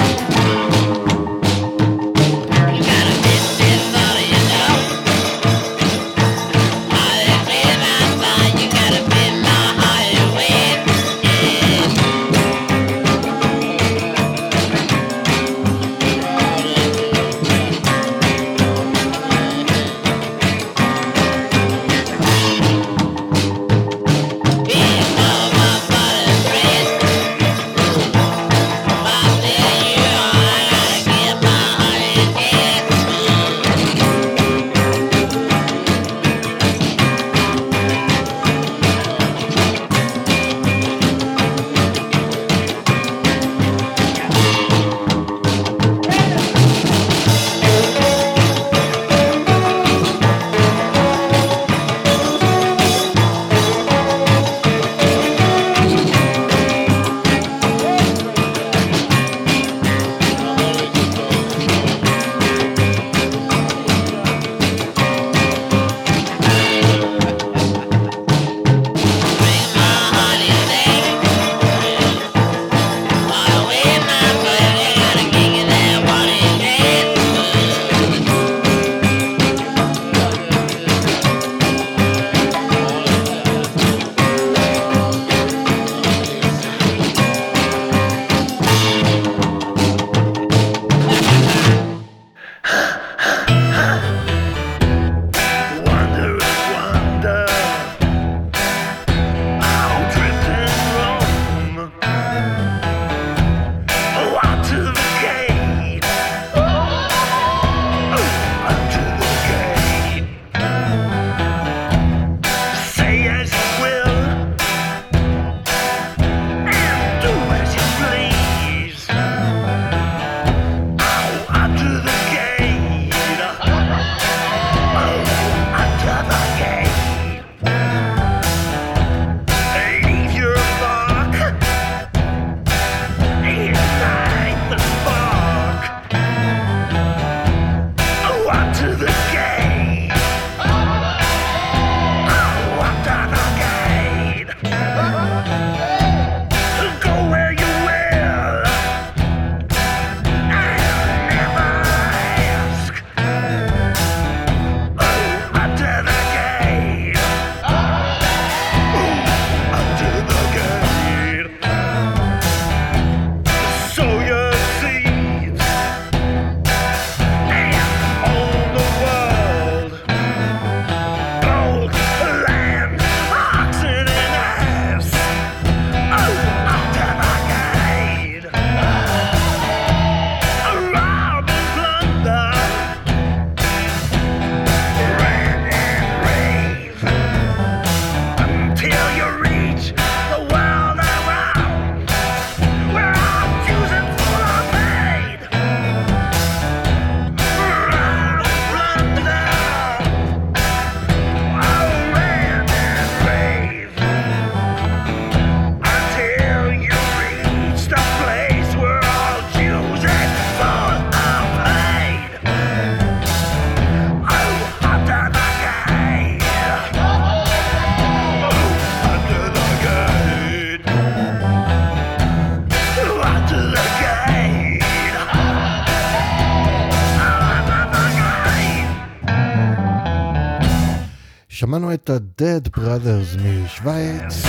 שמענו 231.74 231.94
את 231.94 232.10
ה-Dead 232.10 232.78
Brothers 232.78 233.40
משוויץ. 233.42 234.46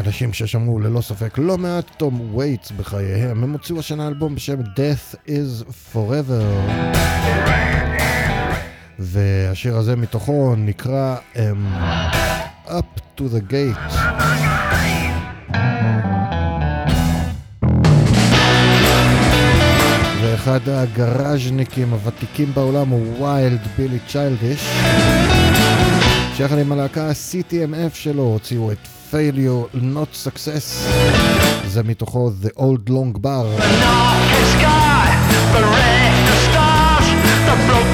אנשים 0.00 0.32
ששמעו 0.32 0.78
ללא 0.78 1.00
ספק 1.00 1.38
לא 1.38 1.58
מעט 1.58 1.84
תום 1.96 2.34
וייטס 2.36 2.70
בחייהם, 2.70 3.42
הם 3.42 3.52
הוציאו 3.52 3.78
השנה 3.78 4.08
אלבום 4.08 4.34
בשם 4.34 4.60
Death 4.60 5.14
is 5.26 5.64
Forever. 5.94 6.72
והשיר 8.98 9.76
הזה 9.76 9.96
מתוכו 9.96 10.54
נקרא 10.56 11.16
um, 11.34 11.38
Up 12.66 13.18
to 13.18 13.22
the 13.22 13.52
Gate. 13.52 13.99
אחד 20.42 20.68
הגראז'ניקים 20.68 21.90
הוותיקים 21.90 22.54
בעולם 22.54 22.88
הוא 22.88 23.24
ויילד 23.24 23.60
בילי 23.76 23.98
צ'יילדיש 24.08 24.60
שיחד 26.36 26.58
עם 26.58 26.72
הלהקה 26.72 27.08
ה-CTMF 27.08 27.94
שלו 27.94 28.22
הוציאו 28.22 28.72
את 28.72 28.78
Failure 29.12 29.76
Not 29.76 30.26
Success. 30.26 30.88
זה 31.66 31.82
מתוכו 31.82 32.30
The 32.42 32.58
Old 32.58 32.90
Long 32.90 33.18
Bar. 33.18 33.62
The 37.46 37.89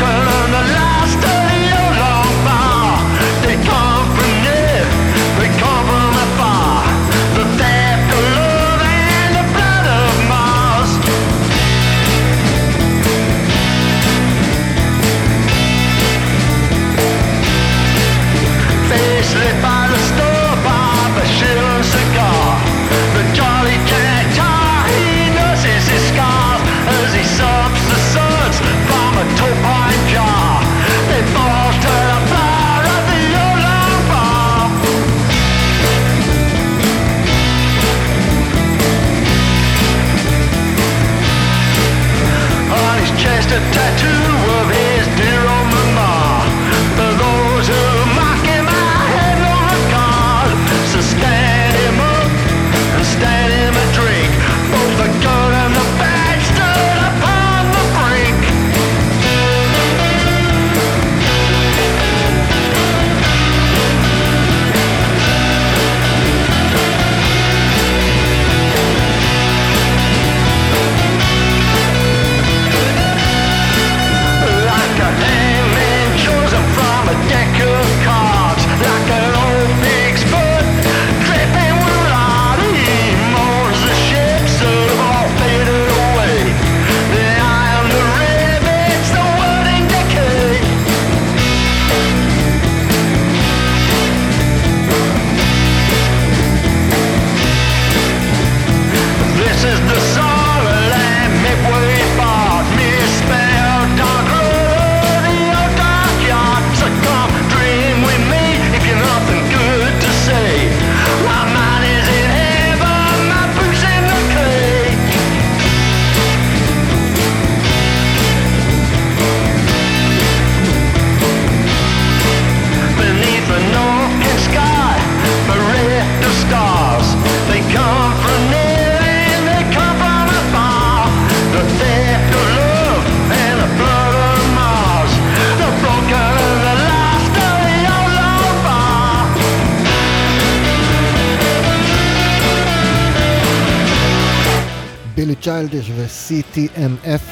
צ'יילדיש 145.47 145.91
ו-CTMF. 145.94 147.23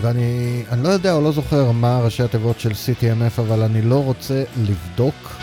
ואני 0.00 0.62
לא 0.82 0.88
יודע 0.88 1.12
או 1.12 1.20
לא 1.20 1.32
זוכר 1.32 1.70
מה 1.70 2.00
ראשי 2.00 2.22
התיבות 2.22 2.60
של 2.60 2.70
CTMF, 2.70 3.40
אבל 3.40 3.62
אני 3.62 3.82
לא 3.82 4.04
רוצה 4.04 4.44
לבדוק, 4.56 5.36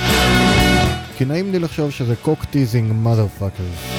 כי 1.18 1.26
נעים 1.26 1.52
לי 1.52 1.60
לחשוב 1.60 1.92
שזה 1.92 2.16
cock 2.16 2.46
teasing 2.46 3.08
מother 3.08 3.42
fuckers. 3.42 3.94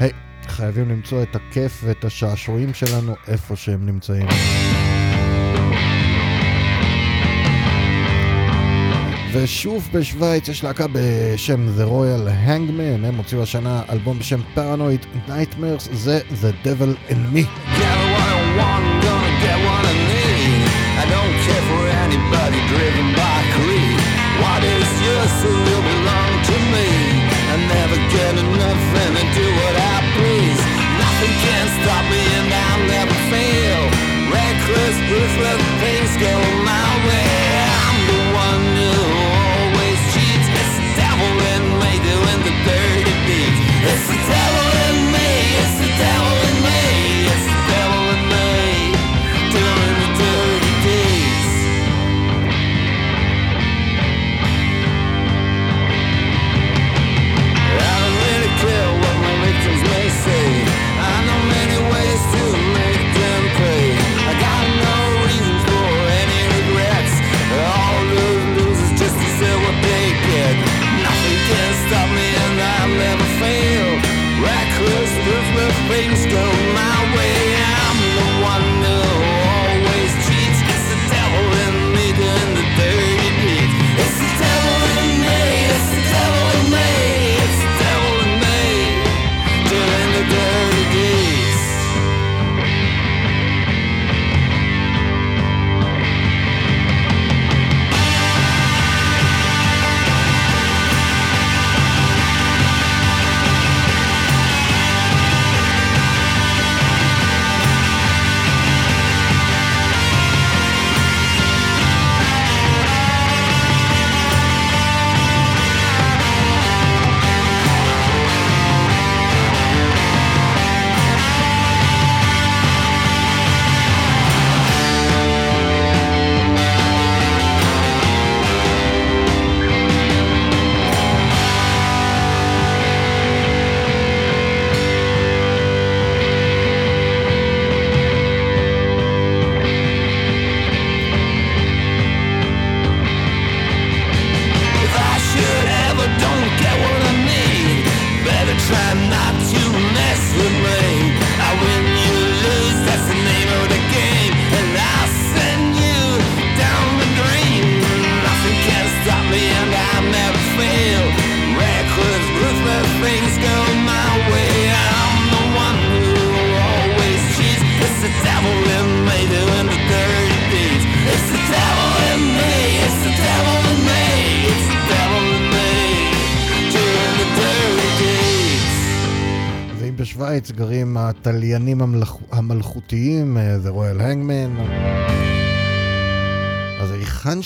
היי, 0.00 0.10
חייבים 0.46 0.88
למצוא 0.88 1.22
את 1.22 1.36
הכיף 1.36 1.80
ואת 1.84 2.04
השעשועים 2.04 2.74
שלנו 2.74 3.14
איפה 3.28 3.56
שהם 3.56 3.86
נמצאים. 3.86 4.26
ושוב 9.38 9.88
בשוויץ 9.92 10.48
יש 10.48 10.64
להקה 10.64 10.86
בשם 10.92 11.68
The 11.78 11.82
Royal 11.82 12.48
Hangmen, 12.48 13.06
הם 13.06 13.16
הוציאו 13.16 13.42
השנה 13.42 13.82
אלבום 13.90 14.18
בשם 14.18 14.40
Paranoid 14.56 15.28
Nightmares, 15.28 15.88
זה 15.92 16.20
The 16.42 16.66
Devil 16.66 17.12
in 17.12 17.36
Me. 17.36 17.46
Yeah. 17.78 18.05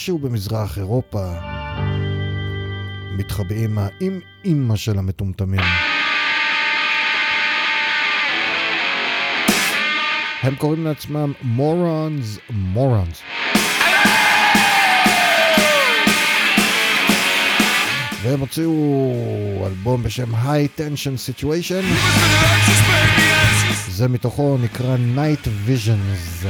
היכן 0.00 0.06
שהוא 0.06 0.20
במזרח 0.20 0.78
אירופה, 0.78 1.32
מתחבאים 3.18 3.78
האם 3.78 4.20
אימא 4.44 4.76
של 4.76 4.98
המטומטמים. 4.98 5.60
הם 10.42 10.54
קוראים 10.54 10.84
לעצמם 10.84 11.32
מורונס 11.42 12.38
מורונס. 12.50 13.22
והם 18.22 18.40
הוציאו 18.40 19.66
אלבום 19.66 20.02
בשם 20.02 20.34
High 20.34 20.78
Tension 20.78 21.16
Situation. 21.28 21.84
זה 23.88 24.08
מתוכו 24.08 24.58
נקרא 24.62 24.96
Night 25.16 25.48
Visions. 25.68 26.46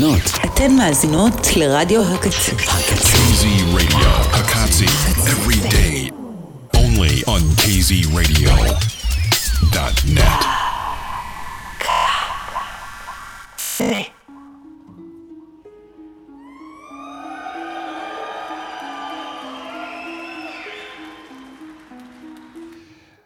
מאזינות. 0.00 0.22
אתן 0.44 0.76
מאזינות 0.76 1.56
לרדיו 1.56 2.14
הקצה. 2.14 2.52
KZ 2.52 3.44
Radio, 3.76 4.08
Hakatsi, 4.34 4.88
every 5.26 5.60
day. 5.70 6.10
Only 6.76 7.24
on 7.26 7.42
KZRadio.net. 7.60 10.44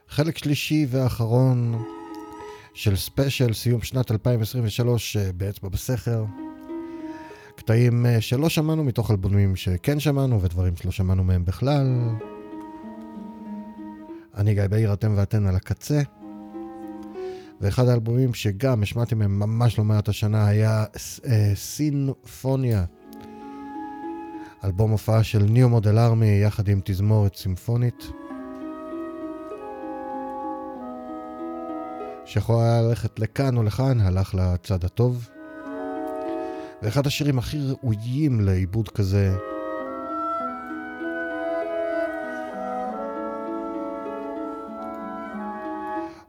חלק 0.08 0.38
שלישי 0.38 0.86
ואחרון 0.90 1.84
של 2.74 2.96
ספיישל 2.96 3.52
סיום 3.52 3.82
שנת 3.82 4.10
2023 4.10 5.16
אה, 5.16 5.32
באצבע 5.32 5.68
בסכר. 5.68 6.24
קטעים 7.64 8.06
אה, 8.06 8.20
שלא 8.20 8.48
שמענו 8.48 8.84
מתוך 8.84 9.10
אלבומים 9.10 9.56
שכן 9.56 10.00
שמענו 10.00 10.42
ודברים 10.42 10.76
שלא 10.76 10.90
שמענו 10.90 11.24
מהם 11.24 11.44
בכלל. 11.44 12.00
אני 14.36 14.54
גיא 14.54 14.66
בעיר, 14.66 14.92
אתם 14.92 15.14
ואתן 15.16 15.46
על 15.46 15.56
הקצה. 15.56 16.00
ואחד 17.60 17.88
האלבומים 17.88 18.34
שגם 18.34 18.82
השמעתי 18.82 19.14
מהם 19.14 19.38
ממש 19.38 19.78
לא 19.78 19.84
מעט 19.84 20.08
השנה 20.08 20.46
היה 20.46 20.84
אה, 21.26 21.52
סינפוניה. 21.54 22.84
אלבום 24.64 24.90
הופעה 24.90 25.22
של 25.22 25.42
ניו 25.42 25.68
מודל 25.68 25.98
ארמי 25.98 26.40
יחד 26.42 26.68
עם 26.68 26.80
תזמורת 26.84 27.36
סימפונית. 27.36 28.06
שיכול 32.24 32.56
היה 32.62 32.82
ללכת 32.82 33.18
לכאן 33.18 33.56
או 33.56 33.62
לכאן, 33.62 34.00
הלך 34.00 34.34
לצד 34.34 34.84
הטוב. 34.84 35.33
ואחד 36.84 37.06
השירים 37.06 37.38
הכי 37.38 37.58
ראויים 37.60 38.40
לעיבוד 38.40 38.88
כזה 38.88 39.36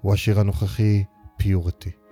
הוא 0.01 0.13
השיר 0.13 0.39
הנוכחי, 0.39 1.03
פיוריטי. 1.37 2.04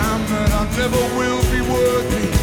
Don't 0.00 0.26
give 0.26 0.36
a 0.36 0.38
damn 0.38 0.38
and 0.38 0.52
I 0.52 0.76
never 0.76 1.18
will 1.18 1.42
be 1.50 1.60
worthy. 1.60 2.37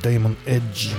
קריד 0.00 0.06
ודיימון 0.06 0.34
אדג' 0.48 0.96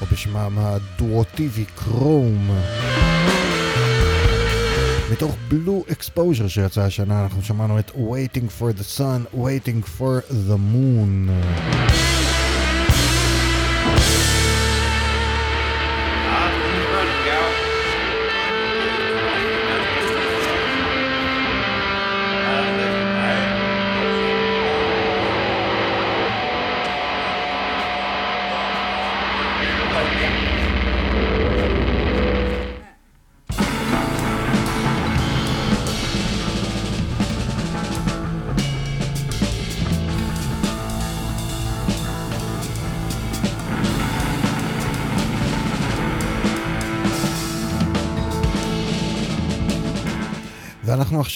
או 0.00 0.06
בשמם 0.12 0.58
הדואוטיבי 0.58 1.64
קרום. 1.74 2.50
מתוך 5.12 5.36
בלו 5.48 5.84
אקספוז'ר 5.92 6.48
שיצא 6.48 6.80
השנה 6.80 7.22
אנחנו 7.22 7.42
שמענו 7.42 7.78
את 7.78 7.90
Waiting 7.90 8.60
for 8.60 8.78
the 8.80 8.98
Sun, 8.98 9.36
Waiting 9.36 9.98
for 9.98 10.32
the 10.48 10.58
Moon. 10.74 11.30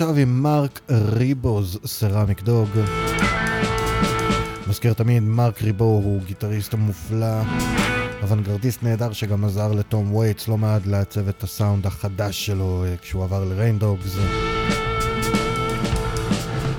עכשיו 0.02 0.16
עם 0.16 0.42
Marc 0.42 0.80
Ribot's 0.90 1.78
Ceramic 1.84 2.42
Dog. 2.42 2.68
מזכיר 4.68 4.92
תמיד, 4.92 5.22
מרק 5.22 5.62
ריבו 5.62 5.84
הוא 5.84 6.22
גיטריסט 6.22 6.74
מופלא, 6.74 7.40
אוונגרדיסט 8.22 8.82
נהדר 8.82 9.12
שגם 9.12 9.44
עזר 9.44 9.72
לתום 9.72 10.14
וייטס 10.14 10.48
לא 10.48 10.58
מעט 10.58 10.86
לעצב 10.86 11.28
את 11.28 11.42
הסאונד 11.42 11.86
החדש 11.86 12.46
שלו 12.46 12.84
אה, 12.84 12.94
כשהוא 13.02 13.24
עבר 13.24 13.44
ל 13.44 13.52
Rain 13.52 13.80
Dogs. 13.80 14.16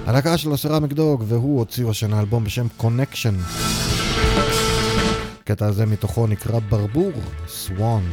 הלהקה 0.06 0.38
שלו 0.38 0.58
Ceramic 0.58 0.94
Dog 0.94 1.24
והוא 1.28 1.60
הוציאו 1.60 1.90
השנה 1.90 2.20
אלבום 2.20 2.44
בשם 2.44 2.68
Connection. 2.78 3.36
הקטע 5.44 5.66
הזה 5.66 5.86
מתוכו 5.86 6.28
נקרא 6.28 6.60
ברבור, 6.60 7.12
Swan. 7.48 8.04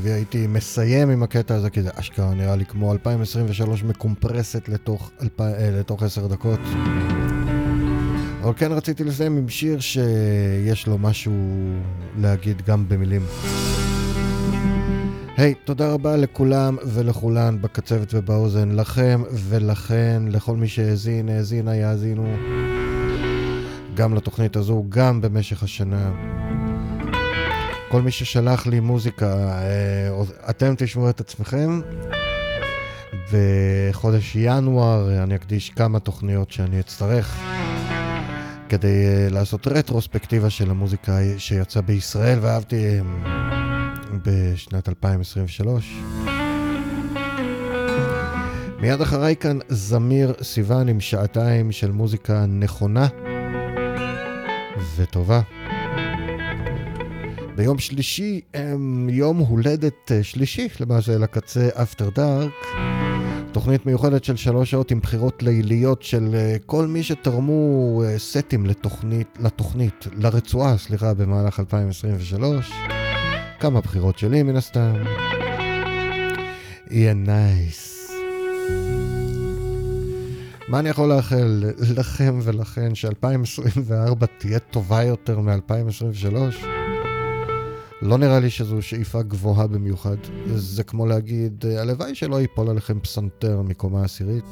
טבעי 0.00 0.12
הייתי 0.12 0.46
מסיים 0.46 1.10
עם 1.10 1.22
הקטע 1.22 1.54
הזה, 1.54 1.70
כי 1.70 1.82
זה 1.82 1.90
אשכרה 1.94 2.34
נראה 2.34 2.56
לי 2.56 2.66
כמו 2.66 2.92
2023 2.92 3.84
מקומפרסת 3.84 4.68
לתוך, 4.68 5.10
אלפ... 5.22 5.40
אה, 5.40 5.70
לתוך 5.70 6.02
10 6.02 6.26
דקות. 6.26 6.60
אבל 8.42 8.52
כן 8.56 8.72
רציתי 8.72 9.04
לסיים 9.04 9.36
עם 9.36 9.48
שיר 9.48 9.80
שיש 9.80 10.86
לו 10.86 10.98
משהו 10.98 11.32
להגיד 12.18 12.62
גם 12.62 12.88
במילים. 12.88 13.22
היי, 15.36 15.52
hey, 15.52 15.66
תודה 15.66 15.92
רבה 15.92 16.16
לכולם 16.16 16.76
ולכולן 16.86 17.60
בקצבת 17.60 18.14
ובאוזן, 18.14 18.70
לכם 18.70 19.22
ולכן, 19.32 20.22
לכל 20.28 20.56
מי 20.56 20.68
שהאזין, 20.68 21.28
האזינה, 21.28 21.76
יאזינו, 21.76 22.36
גם 23.94 24.14
לתוכנית 24.14 24.56
הזו, 24.56 24.84
גם 24.88 25.20
במשך 25.20 25.62
השנה. 25.62 26.10
כל 27.90 28.02
מי 28.02 28.10
ששלח 28.10 28.66
לי 28.66 28.80
מוזיקה, 28.80 29.26
אה, 29.26 30.22
אתם 30.50 30.74
תשמעו 30.78 31.10
את 31.10 31.20
עצמכם. 31.20 31.80
בחודש 33.32 34.36
ינואר 34.36 35.22
אני 35.22 35.34
אקדיש 35.34 35.70
כמה 35.70 36.00
תוכניות 36.00 36.50
שאני 36.50 36.80
אצטרך 36.80 37.40
כדי 38.68 39.06
אה, 39.06 39.28
לעשות 39.30 39.66
רטרוספקטיבה 39.66 40.50
של 40.50 40.70
המוזיקה 40.70 41.18
שיצאה 41.38 41.82
בישראל 41.82 42.38
ואהבתי 42.42 42.76
אה, 42.76 43.00
בשנת 44.24 44.88
2023. 44.88 45.98
מיד 48.80 49.00
אחריי 49.00 49.36
כאן 49.36 49.58
זמיר 49.68 50.32
סיוון 50.42 50.88
עם 50.88 51.00
שעתיים 51.00 51.72
של 51.72 51.90
מוזיקה 51.90 52.46
נכונה 52.46 53.06
וטובה. 54.96 55.40
ביום 57.58 57.78
שלישי, 57.78 58.40
יום 59.08 59.38
הולדת 59.38 60.12
אה, 60.12 60.22
שלישי 60.22 60.68
למעשה 60.80 61.18
לקצה 61.18 61.68
אפטר 61.82 62.08
דארק. 62.10 62.52
תוכנית 63.52 63.86
מיוחדת 63.86 64.24
של 64.24 64.36
שלוש 64.36 64.70
שעות 64.70 64.90
עם 64.90 65.00
בחירות 65.00 65.42
ליליות 65.42 66.02
של 66.02 66.34
אה, 66.34 66.56
כל 66.66 66.86
מי 66.86 67.02
שתרמו 67.02 68.02
אה, 68.04 68.18
סטים 68.18 68.66
לתוכנית, 68.66 69.38
לתוכנית, 69.40 70.06
לרצועה, 70.16 70.78
סליחה, 70.78 71.14
במהלך 71.14 71.60
2023. 71.60 72.72
כמה 73.60 73.80
בחירות 73.80 74.18
שלי 74.18 74.42
מן 74.42 74.56
הסתם. 74.56 74.94
יהיה 76.90 77.14
נייס. 77.14 78.10
מה 80.68 80.78
אני 80.78 80.88
יכול 80.88 81.08
לאחל 81.08 81.64
לכם 81.96 82.38
ולכן 82.42 82.94
ש-2024 82.94 84.26
תהיה 84.38 84.58
טובה 84.58 85.02
יותר 85.02 85.40
מ-2023? 85.40 86.77
לא 88.02 88.18
נראה 88.18 88.40
לי 88.40 88.50
שזו 88.50 88.82
שאיפה 88.82 89.22
גבוהה 89.22 89.66
במיוחד. 89.66 90.16
זה 90.54 90.84
כמו 90.84 91.06
להגיד, 91.06 91.64
הלוואי 91.66 92.14
שלא 92.14 92.40
ייפול 92.40 92.70
עליכם 92.70 93.00
פסנתר 93.00 93.62
מקומה 93.62 94.04
עשירית. 94.04 94.44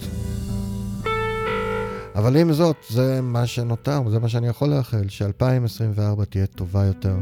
אבל 2.14 2.36
עם 2.36 2.52
זאת, 2.52 2.76
זה 2.88 3.20
מה 3.22 3.46
שנותר, 3.46 4.02
זה 4.10 4.18
מה 4.18 4.28
שאני 4.28 4.48
יכול 4.48 4.68
לאחל, 4.68 5.08
ש-2024 5.08 6.24
תהיה 6.24 6.46
טובה 6.46 6.84
יותר 6.84 7.16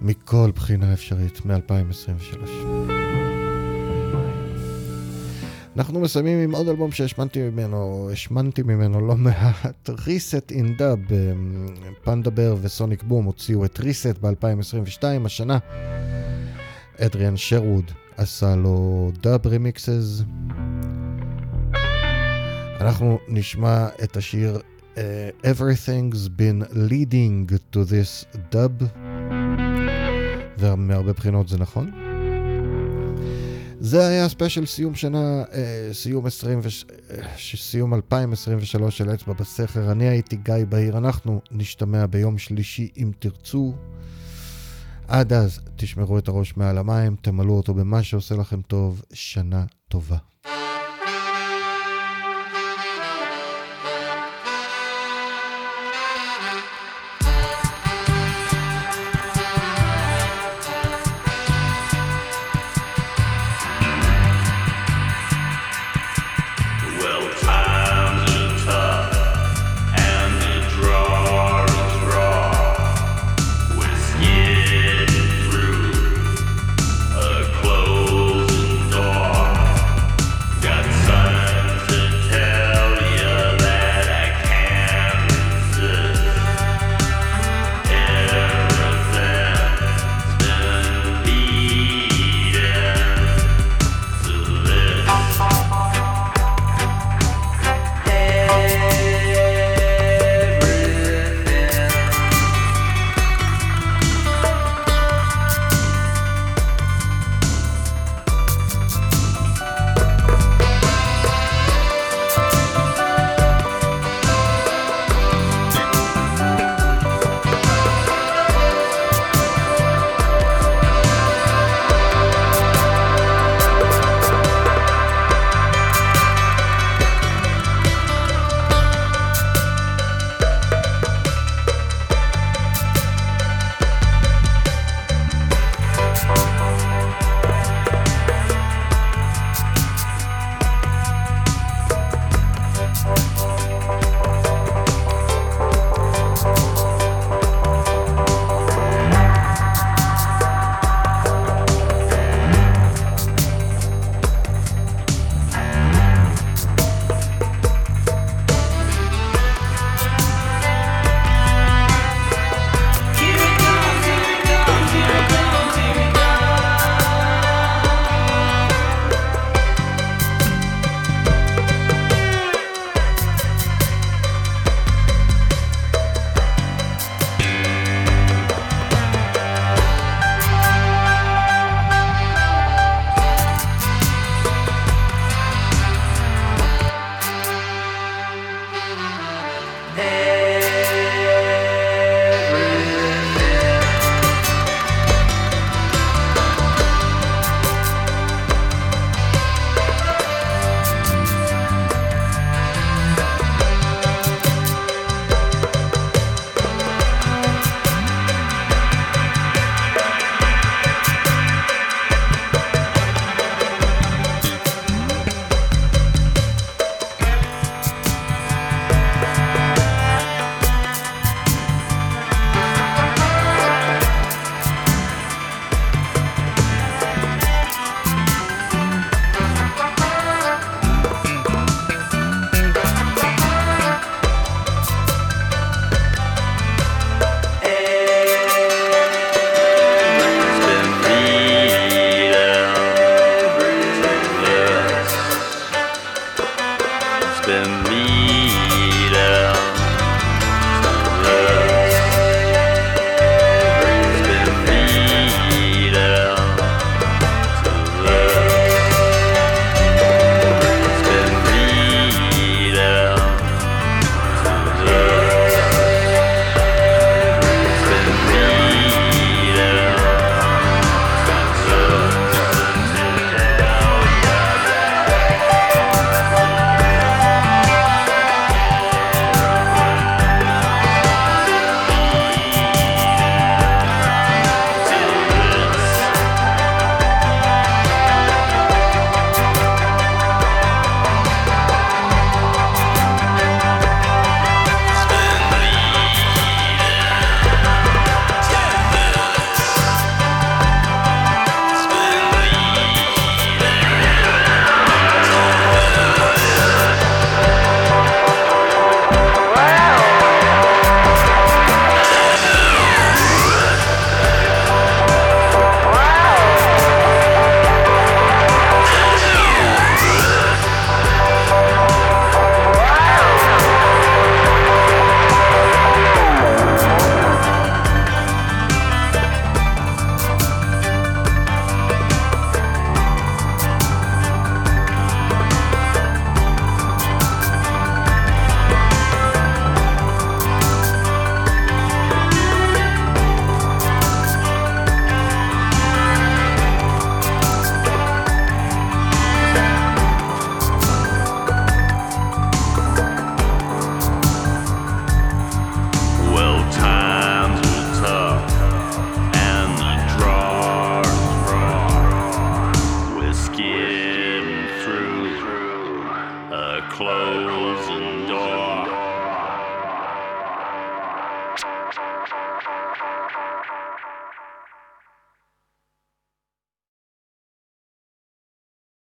מכל 0.00 0.50
בחינה 0.54 0.92
אפשרית 0.92 1.46
מ-2023. 1.46 2.97
אנחנו 5.78 6.00
מסיימים 6.00 6.38
עם 6.38 6.54
עוד 6.54 6.68
אלבום 6.68 6.92
שהשמנתי 6.92 7.42
ממנו, 7.50 8.10
השמנתי 8.12 8.62
ממנו 8.62 9.06
לא 9.06 9.16
מעט, 9.16 9.90
Reset 9.90 10.52
in 10.52 10.80
Dub, 10.80 11.12
פנדה 12.04 12.30
בר 12.30 12.56
וסוניק 12.60 13.02
בום 13.02 13.24
הוציאו 13.24 13.64
את 13.64 13.80
Reset 13.80 14.18
ב-2022, 14.20 15.02
השנה 15.24 15.58
אדריאן 17.00 17.36
שרווד 17.36 17.84
עשה 18.16 18.56
לו 18.56 19.10
דאב 19.22 19.46
רמיקסס. 19.46 20.22
אנחנו 22.80 23.18
נשמע 23.28 23.88
את 24.04 24.16
השיר 24.16 24.58
uh, 24.94 24.98
Everything's 25.44 26.28
been 26.28 26.74
leading 26.74 27.54
to 27.72 27.78
this 27.78 28.38
dub, 28.52 28.84
ומהרבה 30.58 31.12
בחינות 31.12 31.48
זה 31.48 31.58
נכון. 31.58 32.07
זה 33.80 34.06
היה 34.06 34.28
ספיישל 34.28 34.66
סיום 34.66 34.94
שנה, 34.94 35.42
אה, 35.52 35.88
סיום, 35.92 36.26
20 36.26 36.60
וש... 36.62 36.84
אה, 37.10 37.28
סיום 37.56 37.94
2023 37.94 38.98
של 38.98 39.14
אצבע 39.14 39.32
בסכר. 39.32 39.92
אני 39.92 40.08
הייתי 40.08 40.36
גיא 40.36 40.54
בהיר, 40.68 40.98
אנחנו 40.98 41.40
נשתמע 41.50 42.06
ביום 42.06 42.38
שלישי 42.38 42.88
אם 42.96 43.10
תרצו. 43.18 43.74
עד 45.08 45.32
אז 45.32 45.60
תשמרו 45.76 46.18
את 46.18 46.28
הראש 46.28 46.56
מעל 46.56 46.78
המים, 46.78 47.16
תמלאו 47.22 47.56
אותו 47.56 47.74
במה 47.74 48.02
שעושה 48.02 48.34
לכם 48.34 48.62
טוב, 48.62 49.02
שנה 49.12 49.64
טובה. 49.88 50.16